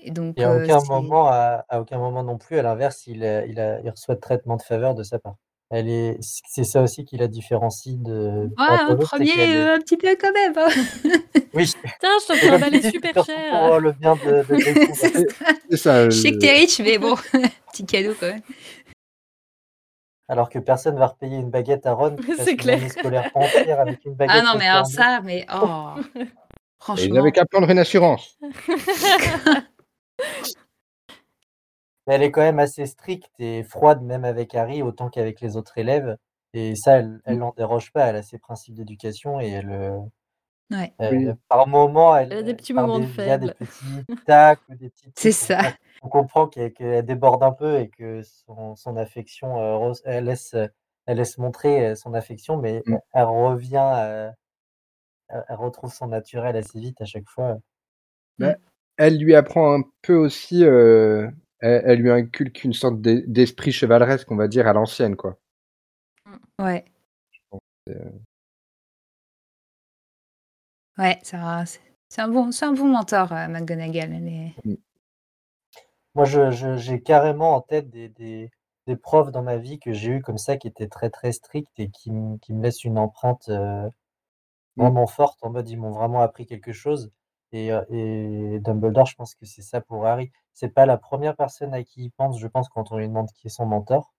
Et 0.01 0.11
donc, 0.11 0.39
Et 0.39 0.45
à 0.45 0.51
euh, 0.53 0.63
aucun 0.65 0.81
moment, 0.89 1.27
à, 1.29 1.65
à 1.69 1.81
aucun 1.81 1.99
moment 1.99 2.23
non 2.23 2.39
plus, 2.39 2.59
à 2.59 2.63
l'inverse, 2.63 3.07
il, 3.07 3.25
a- 3.25 3.45
il, 3.47 3.59
a- 3.59 3.81
il 3.81 3.91
reçoit 3.91 4.15
de 4.15 4.21
traitement 4.21 4.57
de 4.57 4.63
faveur 4.63 4.95
de 4.95 5.03
sa 5.03 5.19
part. 5.19 5.35
Elle 5.71 5.89
est, 5.91 6.17
c'est 6.23 6.65
ça 6.65 6.81
aussi 6.83 7.05
qui 7.05 7.17
la 7.19 7.27
différencie 7.29 7.99
de. 7.99 8.49
Ouais, 8.59 8.65
entre 8.69 8.91
un 8.93 8.97
premier, 8.97 9.31
est- 9.31 9.57
euh, 9.57 9.75
un 9.75 9.79
petit 9.81 9.97
peu 9.97 10.17
quand 10.19 10.33
même. 10.33 10.55
hein. 10.57 10.69
Oui, 11.55 11.73
Tiens, 11.99 12.11
je 12.23 12.33
te 12.33 12.39
fais 12.39 12.51
emballer 12.51 12.83
super 12.83 13.25
cher. 13.25 13.51
pour 13.69 13.81
le 13.81 13.93
bien 13.93 14.15
de, 14.17 14.43
de. 14.45 15.27
C'est 15.71 15.77
ça. 15.77 16.05
Je 16.05 16.11
sais 16.11 16.33
que 16.33 16.39
t'es 16.39 16.53
riche, 16.53 16.79
mais 16.81 16.99
bon, 16.99 17.17
petit 17.73 17.85
cadeau 17.87 18.15
quand 18.21 18.27
même. 18.29 18.43
Alors 20.29 20.51
que 20.51 20.59
personne 20.59 20.97
va 20.99 21.07
repayer 21.07 21.39
une 21.39 21.51
baguette 21.51 21.87
à 21.87 21.93
Ron. 21.95 22.17
C'est 22.39 22.53
une 22.53 22.57
clair. 22.59 22.79
année 22.79 22.89
scolaire 22.91 23.31
entière 23.35 23.81
avec 23.81 24.05
une 24.05 24.15
baguette. 24.15 24.37
Ah 24.39 24.43
non, 24.53 24.59
mais 24.59 24.67
alors 24.69 24.87
ça, 24.87 25.21
mais 25.25 25.47
oh, 25.53 25.95
Et 26.79 26.81
Ils 26.81 26.85
franchement. 26.85 27.15
n'avaient 27.15 27.33
qu'à 27.33 27.45
prendre 27.47 27.69
une 27.71 27.79
assurance. 27.79 28.39
Elle 32.07 32.23
est 32.23 32.31
quand 32.31 32.41
même 32.41 32.59
assez 32.59 32.87
stricte 32.87 33.31
et 33.39 33.63
froide, 33.65 34.01
même 34.03 34.25
avec 34.25 34.55
Harry, 34.55 34.81
autant 34.83 35.11
qu'avec 35.11 35.41
les 35.43 35.57
autres 35.57 35.77
élèves. 35.77 36.17
Et 36.55 36.75
ça, 36.75 36.99
elle, 37.01 37.21
elle 37.27 37.37
n'en 37.39 37.53
déroge 37.55 37.93
pas. 37.93 38.07
Elle 38.07 38.17
a 38.17 38.23
ses 38.23 38.39
principes 38.39 38.75
d'éducation 38.75 39.41
et 39.41 39.49
elle, 39.51 39.71
euh, 39.71 39.99
Ouais. 40.71 40.95
elle- 40.99 41.17
Oui. 41.17 41.29
par 41.49 41.67
moment, 41.67 42.17
elle, 42.17 42.33
Elle 42.33 42.39
a 42.39 42.43
des 42.43 42.55
petits 42.55 42.73
moments 42.73 42.99
de 42.99 43.05
via 43.05 43.37
des 43.37 43.49
faible. 43.49 43.55
petits 43.59 44.07
tacs 44.27 44.61
ou 44.71 44.75
des 44.75 44.89
petits 44.89 45.13
C'est 45.17 45.33
ça. 45.33 45.61
On 46.03 46.09
comprend 46.09 46.47
qu'elle 46.47 46.73
qu'elle 46.73 47.05
déborde 47.05 47.43
un 47.43 47.53
peu 47.53 47.79
et 47.81 47.89
que 47.91 48.23
son, 48.23 48.75
son 48.77 48.97
affection, 48.97 49.59
euh, 49.61 49.93
elle 50.07 50.25
laisse, 50.25 50.55
elle 51.07 51.17
laisse 51.19 51.37
montrer 51.37 51.89
euh, 51.89 51.95
son 51.95 52.15
affection, 52.15 52.57
mais 52.57 52.83
Mm. 52.87 52.97
elle 53.13 53.25
revient, 53.25 53.93
euh, 53.97 54.31
elle 55.31 55.57
retrouve 55.57 55.93
son 55.93 56.09
naturel 56.09 56.57
assez 56.57 56.79
vite 56.81 57.01
à 57.01 57.05
chaque 57.07 57.29
fois. 57.29 57.59
Elle 58.97 59.19
lui 59.19 59.35
apprend 59.35 59.79
un 59.79 59.83
peu 60.03 60.15
aussi. 60.15 60.65
euh, 60.65 61.29
elle, 61.61 61.83
elle 61.87 61.99
lui 62.01 62.11
inculque 62.11 62.63
une 62.65 62.73
sorte 62.73 63.01
d'e- 63.01 63.25
d'esprit 63.27 63.73
chevaleresque, 63.73 64.31
on 64.31 64.37
va 64.37 64.47
dire, 64.49 64.67
à 64.69 64.73
l'ancienne, 64.73 65.17
quoi. 65.17 65.39
Ouais. 66.59 66.85
euh, 67.89 68.19
Ouais, 70.99 71.19
ça, 71.23 71.65
c'est 71.67 71.81
c'est 72.11 72.21
un 72.23 72.29
bon, 72.29 72.53
c'est 72.53 72.65
un 72.67 72.73
bon 72.73 72.87
mentor, 72.89 73.33
euh, 73.33 73.49
McGonagall. 73.49 74.13
Est... 74.15 74.55
Moi, 76.15 76.27
je, 76.27 76.51
je- 76.51 76.77
j'ai 76.77 77.01
carrément 77.01 77.55
en 77.57 77.61
tête 77.63 77.89
des, 77.91 78.09
des, 78.11 78.51
des 78.87 78.97
profs 78.97 79.31
dans 79.33 79.43
ma 79.43 79.57
vie 79.57 79.79
que 79.79 79.93
j'ai 79.93 80.11
eu 80.11 80.21
comme 80.23 80.37
ça 80.39 80.57
qui 80.59 80.69
étaient 80.69 80.89
très 80.89 81.09
très 81.11 81.33
stricts 81.33 81.79
et 81.79 81.89
qui, 81.91 82.11
m- 82.11 82.39
qui 82.41 82.53
me 82.53 82.63
laissent 82.63 82.85
une 82.85 82.99
empreinte 82.99 83.49
euh, 83.49 83.89
Mm. 83.89 84.08
Vraiment 84.79 85.07
forte 85.07 85.39
en 85.43 85.51
mode 85.51 85.69
ils 85.69 85.77
m'ont 85.77 85.91
vraiment 85.91 86.21
appris 86.21 86.47
quelque 86.47 86.73
chose. 86.73 87.11
Et, 87.53 87.69
et 87.91 88.59
Dumbledore, 88.61 89.07
je 89.07 89.15
pense 89.15 89.35
que 89.35 89.47
c'est 89.47 89.63
ça 89.63 89.81
pour 89.81 90.07
Harry. 90.07 90.31
C'est 90.53 90.69
pas 90.69 90.85
la 90.87 90.99
première 90.99 91.35
personne 91.37 91.73
à 91.73 91.83
qui 91.83 92.05
il 92.05 92.11
pense, 92.11 92.39
je 92.39 92.47
pense, 92.47 92.69
quand 92.69 92.93
on 92.93 92.99
lui 92.99 93.09
demande 93.09 93.31
qui 93.33 93.47
est 93.47 93.51
son 93.51 93.65
mentor. 93.65 94.13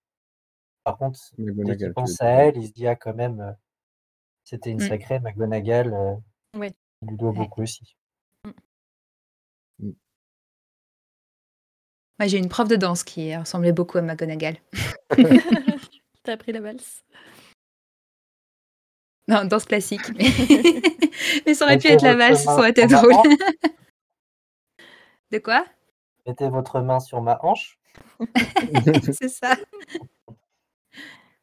Par 0.83 0.97
contre, 0.97 1.19
dès 1.37 1.77
qu'il 1.77 1.93
pense 1.93 2.19
à 2.21 2.27
elle, 2.29 2.57
il 2.57 2.67
se 2.67 2.73
dit 2.73 2.87
ah 2.87 2.95
quand 2.95 3.13
même, 3.13 3.55
c'était 4.43 4.71
une 4.71 4.77
Mm. 4.77 4.87
sacrée 4.87 5.19
McGonagall. 5.19 5.93
euh, 5.93 6.15
Ouais. 6.57 6.73
Il 7.03 7.09
lui 7.09 7.17
doit 7.17 7.31
beaucoup 7.31 7.61
aussi. 7.61 7.95
Moi, 12.19 12.27
j'ai 12.27 12.37
une 12.37 12.49
prof 12.49 12.67
de 12.67 12.75
danse 12.75 13.03
qui 13.03 13.35
ressemblait 13.35 13.71
beaucoup 13.71 13.97
à 13.97 14.01
McGonagall. 14.01 14.57
T'as 16.23 16.33
appris 16.33 16.51
la 16.51 16.61
valse. 16.61 17.03
Non, 19.29 19.45
danse 19.45 19.65
classique. 19.65 20.01
Mais, 20.17 20.25
mais 21.45 21.53
ça 21.53 21.65
aurait 21.65 21.77
pu 21.77 21.87
être 21.87 22.03
la 22.03 22.15
valse, 22.15 22.43
ça 22.43 22.55
aurait 22.55 22.71
été 22.71 22.87
drôle. 22.87 23.13
De 25.31 25.37
quoi? 25.37 25.63
Mettez 26.25 26.49
votre 26.49 26.81
main 26.81 26.99
sur 26.99 27.21
ma 27.21 27.37
hanche. 27.43 27.77
C'est 29.13 29.29
ça. 29.29 29.55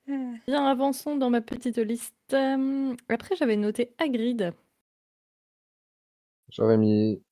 Bien, 0.08 0.66
avançons 0.66 1.16
dans 1.16 1.30
ma 1.30 1.40
petite 1.40 1.78
liste. 1.78 2.14
Euh, 2.32 2.94
après, 3.08 3.36
j'avais 3.36 3.56
noté 3.56 3.94
Hagrid. 3.98 4.52
J'aurais 6.50 6.78
mis. 6.78 7.22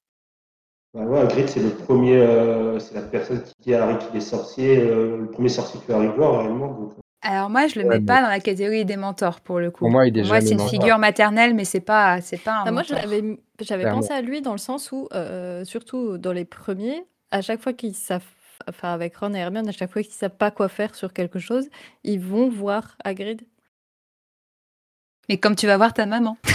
Bah 0.93 1.05
ouais, 1.05 1.19
Hagrid, 1.19 1.49
c'est 1.49 1.63
le 1.63 1.71
premier, 1.71 2.17
euh, 2.17 2.79
c'est 2.79 2.95
la 2.95 3.03
personne 3.03 3.43
qui 3.43 3.55
dit 3.61 3.75
à 3.75 3.83
Harry 3.83 3.99
qu'il 3.99 4.17
est 4.17 4.21
sorcier, 4.21 4.79
euh, 4.79 5.19
le 5.19 5.31
premier 5.31 5.49
sorcier 5.49 5.81
que 5.85 5.93
Harry 5.93 6.09
voit 6.09 6.39
réellement. 6.39 6.69
Donc, 6.69 6.93
Alors 7.27 7.49
moi, 7.49 7.67
je 7.69 7.79
le 7.79 7.85
Ouais, 7.87 7.95
mets 7.95 8.01
mais- 8.01 8.07
pas 8.07 8.21
dans 8.23 8.29
la 8.29 8.39
catégorie 8.41 8.85
des 8.85 8.97
mentors 8.97 9.41
pour 9.41 9.59
le 9.59 9.71
coup. 9.71 9.79
Pour 9.81 9.91
moi, 9.91 10.07
il 10.07 10.17
est 10.17 10.21
Pour 10.21 10.29
moi, 10.31 10.41
c'est 10.43 10.51
une 10.51 10.59
mentor. 10.59 10.71
figure 10.71 10.99
maternelle, 10.99 11.55
mais 11.55 11.65
c'est 11.65 11.81
pas, 11.81 12.21
c'est 12.21 12.37
pas 12.37 12.59
un 12.59 12.65
Ah, 12.67 12.71
moi, 12.73 12.83
j'avais 12.83 13.85
pensé 13.91 14.13
à 14.13 14.21
lui 14.21 14.43
dans 14.43 14.53
le 14.53 14.59
sens 14.59 14.93
où, 14.93 15.09
euh, 15.15 15.65
surtout 15.65 16.19
dans 16.19 16.33
les 16.33 16.45
premiers, 16.45 17.05
à 17.31 17.41
chaque 17.41 17.63
fois 17.63 17.73
qu'ils 17.73 17.95
savent, 17.95 18.27
enfin 18.69 18.93
avec 18.93 19.17
Ron 19.17 19.33
et 19.35 19.39
Hermione, 19.39 19.67
à 19.69 19.73
chaque 19.73 19.91
fois 19.91 20.03
qu'ils 20.03 20.13
savent 20.13 20.37
pas 20.37 20.51
quoi 20.51 20.69
faire 20.69 20.95
sur 20.95 21.13
quelque 21.15 21.39
chose, 21.39 21.67
ils 22.05 22.21
vont 22.21 22.49
voir 22.51 22.97
Hagrid. 23.05 23.41
Mais 25.31 25.39
comme 25.39 25.57
tu 25.57 25.67
vas 25.67 25.79
voir 25.79 25.95
ta 25.95 26.05
maman. 26.07 26.37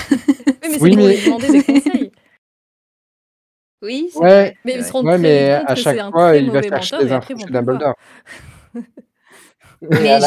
Oui, 0.61 0.67
mais 0.71 0.77
c'est 0.77 0.81
Oui, 0.83 0.91
pour 0.95 1.03
mais- 1.03 1.15
lui 1.15 1.25
demander 1.25 1.47
des 1.51 1.63
conseils. 1.63 2.11
Oui, 3.81 4.09
c'est 4.11 4.19
Ouais, 4.19 4.27
vrai. 4.29 4.57
Mais 4.65 4.73
ils 4.75 4.83
se 4.83 4.91
rendent 4.91 5.05
Ouais, 5.05 5.17
mais 5.17 5.51
à 5.53 5.73
que 5.73 5.75
chaque 5.75 5.95
c'est 5.95 6.01
un 6.01 6.11
fois, 6.11 6.27
très 6.29 6.39
il 6.41 6.47
va 6.51 6.55
mauvais 6.61 6.67
chercher 6.69 6.95
mentor 6.97 7.07
des 7.07 7.13
infos 7.13 7.37
chez. 7.39 7.45
Dumbledore. 7.53 7.93
Mais 9.81 10.19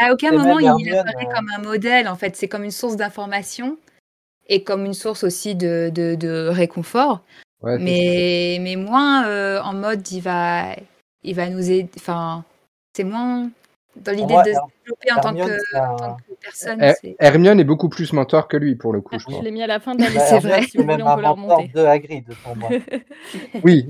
À 0.00 0.12
aucun 0.12 0.32
moment, 0.32 0.58
il 0.58 0.66
Hermione, 0.66 0.98
apparaît 0.98 1.26
euh, 1.26 1.34
comme 1.34 1.48
un 1.54 1.58
modèle, 1.62 2.08
en 2.08 2.16
fait. 2.16 2.36
C'est 2.36 2.48
comme 2.48 2.64
une 2.64 2.70
source 2.70 2.96
d'information 2.96 3.76
et 4.48 4.62
comme 4.64 4.84
une 4.86 4.94
source 4.94 5.24
aussi 5.24 5.54
de, 5.54 5.90
de, 5.94 6.14
de 6.14 6.48
réconfort. 6.48 7.22
Ouais. 7.62 7.78
Mais, 7.78 8.58
mais 8.60 8.76
moins 8.76 9.26
euh, 9.26 9.60
en 9.62 9.74
mode, 9.74 10.10
il 10.12 10.20
va, 10.20 10.74
il 11.22 11.34
va 11.34 11.48
nous 11.48 11.70
aider. 11.70 11.88
Enfin, 11.96 12.44
c'est 12.96 13.04
moins 13.04 13.50
dans 13.96 14.12
l'idée 14.12 14.34
de 14.34 14.52
se 14.52 14.58
développer 14.84 15.12
en 15.12 15.20
tant, 15.20 15.28
Hermione, 15.36 15.48
que, 15.48 15.58
c'est 15.72 15.78
en 15.80 15.92
un- 15.92 15.96
tant 15.96 16.16
que 16.16 16.34
personne. 16.40 16.80
Her- 16.82 17.16
Hermione 17.18 17.58
est 17.60 17.64
beaucoup 17.64 17.88
plus 17.88 18.12
mentor 18.12 18.46
que 18.46 18.56
lui, 18.56 18.76
pour 18.76 18.92
le 18.92 19.00
coup, 19.00 19.10
Ah, 19.14 19.18
je 19.18 19.24
je 19.30 19.34
pense. 19.36 19.44
l'ai 19.44 19.50
mis 19.50 19.62
à 19.62 19.66
la 19.66 19.80
fin 19.80 19.94
de 19.96 20.00
la 20.02 20.06
Bah, 20.08 20.12
liste. 20.14 20.26
c'est 20.28 20.38
vrai. 20.38 20.62
Si 20.62 20.76
vous 20.76 20.84
voulez, 20.84 21.02
on 21.02 21.06
un 21.08 21.16
peut 21.16 21.22
la 21.22 21.28
mentor 21.34 21.56
remonter. 21.58 21.72
de 21.74 21.84
Hagrid 21.84 22.24
pour 22.44 22.56
moi. 22.56 22.68
Oui, 23.64 23.88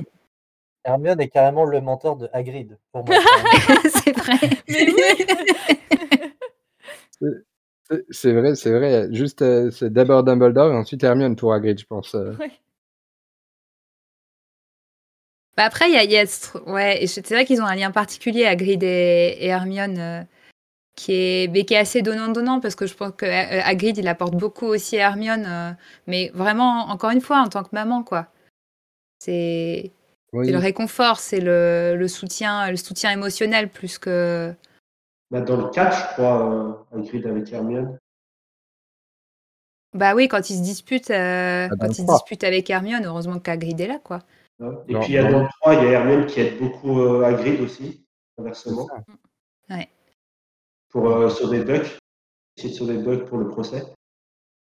Hermione 0.84 1.20
est 1.20 1.28
carrément 1.28 1.64
le 1.64 1.80
mentor 1.80 2.16
de 2.16 2.28
Hagrid 2.32 2.78
pour 2.92 3.04
moi. 3.04 3.16
c'est 4.04 4.16
vrai. 4.16 4.38
Mais 4.68 4.90
oui 4.90 5.02
c'est- 7.20 7.44
c'est 8.10 8.32
vrai, 8.32 8.54
c'est 8.54 8.70
vrai. 8.72 9.08
Juste, 9.12 9.42
euh, 9.42 9.70
c'est 9.70 9.92
d'abord 9.92 10.22
Dumbledore 10.24 10.72
et 10.72 10.76
ensuite 10.76 11.02
Hermione 11.04 11.36
pour 11.36 11.52
Hagrid, 11.52 11.78
je 11.80 11.86
pense. 11.86 12.14
euh. 12.14 12.34
Ouais. 12.38 12.50
Bah 15.56 15.64
après, 15.64 15.88
il 15.90 15.94
y 15.94 15.96
a, 15.98 16.04
y 16.04 16.16
a 16.16 16.24
ouais, 16.70 17.04
c'est 17.08 17.28
vrai 17.30 17.44
qu'ils 17.44 17.60
ont 17.60 17.66
un 17.66 17.74
lien 17.74 17.90
particulier, 17.90 18.44
Hagrid 18.46 18.82
et, 18.84 19.36
et 19.40 19.46
Hermione, 19.48 19.98
euh, 19.98 20.22
qui 20.94 21.12
est, 21.14 21.50
mais 21.52 21.64
qui 21.64 21.74
est 21.74 21.78
assez 21.78 22.02
donnant-donnant, 22.02 22.60
parce 22.60 22.76
que 22.76 22.86
je 22.86 22.94
pense 22.94 23.12
que 23.16 23.26
euh, 23.26 23.60
Hagrid, 23.64 23.98
il 23.98 24.06
apporte 24.06 24.34
beaucoup 24.36 24.66
aussi 24.66 24.98
à 24.98 25.08
Hermione, 25.10 25.46
euh, 25.48 25.72
mais 26.06 26.30
vraiment, 26.34 26.88
encore 26.90 27.10
une 27.10 27.20
fois, 27.20 27.40
en 27.40 27.48
tant 27.48 27.64
que 27.64 27.70
maman, 27.72 28.04
quoi. 28.04 28.28
C'est 29.18 29.90
Oui. 30.32 30.46
c'est 30.46 30.52
le 30.52 30.58
réconfort, 30.58 31.18
c'est 31.20 31.40
le, 31.40 31.94
le 31.96 32.08
soutien, 32.08 32.70
le 32.70 32.76
soutien 32.76 33.10
émotionnel 33.10 33.70
plus 33.70 33.98
que. 33.98 34.54
Bah, 35.30 35.40
dans 35.40 35.56
le 35.56 35.70
4, 35.70 35.96
je 35.96 36.12
crois, 36.14 36.52
euh, 36.92 36.98
Hagrid 36.98 37.26
avec 37.26 37.52
Hermione. 37.52 37.98
Bah 39.94 40.14
oui, 40.14 40.28
quand 40.28 40.50
ils 40.50 40.56
se 40.56 40.62
disputent, 40.62 41.10
euh, 41.10 41.68
Ah, 41.70 41.74
quand 41.80 41.98
ils 41.98 42.04
disputent 42.06 42.44
avec 42.44 42.68
Hermione, 42.68 43.04
heureusement 43.06 43.38
qu'Hagrid 43.38 43.80
est 43.80 43.86
là, 43.86 43.98
quoi. 43.98 44.20
Et 44.60 44.64
Non, 44.64 45.00
puis, 45.00 45.12
il 45.12 45.14
y 45.14 45.18
a 45.18 45.30
dans 45.30 45.42
le 45.42 45.48
3, 45.60 45.74
il 45.74 45.84
y 45.84 45.86
a 45.86 45.90
Hermione 45.92 46.26
qui 46.26 46.40
aide 46.40 46.58
beaucoup 46.58 47.00
euh, 47.00 47.24
Hagrid 47.24 47.60
aussi, 47.60 48.04
inversement, 48.38 48.86
pour 50.90 51.10
euh, 51.10 51.28
sauver 51.28 51.64
Buck. 51.64 51.98
Essayer 52.56 52.72
de 52.72 52.78
sauver 52.78 52.98
Buck 52.98 53.26
pour 53.26 53.38
le 53.38 53.48
procès. 53.48 53.82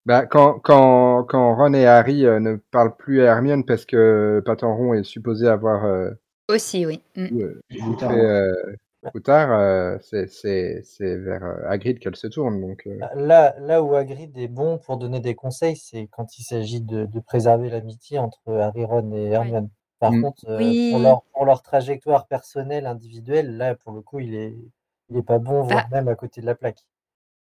Bah, 0.09 0.25
quand, 0.25 0.59
quand, 0.61 1.25
quand 1.25 1.55
Ron 1.55 1.75
et 1.75 1.85
Harry 1.85 2.25
euh, 2.25 2.41
ne 2.41 2.57
parlent 2.57 2.97
plus 2.97 3.21
à 3.21 3.27
Hermione 3.27 3.67
parce 3.67 3.85
que 3.85 4.43
Patenron 4.47 4.95
est 4.95 5.03
supposé 5.05 5.47
avoir 5.47 5.85
euh, 5.85 6.09
Aussi, 6.49 6.87
oui. 6.87 7.03
Mm. 7.15 7.27
euh, 7.27 7.61
bouffé 7.85 8.07
euh, 8.07 8.55
euh, 9.29 9.99
c'est- 10.01 10.29
c'est 10.29 10.81
c'est 10.83 11.17
vers 11.19 11.45
euh, 11.45 11.69
Hagrid 11.69 11.99
qu'elle 11.99 12.17
se 12.17 12.27
tourne. 12.27 12.59
Donc, 12.59 12.87
euh, 12.87 12.99
Là, 13.17 13.55
là 13.61 13.83
où 13.83 13.95
Hagrid 13.95 14.35
est 14.39 14.49
bon 14.49 14.79
pour 14.79 14.97
donner 14.97 15.21
des 15.21 15.35
conseils, 15.35 15.77
c'est 15.77 16.07
quand 16.11 16.39
il 16.39 16.43
s'agit 16.43 16.81
de, 16.81 17.05
de 17.05 17.21
préserver 17.21 17.69
l'amitié 17.69 18.19
entre 18.19 18.41
Harry, 18.51 18.87
Ron 18.87 19.13
et 19.13 19.27
Hermione. 19.27 19.69
Par 19.99 20.13
Mm. 20.13 20.23
contre, 20.23 20.49
euh, 20.49 20.57
Oui. 20.59 20.89
pour, 20.91 21.01
leur, 21.01 21.23
pour 21.35 21.45
leur 21.45 21.63
trajectoire 21.63 22.27
personnelle, 22.29 22.87
individuelle, 22.87 23.59
là, 23.59 23.75
pour 23.75 23.93
le 23.93 24.01
coup, 24.01 24.21
il 24.21 24.35
est, 24.35 24.55
il 25.11 25.19
est 25.19 25.23
pas 25.23 25.39
bon, 25.39 25.61
voire 25.65 25.87
même 25.91 26.09
à 26.09 26.15
côté 26.15 26.41
de 26.41 26.47
la 26.47 26.55
plaque. 26.55 26.79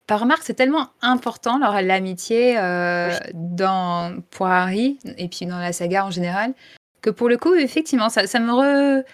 Par 0.09 0.21
remarque, 0.21 0.43
c'est 0.43 0.55
tellement 0.55 0.89
important 1.03 1.59
l'amitié 1.83 2.59
euh, 2.59 3.15
dans 3.35 4.21
pour 4.31 4.47
Harry 4.47 4.99
et 5.19 5.29
puis 5.29 5.47
dans 5.47 5.59
la 5.59 5.73
saga 5.73 6.07
en 6.07 6.11
général 6.11 6.55
que 7.03 7.11
pour 7.11 7.29
le 7.29 7.37
coup, 7.37 7.55
effectivement, 7.55 8.09
ça, 8.09 8.27
ça 8.27 8.41
me 8.41 8.51
re... 8.53 9.05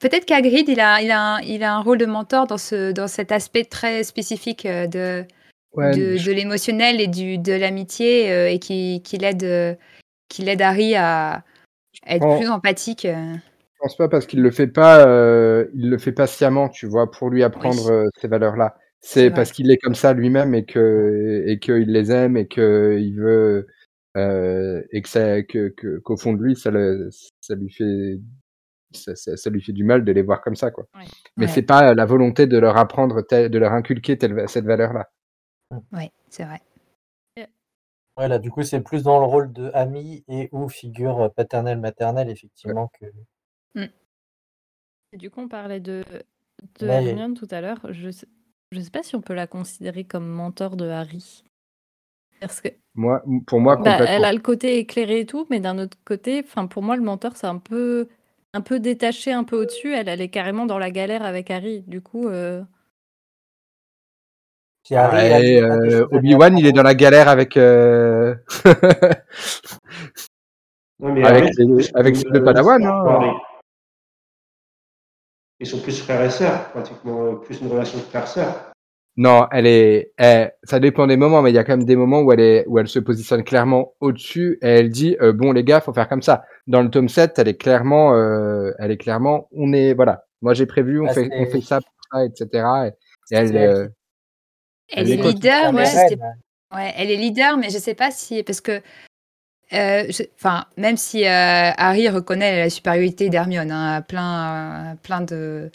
peut-être 0.00 0.26
qu'Hagrid 0.26 0.68
il 0.68 0.80
a 0.80 1.00
il 1.00 1.10
a 1.10 1.36
un, 1.36 1.40
il 1.40 1.62
a 1.62 1.72
un 1.74 1.80
rôle 1.80 1.98
de 1.98 2.06
mentor 2.06 2.46
dans 2.46 2.58
ce 2.58 2.90
dans 2.92 3.08
cet 3.08 3.32
aspect 3.32 3.64
très 3.64 4.02
spécifique 4.02 4.66
euh, 4.66 4.86
de 4.86 5.24
ouais, 5.74 5.96
de, 5.96 6.16
je- 6.16 6.26
de 6.26 6.32
l'émotionnel 6.32 7.00
et 7.00 7.06
du 7.06 7.38
de 7.38 7.52
l'amitié 7.52 8.30
euh, 8.32 8.50
et 8.50 8.58
qui 8.58 9.02
qui 9.04 9.16
l'aide 9.18 9.78
qui 10.28 10.42
l'aide 10.42 10.62
Harry 10.62 10.96
à 10.96 11.44
à 12.06 12.16
être 12.16 12.36
plus 12.38 12.48
empathique. 12.48 13.06
je 13.06 13.38
pense 13.80 13.96
pas 13.96 14.08
parce 14.08 14.26
qu'il 14.26 14.42
le 14.42 14.50
fait 14.50 14.66
pas, 14.66 15.06
euh, 15.06 15.66
il 15.74 15.90
le 15.90 15.98
fait 15.98 16.12
pas 16.12 16.26
sciemment, 16.26 16.68
tu 16.68 16.86
vois, 16.86 17.10
pour 17.10 17.30
lui 17.30 17.44
apprendre 17.44 18.02
Oui. 18.04 18.10
ces 18.20 18.26
valeurs-là. 18.28 18.76
C'est 19.04 19.30
parce 19.32 19.50
qu'il 19.52 19.70
est 19.70 19.78
comme 19.78 19.94
ça 19.96 20.12
lui-même 20.14 20.54
et 20.54 20.64
que 20.64 21.42
et 21.46 21.58
qu'il 21.58 21.90
les 21.90 22.10
aime 22.12 22.36
et 22.36 22.46
que 22.46 22.96
il 23.00 23.14
veut 23.16 23.66
euh, 24.16 24.82
et 24.92 25.02
que 25.02 25.08
ça 25.08 25.42
que 25.42 25.68
qu'au 25.98 26.16
fond 26.16 26.34
de 26.34 26.42
lui 26.42 26.54
ça 26.56 26.70
le 26.70 27.10
ça 27.40 27.54
lui 27.56 27.70
fait 27.70 28.20
ça, 28.92 29.16
ça, 29.16 29.36
ça 29.36 29.50
lui 29.50 29.62
fait 29.62 29.72
du 29.72 29.84
mal 29.84 30.04
de 30.04 30.12
les 30.12 30.22
voir 30.22 30.40
comme 30.42 30.54
ça 30.56 30.70
quoi. 30.70 30.86
Ouais. 30.94 31.04
Mais 31.36 31.46
Ouais. 31.46 31.52
c'est 31.52 31.62
pas 31.62 31.94
la 31.94 32.04
volonté 32.06 32.46
de 32.46 32.58
leur 32.58 32.76
apprendre 32.76 33.22
tel- 33.22 33.50
de 33.50 33.58
leur 33.58 33.72
inculquer 33.72 34.18
telle, 34.18 34.48
cette 34.48 34.66
valeur-là. 34.66 35.10
Ouais, 35.92 36.12
c'est 36.28 36.44
vrai. 36.44 36.60
Ouais, 38.18 38.28
là, 38.28 38.38
du 38.38 38.50
coup, 38.50 38.62
c'est 38.62 38.82
plus 38.82 39.02
dans 39.04 39.18
le 39.18 39.24
rôle 39.24 39.50
de 39.54 39.70
ami 39.72 40.22
et 40.28 40.50
ou 40.52 40.68
figure 40.68 41.32
paternelle, 41.34 41.80
maternelle, 41.80 42.28
effectivement, 42.28 42.90
que. 43.00 43.06
Et 45.12 45.16
du 45.16 45.30
coup, 45.30 45.40
on 45.40 45.48
parlait 45.48 45.80
de, 45.80 46.04
de 46.80 47.34
tout 47.34 47.48
à 47.50 47.60
l'heure. 47.62 47.80
Je 47.90 48.10
je 48.72 48.80
sais 48.80 48.90
pas 48.90 49.02
si 49.02 49.14
on 49.14 49.20
peut 49.20 49.34
la 49.34 49.46
considérer 49.46 50.04
comme 50.04 50.26
mentor 50.26 50.76
de 50.76 50.88
Harry. 50.88 51.44
Parce 52.40 52.60
que 52.60 52.68
Moi, 52.94 53.22
pour 53.46 53.60
moi, 53.60 53.76
bah, 53.76 53.92
complètement. 53.92 54.06
elle 54.08 54.24
a 54.24 54.32
le 54.32 54.40
côté 54.40 54.78
éclairé 54.78 55.20
et 55.20 55.26
tout, 55.26 55.46
mais 55.50 55.60
d'un 55.60 55.78
autre 55.78 55.96
côté, 56.04 56.42
enfin 56.44 56.66
pour 56.66 56.82
moi, 56.82 56.96
le 56.96 57.02
mentor, 57.02 57.36
c'est 57.36 57.46
un 57.46 57.58
peu, 57.58 58.08
un 58.52 58.60
peu 58.60 58.80
détaché, 58.80 59.32
un 59.32 59.44
peu 59.44 59.60
au-dessus. 59.60 59.94
Elle, 59.94 60.08
elle 60.08 60.20
est 60.20 60.28
carrément 60.28 60.66
dans 60.66 60.78
la 60.78 60.90
galère 60.90 61.22
avec 61.22 61.50
Harry. 61.50 61.82
Du 61.86 62.00
coup, 62.00 62.28
euh, 62.28 62.62
Ouais, 64.90 65.62
euh, 65.62 66.06
Obi-Wan, 66.10 66.58
il 66.58 66.66
est 66.66 66.72
dans 66.72 66.82
la 66.82 66.94
galère 66.96 67.28
avec 67.28 67.56
euh, 67.56 68.34
Non, 70.98 71.12
mais 71.14 71.24
avec, 71.24 71.54
les- 71.56 71.90
avec 71.94 72.16
Padawan. 72.44 72.84
Hein. 72.84 73.34
Ils 75.62 75.66
sont 75.68 75.78
plus 75.78 76.02
frères 76.02 76.20
et 76.24 76.30
sœurs, 76.30 76.70
pratiquement, 76.70 77.24
euh, 77.24 77.32
plus 77.36 77.60
une 77.60 77.68
relation 77.68 77.96
de 77.98 78.02
frère-sœur. 78.02 78.72
Non, 79.16 79.46
elle 79.52 79.68
est, 79.68 80.12
elle- 80.16 80.52
ça 80.64 80.80
dépend 80.80 81.06
des 81.06 81.16
moments, 81.16 81.40
mais 81.40 81.50
il 81.50 81.54
y 81.54 81.58
a 81.58 81.62
quand 81.62 81.76
même 81.76 81.84
des 81.84 81.94
moments 81.94 82.20
où 82.22 82.32
elle 82.32 82.40
est, 82.40 82.64
où 82.66 82.80
elle 82.80 82.88
se 82.88 82.98
positionne 82.98 83.44
clairement 83.44 83.92
au-dessus 84.00 84.58
et 84.60 84.66
elle 84.66 84.90
dit, 84.90 85.16
euh, 85.20 85.32
bon 85.32 85.52
les 85.52 85.62
gars, 85.62 85.80
faut 85.80 85.92
faire 85.92 86.08
comme 86.08 86.22
ça. 86.22 86.42
Dans 86.66 86.82
le 86.82 86.90
tome 86.90 87.08
7, 87.08 87.38
elle 87.38 87.46
est 87.46 87.56
clairement, 87.56 88.12
euh, 88.16 88.72
elle 88.80 88.90
est 88.90 88.96
clairement, 88.96 89.48
on 89.52 89.72
est, 89.72 89.94
voilà, 89.94 90.24
moi 90.40 90.52
j'ai 90.52 90.66
prévu, 90.66 91.00
on 91.00 91.06
Ah, 91.06 91.14
fait, 91.14 91.28
on 91.32 91.46
fait 91.46 91.60
ça, 91.60 91.78
pour 91.80 91.92
ça, 92.10 92.24
etc. 92.24 92.46
Et, 92.50 92.88
et 93.34 93.36
elle, 93.36 93.56
euh, 93.56 93.88
est 94.88 95.04
leader, 95.04 95.72
mais 95.72 95.84
reine. 95.84 96.20
Ouais, 96.74 96.92
elle 96.96 97.10
est 97.12 97.16
leader, 97.16 97.56
mais 97.56 97.70
je 97.70 97.78
sais 97.78 97.94
pas 97.94 98.10
si 98.10 98.42
parce 98.42 98.60
que 98.60 98.80
euh, 99.74 100.10
enfin 100.34 100.66
même 100.76 100.96
si 100.96 101.24
euh, 101.24 101.70
Harry 101.76 102.08
reconnaît 102.08 102.58
la 102.58 102.70
supériorité 102.70 103.28
d'Hermione 103.28 103.70
hein, 103.70 104.02
plein, 104.02 104.96
plein 105.02 105.20
de, 105.20 105.70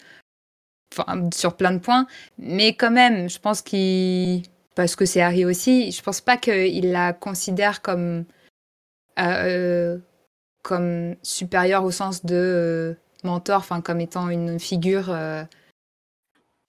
sur 1.34 1.56
plein 1.56 1.72
de 1.72 1.78
points, 1.78 2.06
mais 2.38 2.74
quand 2.74 2.90
même, 2.90 3.28
je 3.28 3.38
pense 3.38 3.62
qu'il 3.62 4.42
parce 4.74 4.94
que 4.94 5.04
c'est 5.04 5.20
Harry 5.20 5.44
aussi, 5.44 5.90
je 5.90 6.02
pense 6.02 6.20
pas 6.20 6.36
qu'il 6.36 6.92
la 6.92 7.12
considère 7.12 7.82
comme 7.82 8.24
euh, 9.18 9.98
comme 10.62 11.16
supérieure 11.22 11.84
au 11.84 11.90
sens 11.90 12.24
de 12.24 12.96
mentor, 13.24 13.58
enfin 13.58 13.80
comme 13.80 14.00
étant 14.00 14.28
une 14.28 14.60
figure. 14.60 15.12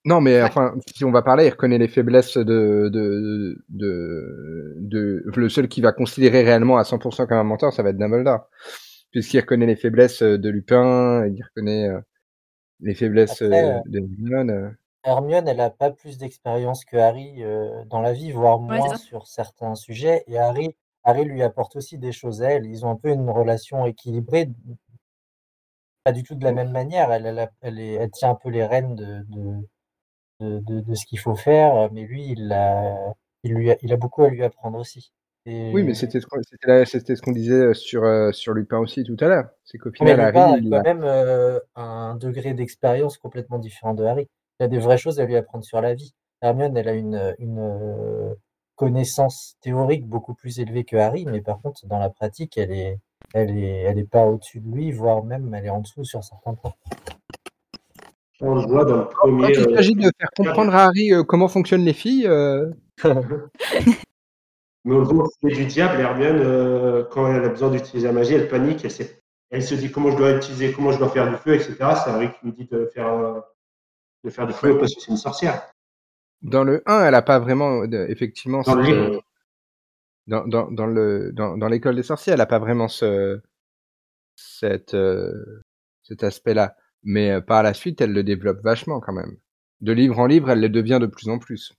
Non, 0.10 0.22
mais 0.22 0.42
Ouais. 0.42 0.48
enfin, 0.48 0.74
si 0.96 1.06
on 1.06 1.12
va 1.12 1.22
parler, 1.22 1.46
il 1.46 1.50
reconnaît 1.52 1.78
les 1.78 1.88
faiblesses 1.88 2.36
de, 2.38 2.90
de, 2.92 3.64
de, 3.70 4.76
de, 4.80 5.24
le 5.36 5.50
seul 5.50 5.68
qui 5.68 5.82
va 5.82 5.92
considérer 5.92 6.42
réellement 6.44 6.78
à 6.78 6.84
100% 6.84 7.28
comme 7.28 7.38
un 7.38 7.44
mentor, 7.44 7.72
ça 7.74 7.84
va 7.84 7.90
être 7.92 7.98
Dumbledore. 7.98 8.50
Puisqu'il 9.12 9.40
reconnaît 9.40 9.68
les 9.68 9.76
faiblesses 9.76 10.24
de 10.24 10.50
Lupin, 10.50 11.28
il 11.28 11.44
reconnaît 11.44 11.90
euh, 11.90 12.00
les 12.82 12.96
faiblesses 12.96 13.42
Après, 13.44 13.64
euh, 13.66 13.78
euh, 13.78 13.82
de 13.86 14.00
Hermione. 14.00 14.78
Hermione, 15.04 15.48
elle 15.48 15.62
a 15.62 15.70
pas 15.70 15.92
plus 15.92 16.18
d'expérience 16.18 16.86
que 16.86 16.98
Harry 16.98 17.44
euh, 17.44 17.70
dans 17.86 18.02
la 18.02 18.14
vie, 18.14 18.32
voire 18.32 18.60
Ouais, 18.62 18.78
moins 18.78 18.96
sur 18.98 19.28
certains 19.28 19.76
sujets. 19.76 20.24
Et 20.28 20.38
Harry, 20.40 20.76
Harry 21.04 21.26
lui 21.26 21.44
apporte 21.44 21.76
aussi 21.76 21.98
des 22.00 22.12
choses 22.12 22.42
à 22.42 22.52
elle. 22.52 22.66
Ils 22.66 22.86
ont 22.86 22.92
un 22.92 22.96
peu 22.98 23.10
une 23.10 23.30
relation 23.30 23.86
équilibrée, 23.86 24.50
pas 26.04 26.12
du 26.12 26.24
tout 26.24 26.36
de 26.36 26.44
la 26.44 26.52
même 26.52 26.72
manière. 26.72 27.12
Elle, 27.12 27.26
elle, 27.26 27.40
a- 27.40 27.52
elle, 27.62 27.80
est- 27.80 27.94
elle 27.94 28.12
tient 28.12 28.32
un 28.32 28.36
peu 28.36 28.50
les 28.50 28.66
rênes 28.66 28.96
de, 28.96 29.24
de, 29.30 29.68
de, 30.40 30.60
de- 30.60 30.82
de 30.82 30.96
ce 30.96 31.06
qu'il 31.06 31.20
faut 31.20 31.36
faire, 31.36 31.92
mais 31.92 32.04
lui, 32.04 32.32
il 32.32 32.52
a, 32.52 33.14
il 33.44 33.54
lui 33.54 33.72
a, 33.72 33.78
il 33.82 33.94
a 33.94 33.98
beaucoup 33.98 34.24
à 34.24 34.30
lui 34.30 34.44
apprendre 34.44 34.78
aussi. 34.80 35.12
Et- 35.46 35.72
Oui, 35.74 35.84
mais 35.84 35.94
c'était 35.94 36.20
ce 36.20 36.26
qu'on 36.28 36.42
ce 36.44 37.32
disait 37.32 37.74
sur, 37.74 38.04
euh, 38.04 38.32
sur 38.32 38.54
Lupin 38.54 38.78
aussi 38.80 39.04
tout 39.04 39.18
à 39.20 39.28
l'heure. 39.28 39.50
C'est 39.64 39.78
qu'au 39.78 39.92
final, 39.92 40.20
Harry, 40.20 40.38
a 40.40 40.58
il 40.58 40.70
quand 40.70 40.78
a- 40.78 40.84
même 40.84 41.04
euh, 41.04 41.60
un 41.76 42.16
degré 42.16 42.54
d'expérience 42.54 43.18
complètement 43.18 43.60
différent 43.60 43.94
de 43.94 44.04
Harry. 44.04 44.28
Il 44.60 44.64
y 44.64 44.66
a 44.66 44.68
des 44.68 44.80
vraies 44.80 44.98
choses 44.98 45.20
à 45.20 45.26
lui 45.26 45.36
apprendre 45.38 45.64
sur 45.64 45.82
la 45.82 45.94
vie. 45.94 46.14
Hermione, 46.42 46.76
elle 46.78 46.88
a 46.90 46.94
une, 46.94 47.36
une 47.40 47.60
euh, 47.60 48.34
connaissance 48.76 49.56
théorique 49.62 50.06
beaucoup 50.08 50.34
plus 50.34 50.60
élevée 50.60 50.84
que 50.86 50.96
Harry, 50.98 51.26
mais 51.26 51.42
par 51.42 51.62
contre, 51.62 51.86
dans 51.88 52.00
la 52.00 52.10
pratique, 52.10 52.58
elle 52.58 52.72
est, 52.72 53.00
elle 53.34 53.58
est, 53.58 53.82
elle 53.84 54.00
est 54.00 54.10
pas 54.10 54.26
au-dessus 54.26 54.60
de 54.62 54.70
lui, 54.72 54.92
voire 54.92 55.24
même 55.24 55.54
elle 55.54 55.66
est 55.66 55.70
en 55.70 55.82
dessous 55.82 56.04
sur 56.06 56.24
certains 56.24 56.54
points. 56.54 56.74
On 58.42 58.56
le 58.56 58.62
voit 58.62 58.86
dans 58.86 58.98
le 58.98 59.04
quand 59.04 59.16
premier. 59.16 59.52
il 59.52 59.60
euh, 59.60 59.76
s'agit 59.76 59.96
de 59.96 60.10
faire 60.18 60.30
comprendre 60.36 60.74
à 60.74 60.86
Harry 60.86 61.14
euh, 61.14 61.24
comment 61.24 61.48
fonctionnent 61.48 61.84
les 61.84 61.94
filles, 61.94 62.28
Mais 64.86 64.96
on 64.96 65.00
le 65.00 65.04
voit 65.04 65.28
filet 65.42 65.56
du 65.56 65.66
diable, 65.66 66.00
Hermione, 66.00 66.40
euh, 66.40 67.04
quand 67.12 67.28
elle 67.28 67.44
a 67.44 67.50
besoin 67.50 67.70
d'utiliser 67.70 68.08
la 68.08 68.14
magie, 68.14 68.34
elle 68.34 68.48
panique, 68.48 68.84
elle 68.86 68.92
sait 68.92 69.22
elle 69.52 69.64
se 69.64 69.74
dit 69.74 69.92
comment 69.92 70.12
je 70.12 70.18
dois 70.18 70.38
utiliser, 70.38 70.72
comment 70.72 70.92
je 70.92 71.00
dois 71.00 71.10
faire 71.10 71.28
du 71.28 71.36
feu, 71.38 71.56
etc. 71.56 71.76
C'est 71.80 72.12
Harry 72.12 72.30
qui 72.32 72.46
lui 72.46 72.52
dit 72.54 72.66
de 72.66 72.86
faire, 72.94 73.44
de 74.24 74.30
faire 74.30 74.46
du 74.46 74.54
feu 74.54 74.78
parce 74.78 74.94
que 74.94 75.02
c'est 75.02 75.10
une 75.10 75.18
sorcière. 75.18 75.74
Dans 76.44 76.64
le 76.64 76.84
1, 76.86 77.06
elle 77.06 77.16
a 77.16 77.24
pas 77.24 77.40
vraiment, 77.40 77.84
effectivement, 77.84 78.62
Dans 78.62 78.76
le 78.76 78.84
cette, 78.86 78.94
livre. 78.94 79.24
dans, 80.28 80.48
dans, 80.48 80.70
dans 80.70 80.86
le, 80.86 81.32
dans, 81.32 81.58
dans 81.58 81.68
l'école 81.68 81.96
des 81.96 82.04
sorciers, 82.04 82.34
elle 82.34 82.42
a 82.42 82.46
pas 82.46 82.60
vraiment 82.60 82.88
ce, 82.88 83.42
cette, 84.36 84.96
cet 86.04 86.24
aspect-là. 86.24 86.76
Mais 87.04 87.32
euh, 87.32 87.42
par 87.42 87.64
la 87.64 87.74
suite, 87.74 88.02
elle 88.02 88.12
le 88.12 88.24
développe 88.24 88.62
vachement 88.64 89.00
quand 89.00 89.14
même. 89.14 89.38
De 89.82 89.92
livre 89.94 90.20
en 90.20 90.26
livre, 90.26 90.50
elle 90.50 90.60
le 90.60 90.70
devient 90.70 91.00
de 91.02 91.08
plus 91.08 91.30
en 91.30 91.40
plus. 91.40 91.74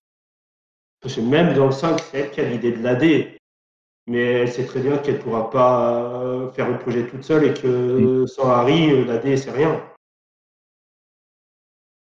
Que 1.01 1.21
même 1.21 1.53
dans 1.53 1.67
le 1.67 1.71
5, 1.71 1.99
c'est 1.99 2.19
elle 2.19 2.31
qui 2.31 2.41
a 2.41 2.49
l'idée 2.49 2.71
de 2.71 2.81
l'AD. 2.81 3.37
Mais 4.07 4.19
elle 4.19 4.51
sait 4.51 4.65
très 4.65 4.81
bien 4.81 4.97
qu'elle 4.97 5.17
ne 5.17 5.21
pourra 5.21 5.49
pas 5.49 6.23
euh, 6.23 6.51
faire 6.51 6.69
le 6.69 6.79
projet 6.79 7.07
toute 7.07 7.23
seule 7.23 7.45
et 7.45 7.53
que 7.53 8.25
sans 8.25 8.49
Harry, 8.49 8.91
euh, 8.91 9.05
l'AD, 9.05 9.37
c'est 9.37 9.51
rien. 9.51 9.81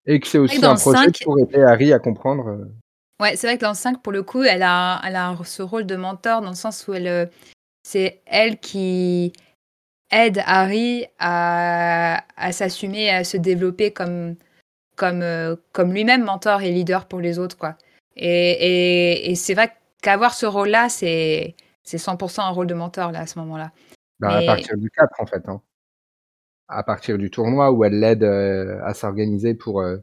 Et 0.06 0.18
que 0.18 0.26
c'est 0.26 0.38
aussi 0.38 0.64
un 0.64 0.74
projet 0.74 1.04
5 1.04 1.20
pour 1.22 1.38
aider 1.38 1.62
Harry 1.62 1.92
à 1.92 1.98
comprendre. 1.98 2.48
euh, 2.48 2.64
Ouais, 3.20 3.36
c'est 3.36 3.46
vrai 3.46 3.56
que 3.56 3.62
dans 3.62 3.70
le 3.70 3.76
5, 3.76 4.02
pour 4.02 4.12
le 4.12 4.22
coup, 4.22 4.42
elle 4.42 4.62
a, 4.62 5.00
elle 5.06 5.14
a 5.14 5.36
ce 5.44 5.62
rôle 5.62 5.86
de 5.86 5.94
mentor 5.94 6.40
dans 6.40 6.48
le 6.48 6.56
sens 6.56 6.88
où 6.88 6.94
elle, 6.94 7.06
euh, 7.06 7.26
c'est 7.84 8.20
elle 8.26 8.58
qui 8.58 9.32
aide 10.12 10.40
Harry 10.46 11.06
à, 11.18 12.22
à 12.36 12.52
s'assumer, 12.52 13.10
à 13.10 13.24
se 13.24 13.36
développer 13.36 13.92
comme, 13.92 14.36
comme, 14.96 15.22
euh, 15.22 15.56
comme 15.72 15.92
lui-même 15.92 16.22
mentor 16.24 16.62
et 16.62 16.70
leader 16.70 17.06
pour 17.06 17.20
les 17.20 17.38
autres. 17.38 17.56
Quoi. 17.58 17.76
Et, 18.16 18.28
et, 18.52 19.30
et 19.30 19.34
c'est 19.34 19.54
vrai 19.54 19.72
qu'avoir 20.02 20.34
ce 20.34 20.46
rôle-là, 20.46 20.88
c'est, 20.88 21.54
c'est 21.82 21.96
100% 21.98 22.42
un 22.42 22.50
rôle 22.50 22.66
de 22.66 22.74
mentor 22.74 23.10
là, 23.10 23.20
à 23.20 23.26
ce 23.26 23.38
moment-là. 23.40 23.72
bah, 24.20 24.28
Mais- 24.38 24.44
À 24.48 24.54
partir 24.54 24.76
du 24.76 24.90
4, 24.90 25.20
en 25.20 25.26
fait. 25.26 25.48
Hein. 25.48 25.60
À 26.68 26.82
partir 26.82 27.18
du 27.18 27.30
tournoi 27.30 27.70
où 27.72 27.84
elle 27.84 27.98
l'aide 27.98 28.22
euh, 28.22 28.78
à 28.84 28.94
s'organiser 28.94 29.54
pour, 29.54 29.80
euh, 29.80 29.96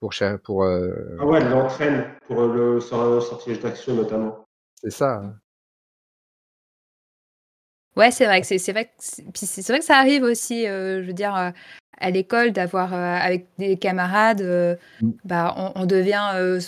pour, 0.00 0.12
pour 0.44 0.64
euh, 0.64 1.16
Ah 1.20 1.26
ouais, 1.26 1.40
elle 1.40 1.48
l'entraîne 1.50 2.06
pour 2.26 2.42
le 2.46 2.80
sor- 2.80 3.22
sortilège 3.22 3.60
d'action 3.60 3.94
notamment. 3.94 4.44
c'est 4.74 4.90
ça. 4.90 5.22
Ouais, 7.96 8.10
c'est 8.10 8.24
vrai 8.24 8.40
que 8.40 8.46
c'est 8.46 8.72
vrai 8.72 8.86
que 8.86 8.90
c'est- 8.98 9.68
vrai 9.68 9.78
que 9.80 9.84
ça 9.84 9.96
arrive 9.98 10.22
aussi, 10.22 10.66
euh, 10.66 11.02
je 11.02 11.06
veux 11.06 11.12
dire, 11.12 11.36
euh, 11.36 11.50
à 11.98 12.10
l'école 12.10 12.52
d'avoir 12.52 12.94
euh, 12.94 12.96
avec 13.16 13.46
des 13.58 13.76
camarades, 13.76 14.42
Mm. 15.02 15.10
bah 15.24 15.54
on, 15.56 15.72
on 15.82 15.86
devient 15.86 16.58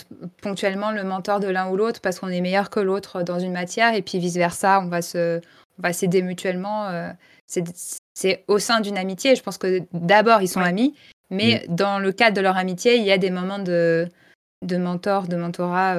ponctuellement 0.41 0.91
le 0.91 1.03
mentor 1.03 1.39
de 1.39 1.47
l'un 1.47 1.69
ou 1.69 1.75
l'autre 1.75 1.99
parce 2.01 2.19
qu'on 2.19 2.29
est 2.29 2.41
meilleur 2.41 2.69
que 2.69 2.79
l'autre 2.79 3.23
dans 3.23 3.39
une 3.39 3.51
matière 3.53 3.93
et 3.95 4.01
puis 4.01 4.19
vice 4.19 4.35
versa, 4.35 4.79
on 4.81 4.87
va 4.87 5.01
se 5.01 5.41
on 5.77 5.81
va 5.81 5.91
s'aider 5.93 6.21
mutuellement. 6.21 6.89
c'est 7.47 8.43
au 8.47 8.59
sein 8.59 8.79
d'une 8.79 8.97
amitié. 8.97 9.35
Je 9.35 9.43
pense 9.43 9.57
que 9.57 9.81
d'abord 9.93 10.41
ils 10.41 10.47
sont 10.47 10.61
Ouais. 10.61 10.67
amis, 10.69 10.95
mais 11.29 11.65
dans 11.67 11.99
le 11.99 12.11
cadre 12.13 12.35
de 12.37 12.41
leur 12.41 12.55
amitié, 12.57 12.95
il 12.95 13.03
y 13.03 13.11
a 13.11 13.17
des 13.17 13.29
moments 13.31 13.59
de 13.59 14.07
de 14.61 14.77
mentor, 14.77 15.27
de 15.27 15.35
mentorat 15.35 15.95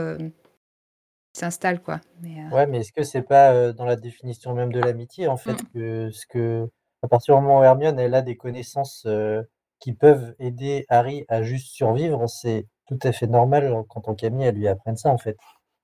qui 1.37 1.41
s'installent 1.41 1.81
quoi. 1.83 2.01
Mais, 2.23 2.31
euh, 2.51 2.55
Ouais, 2.55 2.67
mais 2.67 2.79
est-ce 2.79 2.93
que 2.93 3.03
c'est 3.03 3.23
pas 3.23 3.53
euh, 3.53 3.73
dans 3.75 3.85
la 3.85 3.97
définition 3.97 4.55
même 4.55 4.73
de 4.73 4.81
l'amitié, 4.81 5.29
en 5.29 5.37
fait, 5.37 5.53
Mm. 5.53 5.67
que 5.75 6.11
ce 6.11 6.27
que 6.27 6.67
à 7.03 7.09
partir 7.09 7.37
du 7.37 7.43
moment 7.43 7.61
où 7.61 7.63
Hermione 7.63 7.99
elle 8.01 8.15
a 8.15 8.23
des 8.23 8.37
connaissances 8.37 9.05
euh, 9.07 9.43
qui 9.79 9.93
peuvent 9.93 10.35
aider 10.39 10.87
Harry 10.89 11.25
à 11.29 11.43
juste 11.43 11.75
survivre, 11.75 12.27
c'est 12.27 12.67
tout 12.89 12.99
à 13.03 13.13
fait 13.13 13.27
normal 13.27 13.71
qu'en 13.89 14.01
tant 14.01 14.15
qu'ami 14.15 14.45
elle 14.45 14.55
lui 14.55 14.67
apprenne 14.67 14.97
ça, 14.97 15.11
en 15.11 15.19
fait, 15.19 15.37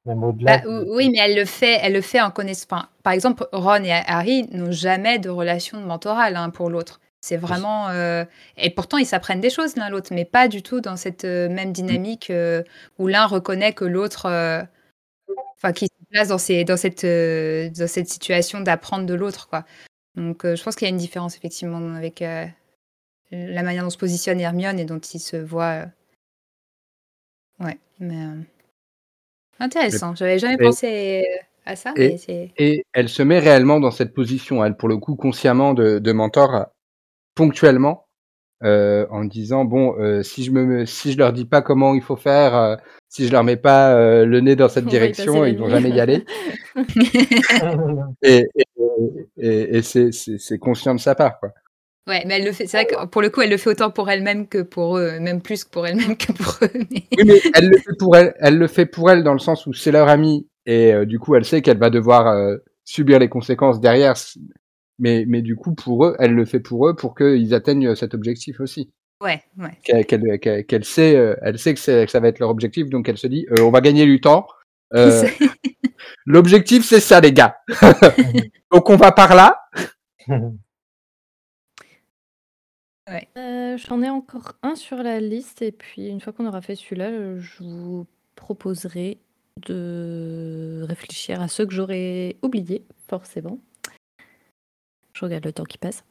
même 0.06 0.24
au-delà. 0.24 0.58
Bah, 0.58 0.62
de- 0.64 0.86
oui, 0.96 1.10
mais 1.10 1.18
elle 1.18 1.36
le 1.36 1.44
fait, 1.44 1.78
elle 1.82 1.92
le 1.92 2.00
fait 2.00 2.20
en 2.22 2.30
connaissant. 2.30 2.66
enfin, 2.70 2.88
Par 3.02 3.12
exemple, 3.12 3.46
Ron 3.52 3.84
et 3.84 3.92
Harry 3.92 4.48
n'ont 4.52 4.72
jamais 4.72 5.18
de 5.18 5.28
relation 5.28 5.80
de 5.80 5.84
mentorat 5.84 6.30
l'un 6.30 6.48
pour 6.48 6.70
l'autre. 6.70 7.00
C'est 7.20 7.36
vraiment. 7.36 7.88
euh, 7.90 8.24
Et 8.56 8.70
pourtant, 8.70 8.96
ils 8.98 9.06
s'apprennent 9.06 9.40
des 9.42 9.50
choses 9.50 9.76
l'un 9.76 9.90
l'autre, 9.90 10.08
mais 10.12 10.24
pas 10.24 10.48
du 10.48 10.62
tout 10.62 10.80
dans 10.80 10.96
cette 10.96 11.24
euh, 11.24 11.48
même 11.48 11.72
dynamique 11.72 12.30
euh, 12.30 12.62
où 12.98 13.06
l'un 13.06 13.26
reconnaît 13.26 13.74
que 13.74 13.84
l'autre. 13.84 14.26
Enfin, 15.62 15.72
qui 15.72 15.86
se 15.86 16.04
place 16.10 16.28
dans, 16.28 16.38
ces, 16.38 16.64
dans, 16.64 16.76
cette, 16.76 17.04
euh, 17.04 17.70
dans 17.70 17.86
cette 17.86 18.08
situation 18.08 18.60
d'apprendre 18.60 19.06
de 19.06 19.14
l'autre, 19.14 19.48
quoi. 19.48 19.64
Donc, 20.16 20.44
euh, 20.44 20.56
je 20.56 20.62
pense 20.64 20.74
qu'il 20.74 20.86
y 20.86 20.90
a 20.90 20.92
une 20.92 20.96
différence, 20.96 21.36
effectivement, 21.36 21.94
avec 21.94 22.20
euh, 22.20 22.46
la 23.30 23.62
manière 23.62 23.84
dont 23.84 23.90
se 23.90 23.96
positionne 23.96 24.40
Hermione 24.40 24.80
et 24.80 24.84
dont 24.84 24.98
il 24.98 25.20
se 25.20 25.36
voit. 25.36 25.84
Ouais, 27.60 27.78
mais. 28.00 28.26
Intéressant. 29.60 30.16
J'avais 30.16 30.40
jamais 30.40 30.54
Et- 30.54 30.64
pensé 30.64 31.24
à 31.64 31.76
ça, 31.76 31.92
et- 31.96 32.18
mais. 32.26 32.52
Et 32.58 32.84
elle 32.92 33.08
se 33.08 33.22
met 33.22 33.38
réellement 33.38 33.78
dans 33.78 33.92
cette 33.92 34.12
position, 34.14 34.64
elle, 34.64 34.76
pour 34.76 34.88
le 34.88 34.96
coup, 34.98 35.14
consciemment 35.14 35.74
de, 35.74 36.00
de 36.00 36.12
mentor, 36.12 36.66
ponctuellement, 37.36 38.01
euh, 38.64 39.06
en 39.10 39.24
disant 39.24 39.64
bon, 39.64 39.96
euh, 39.98 40.22
si 40.22 40.44
je 40.44 40.50
me, 40.50 40.86
si 40.86 41.12
je 41.12 41.18
leur 41.18 41.32
dis 41.32 41.44
pas 41.44 41.62
comment 41.62 41.94
il 41.94 42.02
faut 42.02 42.16
faire, 42.16 42.54
euh, 42.54 42.76
si 43.08 43.26
je 43.26 43.32
leur 43.32 43.44
mets 43.44 43.56
pas 43.56 43.94
euh, 43.94 44.24
le 44.24 44.40
nez 44.40 44.56
dans 44.56 44.68
cette 44.68 44.86
On 44.86 44.88
direction, 44.88 45.44
ils 45.44 45.58
vont 45.58 45.68
jamais 45.68 45.90
y 45.90 46.00
aller. 46.00 46.24
Et, 48.22 48.46
et, 48.54 48.64
et, 49.38 49.76
et 49.78 49.82
c'est, 49.82 50.58
conscient 50.58 50.94
de 50.94 51.00
sa 51.00 51.14
part, 51.14 51.38
quoi. 51.38 51.50
Ouais, 52.08 52.24
mais 52.26 52.38
elle 52.38 52.44
le 52.44 52.52
fait. 52.52 52.66
C'est 52.66 52.76
vrai 52.78 52.86
que 52.86 53.06
pour 53.06 53.22
le 53.22 53.30
coup, 53.30 53.42
elle 53.42 53.50
le 53.50 53.56
fait 53.56 53.70
autant 53.70 53.90
pour 53.90 54.10
elle-même 54.10 54.48
que 54.48 54.62
pour 54.62 54.98
eux, 54.98 55.20
même 55.20 55.40
plus 55.40 55.64
que 55.64 55.70
pour 55.70 55.86
elle-même 55.86 56.16
que 56.16 56.32
pour 56.32 56.58
eux. 56.62 56.70
mais- 56.90 57.04
Oui, 57.16 57.24
mais 57.24 57.40
elle 57.54 57.68
le 57.68 57.78
fait 57.78 57.96
pour 57.98 58.16
elle, 58.16 58.34
elle 58.40 58.58
le 58.58 58.66
fait 58.66 58.86
pour 58.86 59.10
elle 59.10 59.22
dans 59.22 59.32
le 59.34 59.38
sens 59.38 59.66
où 59.66 59.72
c'est 59.72 59.92
leur 59.92 60.08
amie 60.08 60.48
et 60.66 60.92
euh, 60.92 61.04
du 61.04 61.18
coup 61.20 61.34
elle 61.36 61.44
sait 61.44 61.62
qu'elle 61.62 61.78
va 61.78 61.90
devoir 61.90 62.26
euh, 62.28 62.56
subir 62.84 63.18
les 63.20 63.28
conséquences 63.28 63.80
derrière. 63.80 64.14
Mais, 65.02 65.24
mais 65.26 65.42
du 65.42 65.56
coup 65.56 65.74
pour 65.74 66.06
eux, 66.06 66.16
elle 66.20 66.32
le 66.32 66.44
fait 66.46 66.60
pour 66.60 66.88
eux 66.88 66.94
pour 66.96 67.14
qu'ils 67.14 67.52
atteignent 67.54 67.94
cet 67.96 68.14
objectif 68.14 68.60
aussi. 68.60 68.90
Ouais, 69.20 69.42
ouais. 69.58 69.76
Qu'elle, 69.84 70.06
qu'elle, 70.06 70.38
qu'elle- 70.40 70.64
qu'elle 70.64 70.84
sait, 70.84 71.16
euh, 71.16 71.34
elle 71.42 71.58
sait 71.58 71.74
que, 71.74 71.80
c'est, 71.80 72.06
que 72.06 72.10
ça 72.10 72.20
va 72.20 72.28
être 72.28 72.38
leur 72.38 72.48
objectif, 72.50 72.88
donc 72.88 73.08
elle 73.08 73.18
se 73.18 73.26
dit 73.26 73.46
euh, 73.50 73.62
on 73.62 73.70
va 73.70 73.80
gagner 73.82 74.06
du 74.06 74.20
temps. 74.20 74.46
Euh, 74.94 75.26
l'objectif 76.26 76.84
c'est 76.84 77.00
ça 77.00 77.18
les 77.20 77.32
gars. 77.32 77.56
donc 78.70 78.90
on 78.90 78.96
va 78.96 79.10
par 79.10 79.34
là. 79.34 79.58
Euh, 83.36 83.76
J'en 83.78 84.02
ai 84.02 84.08
encore 84.08 84.52
un 84.62 84.74
sur 84.74 84.98
la 84.98 85.18
liste 85.20 85.62
et 85.62 85.72
puis 85.72 86.08
une 86.08 86.20
fois 86.20 86.32
qu'on 86.32 86.46
aura 86.46 86.62
fait 86.62 86.76
celui-là, 86.76 87.10
euh, 87.10 87.40
je 87.40 87.62
vous 87.62 88.06
proposerai 88.36 89.18
de 89.66 90.82
réfléchir 90.88 91.40
à 91.42 91.48
ceux 91.48 91.66
que 91.66 91.74
j'aurais 91.74 92.36
oubliés, 92.42 92.84
forcément. 93.08 93.58
Je 95.14 95.24
regarde 95.24 95.44
le 95.44 95.52
temps 95.52 95.64
qui 95.64 95.78
passe. 95.78 96.04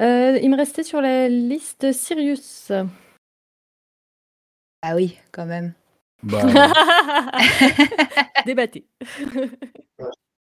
Euh, 0.00 0.38
il 0.42 0.50
me 0.50 0.56
restait 0.56 0.82
sur 0.82 1.00
la 1.00 1.28
liste 1.28 1.92
Sirius. 1.92 2.72
Ah 4.82 4.94
oui, 4.94 5.18
quand 5.32 5.46
même. 5.46 5.72
Bah, 6.22 6.42
Débattez. 8.46 8.86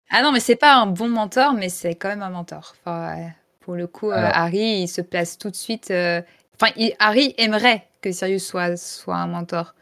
Ah 0.09 0.21
non, 0.21 0.31
mais 0.31 0.39
c'est 0.39 0.55
pas 0.55 0.75
un 0.75 0.85
bon 0.87 1.07
mentor, 1.09 1.53
mais 1.53 1.69
c'est 1.69 1.95
quand 1.95 2.09
même 2.09 2.21
un 2.21 2.29
mentor. 2.29 2.75
Enfin, 2.85 3.29
pour 3.61 3.75
le 3.75 3.87
coup, 3.87 4.11
euh. 4.11 4.29
Harry, 4.33 4.81
il 4.81 4.87
se 4.87 5.01
place 5.01 5.37
tout 5.37 5.49
de 5.49 5.55
suite. 5.55 5.91
euh, 5.91 6.21
Enfin, 6.55 6.71
il- 6.77 6.93
Harry 6.99 7.33
aimerait 7.37 7.87
que 8.01 8.11
Sirius 8.11 8.45
soit, 8.45 8.77
soit 8.77 9.15
un 9.15 9.27
mentor. 9.27 9.73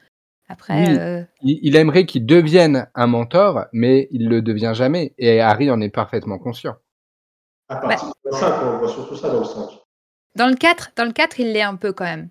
Après, 0.48 0.74
Oui. 0.92 0.98
euh, 1.00 1.24
il, 1.42 1.60
il 1.64 1.76
aimerait 1.76 2.06
qu'il 2.06 2.26
devienne 2.26 2.88
un 2.96 3.08
mentor, 3.08 3.66
mais 3.74 4.08
il 4.12 4.30
le 4.30 4.42
devient 4.42 4.72
jamais. 4.76 5.14
Et 5.18 5.42
Harry 5.42 5.70
en 5.72 5.82
est 5.82 5.90
parfaitement 5.90 6.38
conscient. 6.40 6.76
À 7.72 7.76
partir 7.78 8.12
de 8.26 8.32
5, 8.32 8.54
on 8.64 8.78
voit 8.80 8.90
surtout 8.90 9.16
ça 9.16 9.30
dans 9.30 9.40
le 9.40 9.46
5. 9.46 9.70
Dans 10.36 10.48
le 10.48 10.56
4, 10.56 10.92
dans 10.96 11.06
le 11.06 11.12
4 11.14 11.40
il 11.40 11.54
l'est 11.54 11.62
un 11.62 11.76
peu 11.76 11.94
quand 11.94 12.06
même. 12.06 12.30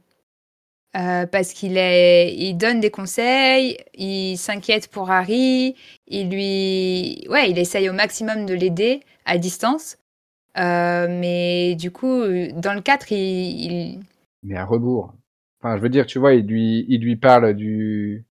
Euh, 0.97 1.24
parce 1.26 1.53
qu'il 1.53 1.76
est, 1.78 2.34
il 2.36 2.55
donne 2.55 2.80
des 2.80 2.91
conseils, 2.91 3.78
il 3.95 4.36
s'inquiète 4.36 4.88
pour 4.88 5.11
Harry, 5.11 5.76
il 6.09 6.30
lui, 6.30 7.26
ouais, 7.28 7.49
il 7.51 7.59
essaye 7.59 7.88
au 7.88 7.93
maximum 7.93 8.45
de 8.45 8.55
l'aider 8.55 9.01
à 9.24 9.38
distance. 9.38 9.99
Euh, 10.59 11.07
mais 11.09 11.76
du 11.76 11.93
coup, 11.93 12.22
dans 12.55 12.74
le 12.74 12.80
4, 12.80 13.12
il, 13.12 13.18
il- 13.97 14.01
mais 14.43 14.57
à 14.57 14.64
rebours. 14.64 15.14
Enfin, 15.61 15.76
je 15.76 15.82
veux 15.82 15.88
dire, 15.91 16.07
tu 16.07 16.18
vois, 16.18 16.34
il 16.34 16.47
lui, 16.47 16.86
il 16.88 17.01
lui 17.03 17.16
parle 17.16 17.55
du, 17.55 18.26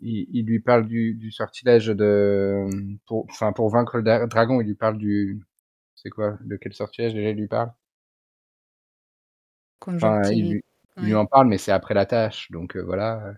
il, 0.00 0.26
il 0.32 0.46
lui 0.46 0.60
parle 0.60 0.86
du, 0.86 1.14
du 1.14 1.30
sortilège 1.30 1.86
de, 1.88 2.66
pour, 3.06 3.26
enfin, 3.30 3.52
pour 3.52 3.70
vaincre 3.70 3.96
le 3.98 4.02
dra- 4.02 4.26
dragon, 4.26 4.60
il 4.60 4.66
lui 4.66 4.74
parle 4.74 4.98
du, 4.98 5.40
c'est 6.02 6.10
quoi, 6.10 6.38
de 6.42 6.56
quel 6.56 6.74
sortilège 6.74 7.14
déjà 7.14 7.30
il 7.30 7.36
lui 7.36 7.48
parle? 7.48 7.72
Enfin, 9.96 10.30
il, 10.32 10.48
lui, 10.50 10.62
il 11.00 11.06
lui 11.06 11.14
ouais. 11.14 11.16
en 11.16 11.26
parle, 11.26 11.48
mais 11.48 11.58
c'est 11.58 11.72
après 11.72 11.94
la 11.94 12.06
tâche, 12.06 12.50
donc 12.50 12.76
euh, 12.76 12.82
voilà. 12.82 13.34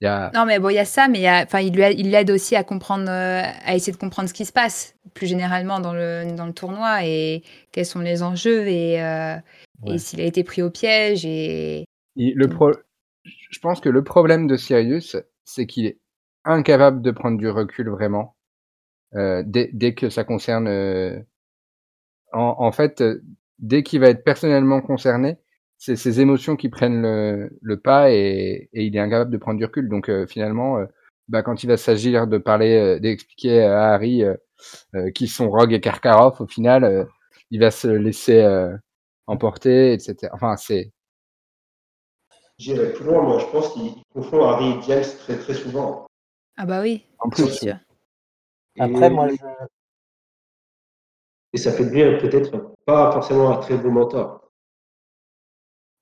Il 0.00 0.04
y 0.04 0.08
a, 0.08 0.32
Non, 0.34 0.44
mais 0.44 0.58
bon, 0.58 0.68
il 0.68 0.74
y 0.74 0.78
a 0.78 0.84
ça, 0.84 1.08
mais 1.08 1.18
il, 1.18 1.22
y 1.22 1.26
a- 1.26 1.42
enfin, 1.44 1.60
il, 1.60 1.74
l'aide 1.74 2.30
aussi 2.30 2.54
à 2.54 2.62
comprendre, 2.62 3.08
euh, 3.08 3.42
à 3.64 3.74
essayer 3.74 3.92
de 3.92 3.96
comprendre 3.98 4.28
ce 4.28 4.34
qui 4.34 4.44
se 4.44 4.52
passe 4.52 4.94
plus 5.14 5.26
généralement 5.26 5.80
dans 5.80 5.94
le, 5.94 6.30
dans 6.36 6.46
le 6.46 6.52
tournoi 6.52 7.04
et 7.04 7.42
quels 7.72 7.86
sont 7.86 8.00
les 8.00 8.22
enjeux 8.22 8.68
et, 8.68 9.02
euh, 9.02 9.36
et 9.86 9.92
Ouais. 9.92 9.98
s'il 9.98 10.20
a 10.20 10.24
été 10.24 10.44
pris 10.44 10.60
au 10.60 10.70
piège 10.70 11.24
et 11.24 11.86
le 12.16 12.46
pro, 12.48 12.72
je 13.24 13.58
pense 13.60 13.80
que 13.80 13.88
le 13.88 14.04
problème 14.04 14.46
de 14.46 14.56
Sirius, 14.56 15.16
c'est 15.44 15.66
qu'il 15.66 15.86
est 15.86 15.98
incapable 16.44 17.00
de 17.00 17.10
prendre 17.10 17.38
du 17.38 17.48
recul 17.48 17.88
vraiment, 17.88 18.36
dès, 19.14 19.70
dès 19.72 19.94
que 19.94 20.10
ça 20.10 20.24
concerne, 20.24 20.68
en, 22.32 22.56
en 22.58 22.72
fait, 22.72 23.00
euh, 23.00 23.22
dès 23.58 23.82
qu'il 23.82 24.00
va 24.00 24.08
être 24.08 24.24
personnellement 24.24 24.80
concerné, 24.80 25.38
c'est 25.78 25.96
ses 25.96 26.20
émotions 26.20 26.56
qui 26.56 26.68
prennent 26.68 27.02
le, 27.02 27.50
le 27.62 27.80
pas 27.80 28.10
et, 28.10 28.68
et, 28.72 28.84
il 28.84 28.96
est 28.96 29.00
incapable 29.00 29.30
de 29.30 29.36
prendre 29.38 29.58
du 29.58 29.64
recul. 29.64 29.88
Donc 29.88 30.08
euh, 30.08 30.26
finalement, 30.26 30.78
euh, 30.78 30.86
bah, 31.28 31.42
quand 31.42 31.62
il 31.62 31.68
va 31.68 31.76
s'agir 31.76 32.26
de 32.26 32.38
parler, 32.38 32.76
euh, 32.76 32.98
d'expliquer 32.98 33.62
à 33.62 33.92
Harry 33.94 34.22
qui 35.14 35.28
sont 35.28 35.48
Rogue 35.50 35.72
et 35.72 35.80
Karkaroff, 35.80 36.40
au 36.40 36.48
final, 36.48 37.06
il 37.52 37.60
va 37.60 37.70
se 37.70 37.86
laisser 37.86 38.44
emporter, 39.28 39.92
etc. 39.92 40.30
Enfin, 40.32 40.56
c'est. 40.56 40.90
J'irai 42.58 42.92
plus 42.92 43.04
loin, 43.04 43.22
moi 43.22 43.38
je 43.38 43.46
pense 43.52 43.72
qu'il 43.72 43.92
confond 44.12 44.42
Harry 44.42 44.70
et 44.70 44.82
James 44.88 45.04
très 45.20 45.38
très 45.38 45.54
souvent. 45.54 46.08
Ah 46.56 46.66
bah 46.66 46.80
oui, 46.82 47.04
en 47.20 47.28
plus. 47.28 47.48
sûr. 47.52 47.76
Après, 48.80 49.10
moi, 49.10 49.28
je... 49.28 49.36
Et 51.52 51.58
ça 51.58 51.72
fait 51.72 51.84
de 51.84 51.90
lui 51.90 52.18
peut-être 52.18 52.74
pas 52.84 53.10
forcément 53.12 53.50
un 53.50 53.56
très 53.56 53.76
bon 53.76 53.90
mentor. 53.90 54.50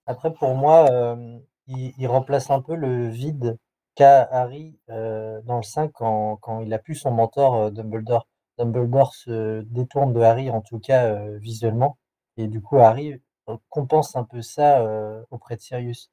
Après, 0.06 0.32
pour 0.32 0.54
moi, 0.54 0.90
euh, 0.90 1.38
il, 1.66 1.92
il, 1.98 2.06
remplace 2.06 2.50
un 2.50 2.60
peu 2.60 2.74
le 2.74 3.08
vide 3.08 3.58
qu'a 3.96 4.22
Harry 4.22 4.78
euh, 4.90 5.40
dans 5.42 5.56
le 5.56 5.62
5 5.62 5.90
quand, 5.92 6.36
quand, 6.36 6.60
il 6.60 6.72
a 6.72 6.78
plus 6.78 6.94
son 6.94 7.10
mentor 7.10 7.54
euh, 7.56 7.70
Dumbledore. 7.70 8.26
Dumbledore 8.58 9.14
se 9.14 9.62
détourne 9.62 10.12
de 10.12 10.20
Harry, 10.20 10.50
en 10.50 10.60
tout 10.62 10.78
cas 10.78 11.06
euh, 11.06 11.38
visuellement, 11.38 11.98
et 12.36 12.46
du 12.46 12.60
coup, 12.62 12.78
Harry 12.78 13.20
compense 13.68 14.16
un 14.16 14.24
peu 14.24 14.42
ça 14.42 14.82
auprès 15.30 15.54
de 15.54 15.60
Sirius. 15.60 16.10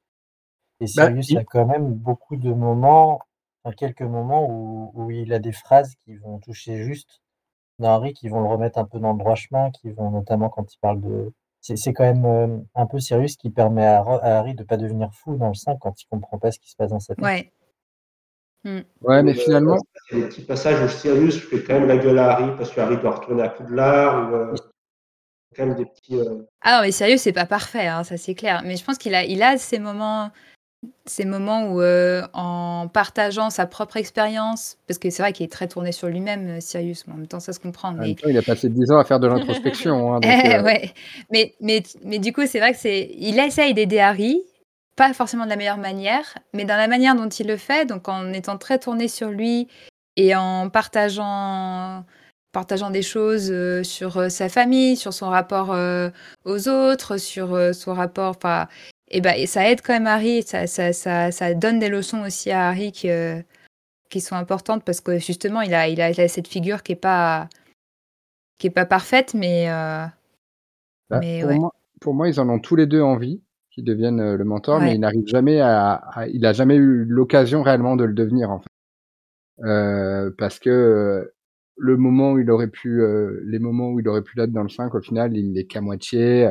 Et 0.80 0.84
Bah, 0.94 1.06
Sirius 1.06 1.30
il- 1.30 1.38
a 1.38 1.44
quand 1.44 1.66
même 1.66 1.92
beaucoup 1.92 2.36
de 2.36 2.52
moments, 2.52 3.20
enfin 3.64 3.74
quelques 3.74 4.02
moments 4.02 4.46
où, 4.48 4.92
où 4.94 5.10
il 5.10 5.32
a 5.32 5.40
des 5.40 5.52
phrases 5.52 5.94
qui 6.04 6.14
vont 6.16 6.38
toucher 6.38 6.84
juste 6.84 7.23
dans 7.78 7.94
Harry, 7.94 8.12
qui 8.12 8.28
vont 8.28 8.40
le 8.40 8.48
remettre 8.48 8.78
un 8.78 8.84
peu 8.84 8.98
dans 8.98 9.12
le 9.12 9.18
droit 9.18 9.34
chemin, 9.34 9.70
qui 9.70 9.90
vont 9.90 10.10
notamment 10.10 10.48
quand 10.48 10.72
il 10.72 10.78
parle 10.78 11.00
de. 11.00 11.32
C'est 11.60 11.76
c'est 11.76 11.92
quand 11.94 12.04
même 12.04 12.24
euh, 12.26 12.58
un 12.74 12.86
peu 12.86 12.98
Sirius 13.00 13.36
qui 13.36 13.50
permet 13.50 13.86
à, 13.86 14.00
à 14.02 14.38
Harry 14.38 14.54
de 14.54 14.64
pas 14.64 14.76
devenir 14.76 15.12
fou 15.14 15.36
dans 15.36 15.48
le 15.48 15.54
5 15.54 15.78
quand 15.80 16.00
il 16.02 16.06
comprend 16.06 16.38
pas 16.38 16.50
ce 16.52 16.58
qui 16.58 16.70
se 16.70 16.76
passe 16.76 16.90
dans 16.90 17.00
sa 17.00 17.14
tête. 17.14 17.24
Ouais. 17.24 17.52
Ouais, 19.02 19.22
mais 19.22 19.32
Euh, 19.32 19.34
finalement, 19.34 19.76
Il 20.10 20.18
y 20.18 20.22
a 20.22 20.24
des 20.24 20.28
petits 20.30 20.44
passages 20.44 20.82
où 20.82 20.88
Sirius 20.88 21.38
fait 21.38 21.62
quand 21.62 21.74
même 21.74 21.86
la 21.88 21.98
gueule 21.98 22.18
à 22.18 22.32
Harry 22.32 22.56
parce 22.56 22.70
que 22.70 22.80
Harry 22.80 22.96
doit 22.96 23.16
retourner 23.16 23.42
à 23.42 23.50
Poudlard 23.50 24.30
ou 24.30 24.34
euh, 24.34 24.54
quand 25.54 25.66
même 25.66 25.74
des 25.76 25.84
petits. 25.84 26.16
euh, 26.18 26.42
Ah 26.62 26.76
non, 26.78 26.82
mais 26.86 26.92
sérieux, 26.92 27.18
c'est 27.18 27.32
pas 27.32 27.44
parfait, 27.46 27.86
hein, 27.86 28.04
ça 28.04 28.16
c'est 28.16 28.34
clair. 28.34 28.62
Mais 28.64 28.76
je 28.76 28.84
pense 28.84 28.96
qu'il 28.96 29.14
a, 29.14 29.24
il 29.24 29.42
a 29.42 29.58
ces 29.58 29.78
moments, 29.78 30.30
ces 31.06 31.24
moments 31.24 31.66
où, 31.68 31.80
euh, 31.80 32.22
en 32.32 32.88
partageant 32.92 33.50
sa 33.50 33.66
propre 33.66 33.96
expérience, 33.96 34.76
parce 34.86 34.98
que 34.98 35.10
c'est 35.10 35.22
vrai 35.22 35.32
qu'il 35.32 35.44
est 35.44 35.52
très 35.52 35.68
tourné 35.68 35.92
sur 35.92 36.08
lui-même, 36.08 36.48
euh, 36.56 36.60
Sirius, 36.60 37.06
mais 37.06 37.14
en 37.14 37.16
même 37.16 37.26
temps, 37.26 37.40
ça 37.40 37.52
se 37.52 37.60
comprend. 37.60 37.88
en 37.90 37.92
Mais 37.94 38.06
même 38.08 38.14
temps, 38.14 38.28
il 38.28 38.38
a 38.38 38.42
passé 38.42 38.68
10 38.68 38.90
ans 38.92 38.98
à 38.98 39.04
faire 39.04 39.20
de 39.20 39.26
l'introspection. 39.26 40.14
hein, 40.14 40.20
Eh, 40.22 40.54
euh, 40.56 40.62
ouais. 40.62 40.92
Mais, 41.30 41.54
mais, 41.60 41.82
mais 42.04 42.18
du 42.18 42.32
coup, 42.32 42.46
c'est 42.46 42.58
vrai 42.58 42.72
que 42.72 42.78
c'est. 42.78 43.10
Il 43.16 43.38
essaye 43.38 43.74
d'aider 43.74 43.98
Harry, 43.98 44.42
pas 44.96 45.12
forcément 45.12 45.44
de 45.44 45.50
la 45.50 45.56
meilleure 45.56 45.78
manière, 45.78 46.24
mais 46.52 46.64
dans 46.64 46.76
la 46.76 46.88
manière 46.88 47.14
dont 47.14 47.28
il 47.28 47.46
le 47.46 47.56
fait, 47.56 47.86
donc 47.86 48.08
en 48.08 48.32
étant 48.32 48.58
très 48.58 48.78
tourné 48.78 49.08
sur 49.08 49.28
lui 49.30 49.68
et 50.16 50.36
en 50.36 50.68
partageant, 50.70 52.04
partageant 52.52 52.90
des 52.90 53.02
choses 53.02 53.50
euh, 53.50 53.82
sur 53.82 54.16
euh, 54.16 54.28
sa 54.28 54.48
famille, 54.48 54.96
sur 54.96 55.12
son 55.12 55.28
rapport 55.28 55.72
euh, 55.72 56.10
aux 56.44 56.68
autres, 56.68 57.16
sur 57.16 57.58
son 57.74 57.94
rapport. 57.94 58.36
Enfin, 58.36 58.68
et 59.16 59.42
et 59.42 59.46
ça 59.46 59.70
aide 59.70 59.80
quand 59.82 59.92
même 59.92 60.06
Harry, 60.06 60.42
ça, 60.42 60.66
ça, 60.66 60.92
ça, 60.92 61.30
ça 61.30 61.54
donne 61.54 61.78
des 61.78 61.88
leçons 61.88 62.22
aussi 62.22 62.50
à 62.50 62.68
Harry 62.68 62.92
qui, 62.92 63.10
euh, 63.10 63.40
qui 64.10 64.20
sont 64.20 64.34
importantes 64.36 64.84
parce 64.84 65.00
que 65.00 65.18
justement, 65.18 65.60
il 65.60 65.72
a, 65.74 65.88
il 65.88 66.00
a, 66.00 66.10
il 66.10 66.20
a 66.20 66.28
cette 66.28 66.48
figure 66.48 66.82
qui 66.82 66.92
est 66.92 66.96
pas 66.96 67.48
qui 68.58 68.68
est 68.68 68.70
pas 68.70 68.86
parfaite, 68.86 69.34
mais 69.34 69.68
euh, 69.68 70.06
bah, 71.10 71.20
mais 71.20 71.40
pour, 71.40 71.48
ouais. 71.50 71.58
moi, 71.58 71.72
pour 72.00 72.14
moi, 72.14 72.28
ils 72.28 72.40
en 72.40 72.48
ont 72.48 72.58
tous 72.60 72.76
les 72.76 72.86
deux 72.86 73.02
envie 73.02 73.42
qu'ils 73.70 73.84
deviennent 73.84 74.20
euh, 74.20 74.36
le 74.36 74.44
mentor, 74.44 74.78
Ouais. 74.78 74.86
mais 74.86 74.94
il 74.94 75.00
n'arrive 75.00 75.26
jamais 75.26 75.60
à, 75.60 75.94
à- 75.94 76.28
il 76.28 76.44
a 76.46 76.52
jamais 76.52 76.76
eu 76.76 77.04
l'occasion 77.04 77.62
réellement 77.62 77.96
de 77.96 78.04
le 78.04 78.14
devenir 78.14 78.50
en 78.50 78.60
fait. 78.60 78.68
Euh, 79.64 80.30
parce 80.38 80.58
que 80.58 81.32
le 81.76 81.96
moment 81.96 82.32
où 82.32 82.38
il 82.38 82.50
aurait 82.50 82.68
pu, 82.68 83.00
euh, 83.02 83.40
les 83.44 83.58
moments 83.58 83.90
où 83.90 84.00
il 84.00 84.08
aurait 84.08 84.22
pu 84.22 84.36
l'être 84.36 84.52
dans 84.52 84.62
le 84.62 84.68
5, 84.68 84.94
au 84.94 85.00
final, 85.00 85.36
il 85.36 85.52
n'est 85.52 85.64
qu'à 85.64 85.80
moitié. 85.80 86.50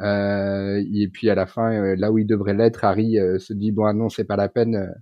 Euh, 0.00 0.82
et 0.94 1.08
puis 1.08 1.28
à 1.30 1.34
la 1.34 1.46
fin, 1.46 1.72
euh, 1.72 1.94
là 1.96 2.10
où 2.10 2.18
il 2.18 2.26
devrait 2.26 2.54
l'être, 2.54 2.84
Harry 2.84 3.18
euh, 3.18 3.38
se 3.38 3.52
dit 3.52 3.70
bon 3.72 3.84
ah 3.84 3.92
non, 3.92 4.08
c'est 4.08 4.24
pas 4.24 4.36
la 4.36 4.48
peine. 4.48 4.92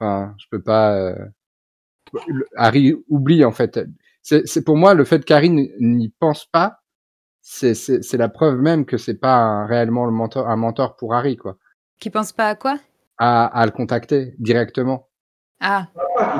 Enfin, 0.00 0.34
je 0.38 0.46
peux 0.50 0.60
pas. 0.62 0.94
euh, 0.96 1.14
Harry 2.56 2.94
oublie 3.08 3.44
en 3.44 3.52
fait. 3.52 3.80
C'est 4.22 4.64
pour 4.64 4.76
moi 4.76 4.94
le 4.94 5.04
fait 5.04 5.24
qu'Harry 5.24 5.50
n'y 5.50 6.08
pense 6.20 6.46
pas, 6.46 6.82
c'est 7.40 8.12
la 8.12 8.28
preuve 8.28 8.58
même 8.60 8.84
que 8.84 8.96
c'est 8.98 9.14
pas 9.18 9.34
un- 9.36 9.66
réellement 9.66 10.04
le 10.04 10.12
mentor, 10.12 10.48
un 10.48 10.56
mentor 10.56 10.96
pour 10.96 11.14
Harry 11.14 11.36
quoi. 11.36 11.56
Qui 11.98 12.10
pense 12.10 12.32
pas 12.32 12.48
à 12.50 12.54
quoi? 12.54 12.78
À, 13.18 13.46
à 13.46 13.64
le 13.66 13.72
contacter 13.72 14.34
directement. 14.38 15.08
Ah, 15.60 15.88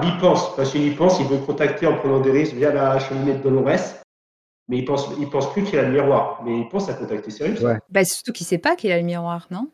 Il 0.03 0.09
y 0.09 0.19
pense, 0.21 0.55
parce 0.57 0.73
qu'il 0.73 0.87
y 0.87 0.95
pense, 0.95 1.21
il 1.21 1.27
veut 1.27 1.37
le 1.39 1.45
contacter 1.47 1.87
en 1.87 1.97
prenant 1.97 2.21
des 2.21 2.31
risques 2.33 2.55
via 2.55 2.73
la 2.73 2.99
cheminée 2.99 3.35
de 3.35 3.43
Dolores, 3.43 4.02
mais 4.69 4.79
il 4.79 4.85
pense, 4.85 5.09
il 5.21 5.29
pense 5.29 5.53
plus 5.53 5.65
qu'il 5.65 5.79
a 5.79 5.83
le 5.83 5.93
miroir, 5.93 6.43
mais 6.45 6.59
il 6.61 6.69
pense 6.69 6.89
à 6.89 6.95
contacter 6.95 7.31
Sirius. 7.31 7.61
Ouais. 7.61 7.79
bah 7.91 8.05
surtout 8.05 8.33
qu'il 8.33 8.47
sait 8.47 8.59
pas 8.59 8.77
qu'il 8.77 8.93
a 8.93 8.99
le 8.99 9.05
miroir, 9.05 9.47
non? 9.51 9.71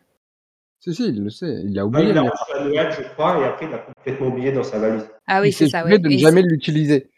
Si 0.80 0.94
si, 0.94 1.08
il 1.08 1.22
le 1.24 1.30
sait, 1.30 1.62
il 1.64 1.76
a 1.78 1.82
Ah, 1.82 1.86
oublié. 1.86 2.08
il 2.08 2.14
l'a 2.14 2.22
mais 2.22 2.28
reçu 2.28 2.52
à 2.54 2.64
Noël, 2.64 2.92
je 2.92 3.02
crois, 3.14 3.40
et 3.40 3.44
après 3.44 3.66
il 3.66 3.72
l'a 3.72 3.78
complètement 3.78 4.26
oublié 4.28 4.52
dans 4.52 4.62
sa 4.62 4.78
valise. 4.78 5.08
Ah 5.26 5.40
oui, 5.40 5.48
il 5.48 5.52
c'est 5.52 5.64
s'est 5.64 5.70
ça, 5.70 5.84
ouais. 5.84 5.98
de 5.98 6.06
ne 6.08 6.12
il 6.12 6.18
jamais 6.20 6.42
l'utiliser 6.42 7.10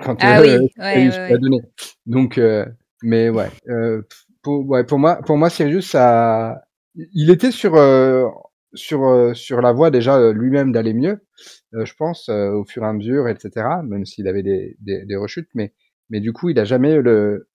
quand 0.00 0.16
Ah 0.20 0.40
euh, 0.40 0.60
oui, 0.60 0.68
ouais, 0.78 0.94
Sirius 0.94 1.14
a 1.16 1.28
ouais. 1.28 1.38
donné. 1.38 1.58
Donc, 2.06 2.38
euh, 2.38 2.64
mais 3.02 3.28
ouais, 3.28 3.48
euh, 3.68 4.02
pour, 4.42 4.64
ouais, 4.68 4.84
pour 4.84 4.98
moi, 4.98 5.16
pour 5.16 5.36
moi, 5.36 5.50
Sirius, 5.50 5.90
ça, 5.90 6.62
il 6.94 7.30
était 7.30 7.50
sur 7.50 7.74
euh, 7.74 8.28
sur 8.74 9.32
sur 9.36 9.60
la 9.60 9.72
voie 9.72 9.90
déjà 9.90 10.32
lui-même 10.32 10.70
d'aller 10.72 10.94
mieux, 10.94 11.26
euh, 11.74 11.84
je 11.84 11.94
pense, 11.94 12.28
euh, 12.28 12.50
au 12.52 12.64
fur 12.64 12.84
et 12.84 12.86
à 12.86 12.92
mesure, 12.92 13.28
etc. 13.28 13.66
Même 13.84 14.06
s'il 14.06 14.28
avait 14.28 14.42
des, 14.44 14.76
des, 14.80 15.04
des 15.04 15.16
rechutes, 15.16 15.48
mais 15.54 15.72
mais 16.12 16.20
du 16.20 16.32
coup, 16.34 16.50
il 16.50 16.60
a 16.60 16.64
jamais 16.66 16.94
eu 16.94 17.02
le, 17.02 17.48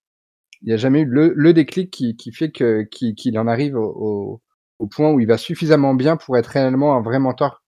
il 0.64 0.74
a 0.74 0.78
jamais 0.78 1.02
eu 1.02 1.06
le, 1.06 1.34
le 1.36 1.54
déclic 1.54 1.92
qui, 1.92 2.18
qui 2.18 2.32
fait 2.34 2.52
que 2.52 2.84
qu'il 2.84 3.16
qu'il 3.16 3.40
en 3.40 3.48
arrive 3.48 3.76
au, 3.78 3.86
au, 3.86 4.42
au 4.80 4.88
point 4.88 5.12
où 5.14 5.20
il 5.22 5.28
va 5.28 5.38
suffisamment 5.38 5.94
bien 5.96 6.18
pour 6.18 6.38
être 6.38 6.48
réellement 6.48 6.96
un 6.98 7.02
vrai 7.02 7.20
mentor 7.20 7.64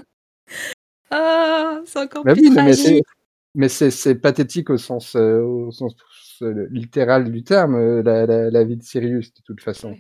Ah, 1.10 1.80
c'est 1.84 1.98
encore 2.00 2.24
Bah 2.24 2.32
plus 2.32 2.42
oui, 2.42 2.50
mais 2.50 2.76
c'est, 2.76 3.00
tragique. 3.00 3.06
mais 3.54 3.68
c'est, 3.68 3.90
c'est 3.90 4.14
pathétique 4.16 4.70
au 4.70 4.78
sens, 4.78 5.16
euh, 5.16 5.40
au 5.42 5.70
sens 5.72 5.94
euh, 6.42 6.68
littéral 6.70 7.30
du 7.30 7.44
terme, 7.44 7.76
euh, 7.76 8.02
la, 8.02 8.26
la, 8.26 8.50
la 8.50 8.64
vie 8.64 8.76
de 8.76 8.82
Sirius, 8.82 9.32
de 9.34 9.42
toute 9.42 9.60
façon. 9.62 9.96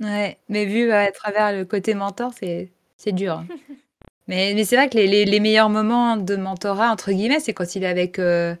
Ouais, 0.00 0.38
mais 0.48 0.64
vu 0.66 0.90
à 0.92 1.10
travers 1.12 1.52
le 1.52 1.64
côté 1.64 1.94
mentor, 1.94 2.32
c'est 2.34 2.72
c'est 2.96 3.12
dur. 3.12 3.44
Mais, 4.28 4.62
c'est 4.64 4.76
vrai 4.76 4.90
que 4.90 4.98
les, 4.98 5.40
meilleurs 5.40 5.70
moments 5.70 6.18
de 6.18 6.36
mentorat, 6.36 6.92
entre 6.92 7.12
guillemets, 7.12 7.40
c'est 7.40 7.54
quand 7.54 7.74
il 7.74 7.82
est 7.82 7.88
avec 7.88 8.18
euh, 8.18 8.54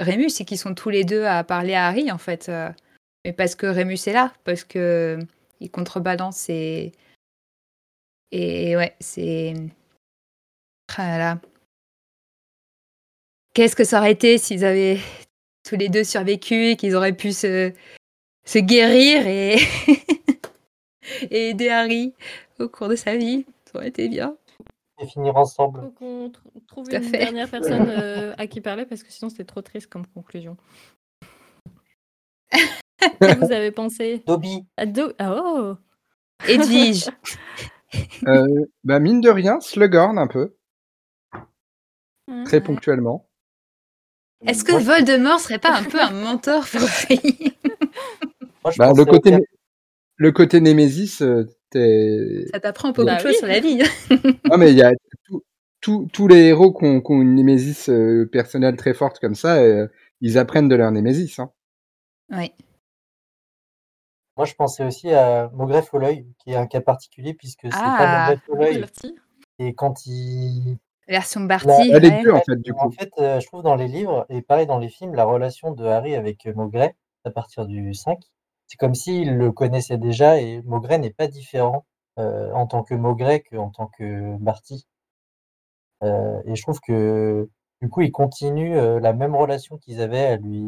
Rémus 0.00 0.40
et 0.40 0.44
qu'ils 0.46 0.58
sont 0.58 0.74
tous 0.74 0.88
les 0.88 1.04
deux 1.04 1.24
à 1.24 1.44
parler 1.44 1.74
à 1.74 1.86
Harry, 1.86 2.10
en 2.10 2.18
fait. 2.18 2.48
euh. 2.48 2.70
Mais 3.24 3.32
parce 3.32 3.54
que 3.54 3.66
Rémus 3.66 3.98
est 4.06 4.12
là, 4.12 4.32
parce 4.44 4.64
que 4.64 5.18
il 5.60 5.70
contrebalance 5.70 6.48
et. 6.48 6.92
Et 8.32 8.76
ouais, 8.76 8.96
c'est. 9.00 9.54
Ah 10.96 11.08
là 11.08 11.18
là. 11.18 11.40
Qu'est-ce 13.52 13.76
que 13.76 13.84
ça 13.84 13.98
aurait 13.98 14.12
été 14.12 14.38
s'ils 14.38 14.64
avaient 14.64 14.98
tous 15.68 15.76
les 15.76 15.88
deux 15.88 16.04
survécu 16.04 16.68
et 16.70 16.76
qu'ils 16.76 16.94
auraient 16.94 17.16
pu 17.16 17.32
se, 17.32 17.72
guérir 18.54 19.26
et 19.26 19.58
aider 21.30 21.68
Harry 21.68 22.14
au 22.58 22.68
cours 22.68 22.88
de 22.88 22.96
sa 22.96 23.16
vie? 23.16 23.44
Ça 23.64 23.78
aurait 23.78 23.88
été 23.88 24.08
bien. 24.08 24.36
Et 24.98 25.06
finir 25.06 25.36
ensemble. 25.36 25.80
Faut 25.82 25.90
qu'on 25.90 26.28
tr- 26.28 26.66
trouve 26.66 26.90
une 26.90 27.02
fait. 27.02 27.18
dernière 27.18 27.50
personne 27.50 27.88
euh, 27.90 28.34
à 28.38 28.46
qui 28.46 28.60
parler 28.60 28.86
parce 28.86 29.02
que 29.02 29.12
sinon 29.12 29.28
c'était 29.28 29.44
trop 29.44 29.60
triste 29.62 29.88
comme 29.88 30.06
conclusion. 30.06 30.56
Vous 33.20 33.52
avez 33.52 33.70
pensé 33.72 34.22
Dobby, 34.26 34.64
à 34.76 34.86
Do- 34.86 35.12
ah, 35.18 35.34
Oh 35.36 35.76
Edwige 36.48 37.06
Euh, 38.26 38.66
bah, 38.82 38.98
mine 38.98 39.20
de 39.20 39.30
rien, 39.30 39.60
Slughorn 39.60 40.18
un 40.18 40.26
peu, 40.26 40.56
très 42.44 42.60
ponctuellement. 42.60 43.28
Est-ce 44.44 44.64
que 44.64 44.72
Voldemort 44.72 45.38
serait 45.40 45.60
pas 45.60 45.78
un 45.78 45.84
peu 45.84 46.00
un 46.00 46.10
mentor 46.10 46.66
pour 46.68 46.80
moi 46.80 48.72
Bah, 48.76 48.92
le 48.94 49.04
côté, 49.04 49.38
le 50.16 50.32
côté 50.32 50.60
Némésis, 50.60 51.22
euh, 51.22 51.46
Ça 51.72 52.60
t'apprend 52.60 52.88
beaucoup 52.90 53.04
Bah 53.06 53.16
de 53.16 53.20
choses 53.20 53.32
oui. 53.32 53.38
sur 53.38 53.46
la 53.48 53.60
vie. 53.60 53.82
non, 54.50 54.56
mais 54.58 54.70
il 54.72 54.76
y 54.78 54.82
a 54.82 54.92
tout- 55.24 55.42
tout- 55.80 56.08
tous 56.12 56.28
les 56.28 56.44
héros 56.46 56.72
qui 56.72 56.84
ont, 56.84 57.00
qui 57.00 57.12
ont 57.12 57.20
une 57.22 57.34
Némésis 57.34 57.88
euh, 57.88 58.28
personnelle 58.30 58.76
très 58.76 58.94
forte 58.94 59.18
comme 59.18 59.34
ça, 59.34 59.56
euh, 59.56 59.88
ils 60.20 60.38
apprennent 60.38 60.68
de 60.68 60.74
leur 60.76 60.90
Némésis, 60.90 61.38
hein. 61.38 61.50
Oui. 62.30 62.50
Moi, 64.36 64.44
je 64.46 64.54
pensais 64.54 64.84
aussi 64.84 65.10
à 65.12 65.48
Maugrey 65.54 65.82
Folleuil, 65.82 66.26
qui 66.38 66.50
est 66.52 66.56
un 66.56 66.66
cas 66.66 66.80
particulier, 66.80 67.32
puisque 67.34 67.62
c'est 67.62 67.70
Ah. 67.72 67.96
pas 67.98 68.28
Maugrey 68.54 68.70
Folleuil. 68.80 68.84
Et 69.58 69.74
quand 69.74 70.04
il, 70.06 70.76
Version 71.08 71.40
La- 71.42 71.46
Barty, 71.46 71.90
ouais. 71.92 72.22
deux, 72.22 72.32
en 72.32 72.42
fait, 72.42 72.56
du 72.60 72.72
En 72.72 72.74
coup. 72.74 72.90
fait, 72.90 73.10
euh, 73.18 73.40
je 73.40 73.46
trouve 73.46 73.62
dans 73.62 73.76
les 73.76 73.88
livres, 73.88 74.26
et 74.28 74.42
pareil 74.42 74.66
dans 74.66 74.78
les 74.78 74.88
films, 74.88 75.14
la 75.14 75.24
relation 75.24 75.70
de 75.72 75.84
Harry 75.84 76.14
avec 76.14 76.44
Maugrey, 76.46 76.94
à 77.24 77.30
partir 77.30 77.64
du 77.66 77.94
5, 77.94 78.18
c'est 78.66 78.76
comme 78.78 78.94
s'il 78.94 79.36
le 79.36 79.52
connaissait 79.52 79.98
déjà, 79.98 80.40
et 80.40 80.62
Maugrey 80.62 80.98
n'est 80.98 81.10
pas 81.12 81.28
différent 81.28 81.86
euh, 82.18 82.52
en 82.52 82.66
tant 82.66 82.82
que 82.82 82.94
Maugrey 82.94 83.42
qu'en 83.42 83.70
tant 83.70 83.86
que 83.88 84.36
Barty. 84.38 84.86
Euh, 86.02 86.42
et 86.46 86.54
je 86.56 86.62
trouve 86.62 86.80
que 86.80 87.48
du 87.82 87.88
coup, 87.88 88.00
il 88.02 88.12
continue 88.12 88.78
euh, 88.78 89.00
la 89.00 89.12
même 89.12 89.34
relation 89.34 89.78
qu'ils 89.78 90.00
avaient 90.00 90.24
à 90.26 90.36
lui. 90.36 90.64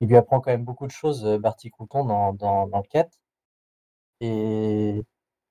il 0.00 0.08
lui 0.08 0.16
apprend 0.16 0.40
quand 0.40 0.50
même 0.50 0.64
beaucoup 0.64 0.86
de 0.86 0.92
choses, 0.92 1.24
euh, 1.24 1.38
Barty 1.38 1.70
Crouton, 1.70 2.04
dans, 2.04 2.32
dans, 2.32 2.66
dans 2.66 2.78
le 2.78 2.88
4. 2.88 3.16
Et 4.20 5.02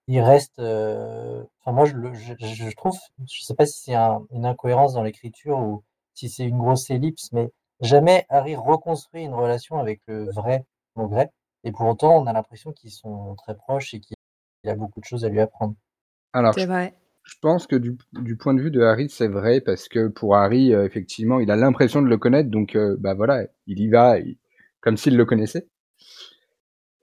il 0.08 0.22
reste. 0.22 0.60
euh, 0.60 1.43
Enfin, 1.62 1.74
moi, 1.74 1.86
je, 1.86 1.95
le- 1.95 2.14
je, 2.16 2.34
je 2.39 2.76
trouve, 2.78 2.97
je 3.32 3.43
sais 3.43 3.55
pas 3.55 3.66
si 3.68 3.82
c'est 3.84 3.95
un- 3.95 4.26
une 4.32 4.45
incohérence 4.45 4.93
dans 4.95 5.03
l'écriture 5.03 5.60
ou 5.60 5.84
si 6.16 6.30
c'est 6.30 6.45
une 6.45 6.60
grosse 6.60 6.89
ellipse, 6.91 7.32
mais 7.34 7.49
jamais 7.82 8.26
Harry 8.30 8.55
reconstruit 8.55 9.24
une 9.26 9.34
relation 9.36 9.80
avec 9.80 10.01
le 10.08 10.32
vrai 10.32 10.66
Et 11.64 11.72
pour 11.72 11.88
autant, 11.88 12.22
on 12.22 12.28
a 12.28 12.34
l'impression 12.34 12.72
qu'ils 12.72 12.91
sont 12.91 13.36
très 13.36 13.56
proches 13.56 13.93
et 13.93 14.00
qu'il 14.00 14.16
a 14.66 14.76
beaucoup 14.76 15.00
de 15.00 15.06
choses 15.06 15.26
à 15.26 15.30
lui 15.30 15.39
apprendre. 15.39 15.76
Alors, 16.34 16.54
C'est 16.54 16.62
je, 16.62 16.68
vrai. 16.68 16.93
je 17.24 17.36
pense 17.41 17.68
que 17.68 17.76
du, 17.76 17.98
du 18.14 18.36
point 18.38 18.54
de 18.54 18.62
vue 18.62 18.72
de 18.72 18.82
Harry, 18.82 19.10
c'est 19.10 19.28
vrai, 19.28 19.62
parce 19.62 19.88
que 19.89 20.08
pour 20.08 20.36
Harry, 20.36 20.74
euh, 20.74 20.86
effectivement, 20.86 21.39
il 21.39 21.52
a 21.52 21.56
l'impression 21.56 22.02
de 22.02 22.08
le 22.08 22.18
connaître, 22.18 22.50
donc 22.50 22.76
euh, 22.76 22.95
bah 23.00 23.14
voilà, 23.14 23.45
il 23.66 23.80
y 23.80 23.89
va 23.89 24.20
il- 24.20 24.38
comme 24.82 24.98
s'il 24.98 25.18
le 25.18 25.26
connaissait. 25.26 25.68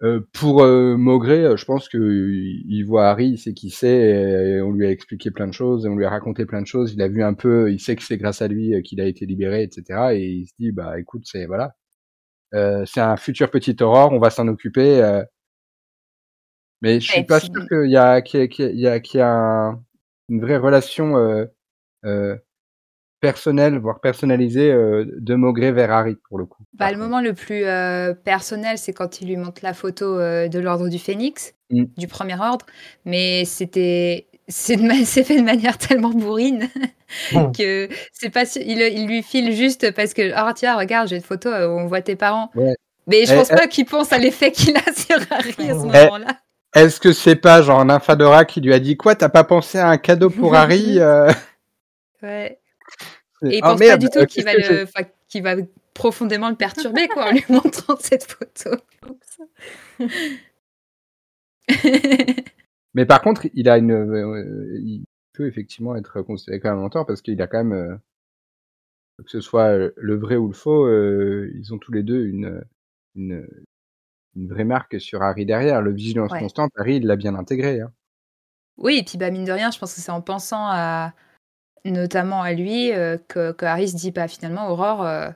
Euh, 0.02 0.20
pour 0.32 0.62
euh, 0.62 0.96
Maugrey, 0.96 1.44
euh, 1.44 1.56
je 1.56 1.64
pense 1.64 1.88
que 1.88 1.96
il 1.98 2.64
il 2.68 2.82
voit 2.84 3.08
Harry, 3.08 3.28
il 3.30 3.38
sait 3.38 3.54
qui 3.54 3.70
c'est, 3.70 3.88
et 4.58 4.60
on 4.60 4.72
lui 4.72 4.86
a 4.86 4.90
expliqué 4.90 5.30
plein 5.30 5.46
de 5.46 5.52
choses, 5.52 5.86
et 5.86 5.88
on 5.88 5.94
lui 5.96 6.04
a 6.04 6.10
raconté 6.10 6.46
plein 6.46 6.60
de 6.62 6.66
choses. 6.66 6.92
Il 6.92 7.00
a 7.02 7.08
vu 7.08 7.22
un 7.22 7.34
peu, 7.34 7.72
il 7.72 7.80
sait 7.80 7.96
que 7.96 8.02
c'est 8.02 8.18
grâce 8.18 8.42
à 8.42 8.48
lui 8.48 8.82
qu'il 8.82 9.00
a 9.00 9.06
été 9.06 9.24
libéré, 9.26 9.62
etc. 9.62 10.14
Et 10.14 10.26
il 10.26 10.46
se 10.46 10.54
dit, 10.58 10.72
bah 10.72 10.98
écoute, 11.00 11.22
c'est 11.26 11.46
voilà, 11.46 11.74
c'est 12.86 13.00
un 13.00 13.16
futur 13.16 13.50
petit 13.50 13.76
Aurore, 13.82 14.12
on 14.12 14.18
va 14.18 14.30
s'en 14.30 14.46
occuper. 14.48 15.02
euh. 15.02 15.22
Mais 16.82 17.00
je 17.00 17.10
suis 17.10 17.24
pas 17.24 17.40
sûr 17.40 17.66
qu'il 17.68 17.90
y 17.90 17.96
a, 17.96 18.20
qu'il 18.20 18.40
y 18.40 18.42
a, 18.42 18.48
qu'il 18.48 18.78
y 18.78 18.86
a, 18.88 19.00
qu'il 19.00 19.18
y 19.18 19.22
a 19.22 19.30
un- 19.30 19.82
une 20.28 20.40
vraie 20.40 20.56
relation 20.58 21.16
euh, 21.16 21.46
euh, 22.04 22.36
personnelle, 23.20 23.78
voire 23.78 24.00
personnalisée 24.00 24.70
euh, 24.70 25.06
de 25.18 25.34
Maugrey 25.34 25.72
vers 25.72 25.90
Harry 25.92 26.16
pour 26.28 26.38
le 26.38 26.44
coup. 26.44 26.62
Bah, 26.74 26.90
le 26.92 26.98
moment 26.98 27.20
le 27.22 27.32
plus 27.32 27.64
euh, 27.64 28.12
personnel, 28.14 28.76
c'est 28.76 28.92
quand 28.92 29.20
il 29.20 29.28
lui 29.28 29.36
montre 29.36 29.60
la 29.62 29.72
photo 29.72 30.18
euh, 30.18 30.48
de 30.48 30.58
l'ordre 30.58 30.88
du 30.88 30.98
Phénix, 30.98 31.54
Mm. 31.70 31.84
du 31.96 32.06
premier 32.06 32.38
ordre. 32.38 32.66
Mais 33.06 33.46
c'était. 33.46 34.26
C'est 34.48 34.76
fait 35.24 35.38
de 35.38 35.42
manière 35.42 35.78
tellement 35.78 36.10
bourrine 36.10 36.68
que 37.56 37.88
c'est 38.12 38.28
pas 38.30 38.42
il, 38.56 38.78
il 38.80 39.06
lui 39.06 39.22
file 39.22 39.52
juste 39.52 39.90
parce 39.92 40.12
que 40.12 40.32
ah 40.34 40.52
tiens 40.54 40.76
regarde 40.76 41.08
j'ai 41.08 41.16
une 41.16 41.22
photo 41.22 41.48
euh, 41.48 41.66
où 41.68 41.78
on 41.78 41.86
voit 41.86 42.02
tes 42.02 42.16
parents 42.16 42.50
Ouais. 42.54 42.74
mais 43.06 43.24
je 43.24 43.32
Eh, 43.32 43.36
pense 43.36 43.50
eh. 43.50 43.56
pas 43.56 43.66
qu'il 43.68 43.86
pense 43.86 44.12
à 44.12 44.18
l'effet 44.18 44.52
qu'il 44.52 44.76
a 44.76 44.80
sur 44.94 45.16
Harry 45.30 45.50
à 45.52 45.56
ce 45.56 45.62
Eh. 45.62 45.74
moment-là 45.74 46.38
Est-ce 46.74 47.00
que 47.00 47.12
c'est 47.12 47.36
pas 47.36 47.62
genre 47.62 47.84
Nymphadora 47.84 48.44
qui 48.44 48.60
lui 48.60 48.74
a 48.74 48.80
dit 48.80 48.96
quoi 48.98 49.14
T'as 49.14 49.28
pas 49.30 49.44
pensé 49.44 49.78
à 49.78 49.88
un 49.88 49.96
cadeau 49.96 50.28
pour 50.28 50.54
Harry 50.54 50.98
euh? 51.00 51.30
Ouais. 52.22 52.58
Et 53.46 53.56
il 53.58 53.60
Oh, 53.62 53.68
pense 53.68 53.80
pas 53.80 53.96
du 53.96 54.08
tout 54.10 54.18
euh, 54.18 54.24
qu'il 54.26 54.44
va 54.44 54.54
le 54.54 54.84
va 55.40 55.54
profondément 55.94 56.48
le 56.50 56.56
perturber 56.56 57.08
quoi 57.08 57.28
en 57.28 57.32
lui 57.32 57.44
montrant 57.48 57.96
cette 58.00 58.24
photo 58.24 58.76
Mais 62.94 63.06
par 63.06 63.20
contre, 63.22 63.46
il 63.54 63.68
a 63.68 63.78
une, 63.78 63.92
euh, 63.92 64.78
il 64.80 65.04
peut 65.32 65.46
effectivement 65.46 65.96
être 65.96 66.22
considéré 66.22 66.60
comme 66.60 66.72
un 66.78 66.80
mentor 66.80 67.06
parce 67.06 67.22
qu'il 67.22 67.40
a 67.42 67.46
quand 67.46 67.64
même, 67.64 67.72
euh, 67.72 67.96
que 69.24 69.30
ce 69.30 69.40
soit 69.40 69.68
euh, 69.68 69.92
le 69.96 70.16
vrai 70.16 70.36
ou 70.36 70.48
le 70.48 70.54
faux, 70.54 70.86
euh, 70.86 71.50
ils 71.54 71.74
ont 71.74 71.78
tous 71.78 71.92
les 71.92 72.02
deux 72.02 72.24
une, 72.24 72.64
une, 73.16 73.46
une 74.36 74.48
vraie 74.48 74.64
marque 74.64 75.00
sur 75.00 75.22
Harry 75.22 75.44
derrière. 75.44 75.82
Le 75.82 75.92
vigilance 75.92 76.32
Ouais. 76.32 76.38
constante, 76.38 76.70
Harry, 76.76 76.96
il 76.96 77.06
l'a 77.06 77.16
bien 77.16 77.34
intégré. 77.34 77.80
Hein. 77.80 77.92
Oui, 78.76 78.98
et 78.98 79.04
puis 79.04 79.18
bah, 79.18 79.30
mine 79.30 79.44
de 79.44 79.52
rien, 79.52 79.70
je 79.70 79.78
pense 79.78 79.94
que 79.94 80.00
c'est 80.00 80.10
en 80.12 80.20
pensant 80.20 80.66
à 80.68 81.14
notamment 81.84 82.42
à 82.42 82.52
lui 82.54 82.92
euh, 82.92 83.18
que, 83.28 83.52
que 83.52 83.66
Harry 83.66 83.88
se 83.88 83.96
dit 83.96 84.10
bah 84.10 84.26
finalement 84.26 84.70
Aurore, 84.70 85.04
euh, 85.04 85.30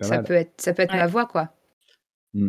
ça 0.00 0.16
mal. 0.16 0.24
peut 0.24 0.32
être 0.34 0.60
ça 0.60 0.72
peut 0.72 0.82
être 0.82 0.92
Ouais. 0.92 0.98
ma 0.98 1.06
voix 1.06 1.26
quoi. 1.26 1.52
Mm. 2.34 2.48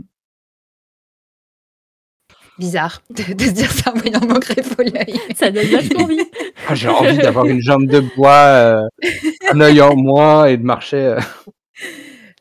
Bizarre 2.60 3.02
de, 3.10 3.34
de 3.34 3.44
se 3.44 3.52
dire 3.52 3.72
ça 3.72 3.92
en 3.92 3.98
voyant 3.98 4.20
mon 4.22 4.40
greffe 4.40 4.78
au 4.80 4.82
l'œil. 4.84 5.20
Ça 5.36 5.52
donne 5.52 5.68
vachement 5.68 6.00
envie. 6.06 6.20
Ah, 6.68 6.76
J'ai 6.76 6.90
envie 6.90 7.18
d'avoir 7.18 7.46
une 7.46 7.62
jambe 7.62 7.86
de 7.88 8.00
bois, 8.16 8.32
euh, 8.34 8.82
un 9.52 9.62
œil 9.62 9.82
en 9.82 9.96
moins 9.96 10.46
et 10.46 10.58
de 10.58 10.64
marcher. 10.64 10.98
euh. 10.98 11.20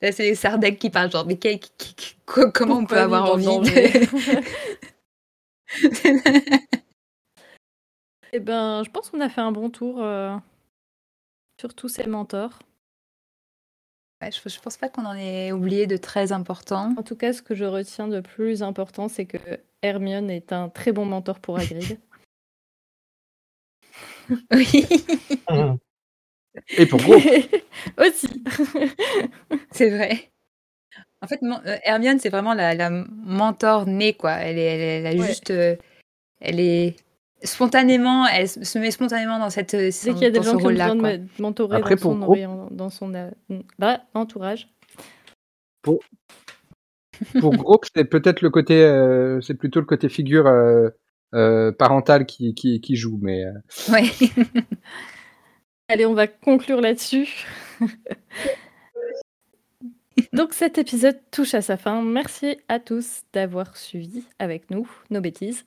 Là, 0.03 0.12
c'est 0.12 0.25
les 0.25 0.35
Sardec 0.35 0.79
qui 0.79 0.91
parlent 0.91 1.11
genre 1.11 1.27
mais 1.27 1.37
quel- 1.37 1.59
qui- 1.59 1.71
qui- 1.79 1.95
qui- 1.95 2.14
co- 2.27 2.51
comment 2.53 2.79
on 2.79 2.87
peut 2.87 2.99
avoir 2.99 3.33
envie 3.33 3.47
de... 3.61 4.07
Eh 8.33 8.41
ben, 8.41 8.83
je 8.85 8.91
pense 8.91 9.11
qu'on 9.11 9.21
a 9.21 9.29
fait 9.29 9.41
un 9.41 9.53
bon 9.53 9.71
tour 9.71 10.03
euh, 10.03 10.37
sur 11.61 11.75
tous 11.75 11.89
ces 11.89 12.07
mentors. 12.07 12.59
Ouais, 14.23 14.31
je, 14.33 14.49
je 14.49 14.61
pense 14.61 14.77
pas 14.79 14.89
qu'on 14.89 15.05
en 15.05 15.14
ait 15.14 15.53
oublié 15.53 15.87
de 15.87 15.97
très 15.99 16.33
important. 16.33 16.95
En 16.97 17.03
tout 17.03 17.17
cas, 17.17 17.33
ce 17.35 17.43
que 17.43 17.55
je 17.55 17.64
retiens 17.64 18.09
de 18.09 18.21
plus 18.21 18.62
important, 18.62 19.09
c'est 19.09 19.27
que 19.27 19.37
Hermione 19.83 20.31
est 20.31 20.53
un 20.53 20.69
très 20.71 20.93
bon 20.93 21.05
mentor 21.05 21.39
pour 21.41 21.59
Hagrid. 21.59 21.99
Oui, 24.51 24.85
Et 26.77 26.87
pour 26.87 27.01
gros, 27.01 27.14
Aussi. 27.99 28.43
c'est 29.71 29.91
vrai. 29.91 30.31
En 31.23 31.27
fait, 31.29 31.39
euh, 31.43 31.77
Hermione, 31.85 32.19
c'est 32.19 32.29
vraiment 32.31 32.55
la, 32.55 32.75
la 32.75 32.91
mentor 32.91 33.87
née, 33.87 34.14
quoi. 34.14 34.33
Elle, 34.33 34.59
est, 34.59 34.62
elle, 34.64 34.81
est- 34.81 34.99
elle 35.01 35.07
a 35.07 35.21
Ouais. 35.21 35.27
juste. 35.29 35.51
euh, 35.51 35.77
elle 36.41 36.59
est 36.59 36.97
spontanément, 37.43 38.26
elle 38.26 38.49
se 38.49 38.78
met 38.78 38.91
spontanément 38.91 39.39
dans 39.39 39.51
cette 39.51 39.72
Dès 39.76 39.91
son- 39.91 40.12
qu'il 40.14 40.22
y 40.22 40.26
a 40.26 40.30
des 40.30 40.39
dans 40.39 40.45
gens 40.45 40.57
qui 40.59 40.66
ont 40.66 40.68
besoin 40.70 40.95
de 40.95 41.01
quoi. 41.01 41.12
me- 41.12 41.18
de 41.18 41.28
mentorer 41.39 41.76
Après, 41.76 41.95
dans 41.97 42.03
son, 42.03 42.09
pour 42.11 42.18
groupe- 42.18 42.30
orient- 42.30 42.68
dans 42.70 42.91
son 42.91 43.14
euh, 43.14 43.30
bah, 43.78 44.01
entourage. 44.14 44.68
pour 47.41 47.57
groupe, 47.57 47.84
c'est 47.95 48.05
peut-être 48.05 48.41
le 48.43 48.51
côté, 48.51 48.82
euh, 48.82 49.41
c'est 49.41 49.55
plutôt 49.55 49.80
le 49.80 49.87
côté 49.87 50.09
figure 50.09 50.47
euh, 50.47 50.89
euh, 51.34 51.72
parentale 51.72 52.26
qui, 52.26 52.55
qui, 52.55 52.80
qui 52.80 52.97
joue, 52.97 53.18
mais 53.22 53.45
euh, 53.45 53.53
Ouais. 53.93 54.05
Allez, 55.89 56.05
on 56.07 56.14
va 56.14 56.26
conclure 56.26 56.80
là-dessus. 56.80 57.47
Donc 60.32 60.53
cet 60.55 60.78
épisode 60.78 61.18
touche 61.30 61.55
à 61.55 61.61
sa 61.62 61.76
fin. 61.76 62.03
Merci 62.03 62.59
à 62.68 62.80
tous 62.80 63.22
d'avoir 63.32 63.76
suivi 63.76 64.24
avec 64.39 64.70
nous 64.70 64.89
nos 65.11 65.20
bêtises. 65.20 65.64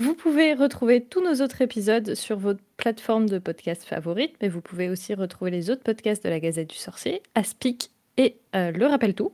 Vous 0.00 0.14
pouvez 0.14 0.54
retrouver 0.54 1.04
tous 1.04 1.22
nos 1.22 1.44
autres 1.44 1.60
épisodes 1.60 2.14
sur 2.14 2.38
votre 2.38 2.62
plateforme 2.78 3.28
de 3.28 3.38
podcast 3.38 3.84
favorite, 3.84 4.34
mais 4.40 4.48
vous 4.48 4.62
pouvez 4.62 4.88
aussi 4.88 5.12
retrouver 5.12 5.50
les 5.50 5.68
autres 5.68 5.82
podcasts 5.82 6.24
de 6.24 6.30
la 6.30 6.40
Gazette 6.40 6.70
du 6.70 6.76
Sorcier, 6.76 7.22
Aspic 7.34 7.90
et 8.16 8.38
euh, 8.56 8.70
Le 8.70 8.86
Rappel 8.86 9.14
Tout. 9.14 9.32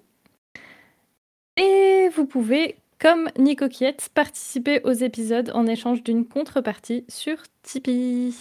Et 1.56 2.08
vous 2.16 2.26
pouvez, 2.26 2.74
comme 2.98 3.28
Nico 3.38 3.68
Kietz, 3.68 4.08
participer 4.08 4.80
aux 4.82 4.90
épisodes 4.90 5.52
en 5.54 5.68
échange 5.68 6.02
d'une 6.02 6.26
contrepartie 6.26 7.04
sur 7.08 7.36
Tipeee. 7.62 8.34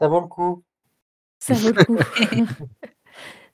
Ça 0.00 0.08
vaut 0.08 0.20
le 0.20 0.28
coup. 0.28 0.62
Ça 1.40 1.52
vaut 1.52 1.72
le 1.72 1.84
coup. 1.84 1.98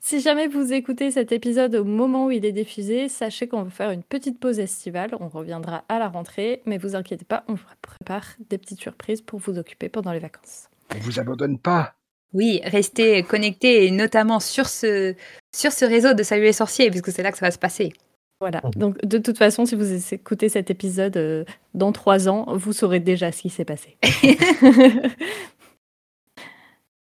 si 0.08 0.20
jamais 0.20 0.48
vous 0.48 0.72
écoutez 0.72 1.10
cet 1.10 1.32
épisode 1.32 1.74
au 1.74 1.84
moment 1.84 2.26
où 2.26 2.30
il 2.30 2.46
est 2.46 2.52
diffusé, 2.52 3.10
sachez 3.10 3.46
qu'on 3.46 3.64
va 3.64 3.70
faire 3.70 3.90
une 3.90 4.02
petite 4.02 4.40
pause 4.40 4.58
estivale. 4.58 5.10
On 5.20 5.28
reviendra 5.28 5.84
à 5.90 5.98
la 5.98 6.08
rentrée, 6.08 6.62
mais 6.64 6.78
vous 6.78 6.96
inquiétez 6.96 7.26
pas, 7.26 7.44
on 7.46 7.52
vous 7.52 7.64
prépare 7.82 8.24
des 8.48 8.56
petites 8.56 8.80
surprises 8.80 9.20
pour 9.20 9.38
vous 9.38 9.58
occuper 9.58 9.90
pendant 9.90 10.10
les 10.12 10.18
vacances. 10.18 10.70
on 10.94 10.98
vous 11.00 11.20
abandonne 11.20 11.58
pas. 11.58 11.92
Oui, 12.32 12.62
restez 12.64 13.22
connectés, 13.22 13.84
et 13.84 13.90
notamment 13.90 14.40
sur 14.40 14.66
ce, 14.66 15.14
sur 15.54 15.72
ce 15.72 15.84
réseau 15.84 16.14
de 16.14 16.22
Salut 16.22 16.44
les 16.44 16.54
sorciers, 16.54 16.88
puisque 16.88 17.12
c'est 17.12 17.22
là 17.22 17.30
que 17.30 17.36
ça 17.36 17.44
va 17.44 17.50
se 17.50 17.58
passer. 17.58 17.92
Voilà. 18.40 18.62
Donc, 18.76 19.04
de 19.04 19.18
toute 19.18 19.36
façon, 19.36 19.66
si 19.66 19.74
vous 19.74 20.14
écoutez 20.14 20.48
cet 20.48 20.70
épisode 20.70 21.18
euh, 21.18 21.44
dans 21.74 21.92
trois 21.92 22.30
ans, 22.30 22.46
vous 22.56 22.72
saurez 22.72 23.00
déjà 23.00 23.30
ce 23.30 23.42
qui 23.42 23.50
s'est 23.50 23.66
passé. 23.66 23.98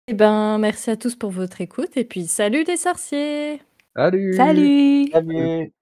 Eh 0.07 0.13
ben, 0.13 0.57
merci 0.57 0.89
à 0.89 0.97
tous 0.97 1.15
pour 1.15 1.31
votre 1.31 1.61
écoute 1.61 1.95
et 1.95 2.03
puis 2.05 2.27
salut 2.27 2.63
les 2.67 2.77
sorciers 2.77 3.61
Salut. 3.95 4.33
Salut 4.33 5.09
Salut. 5.11 5.73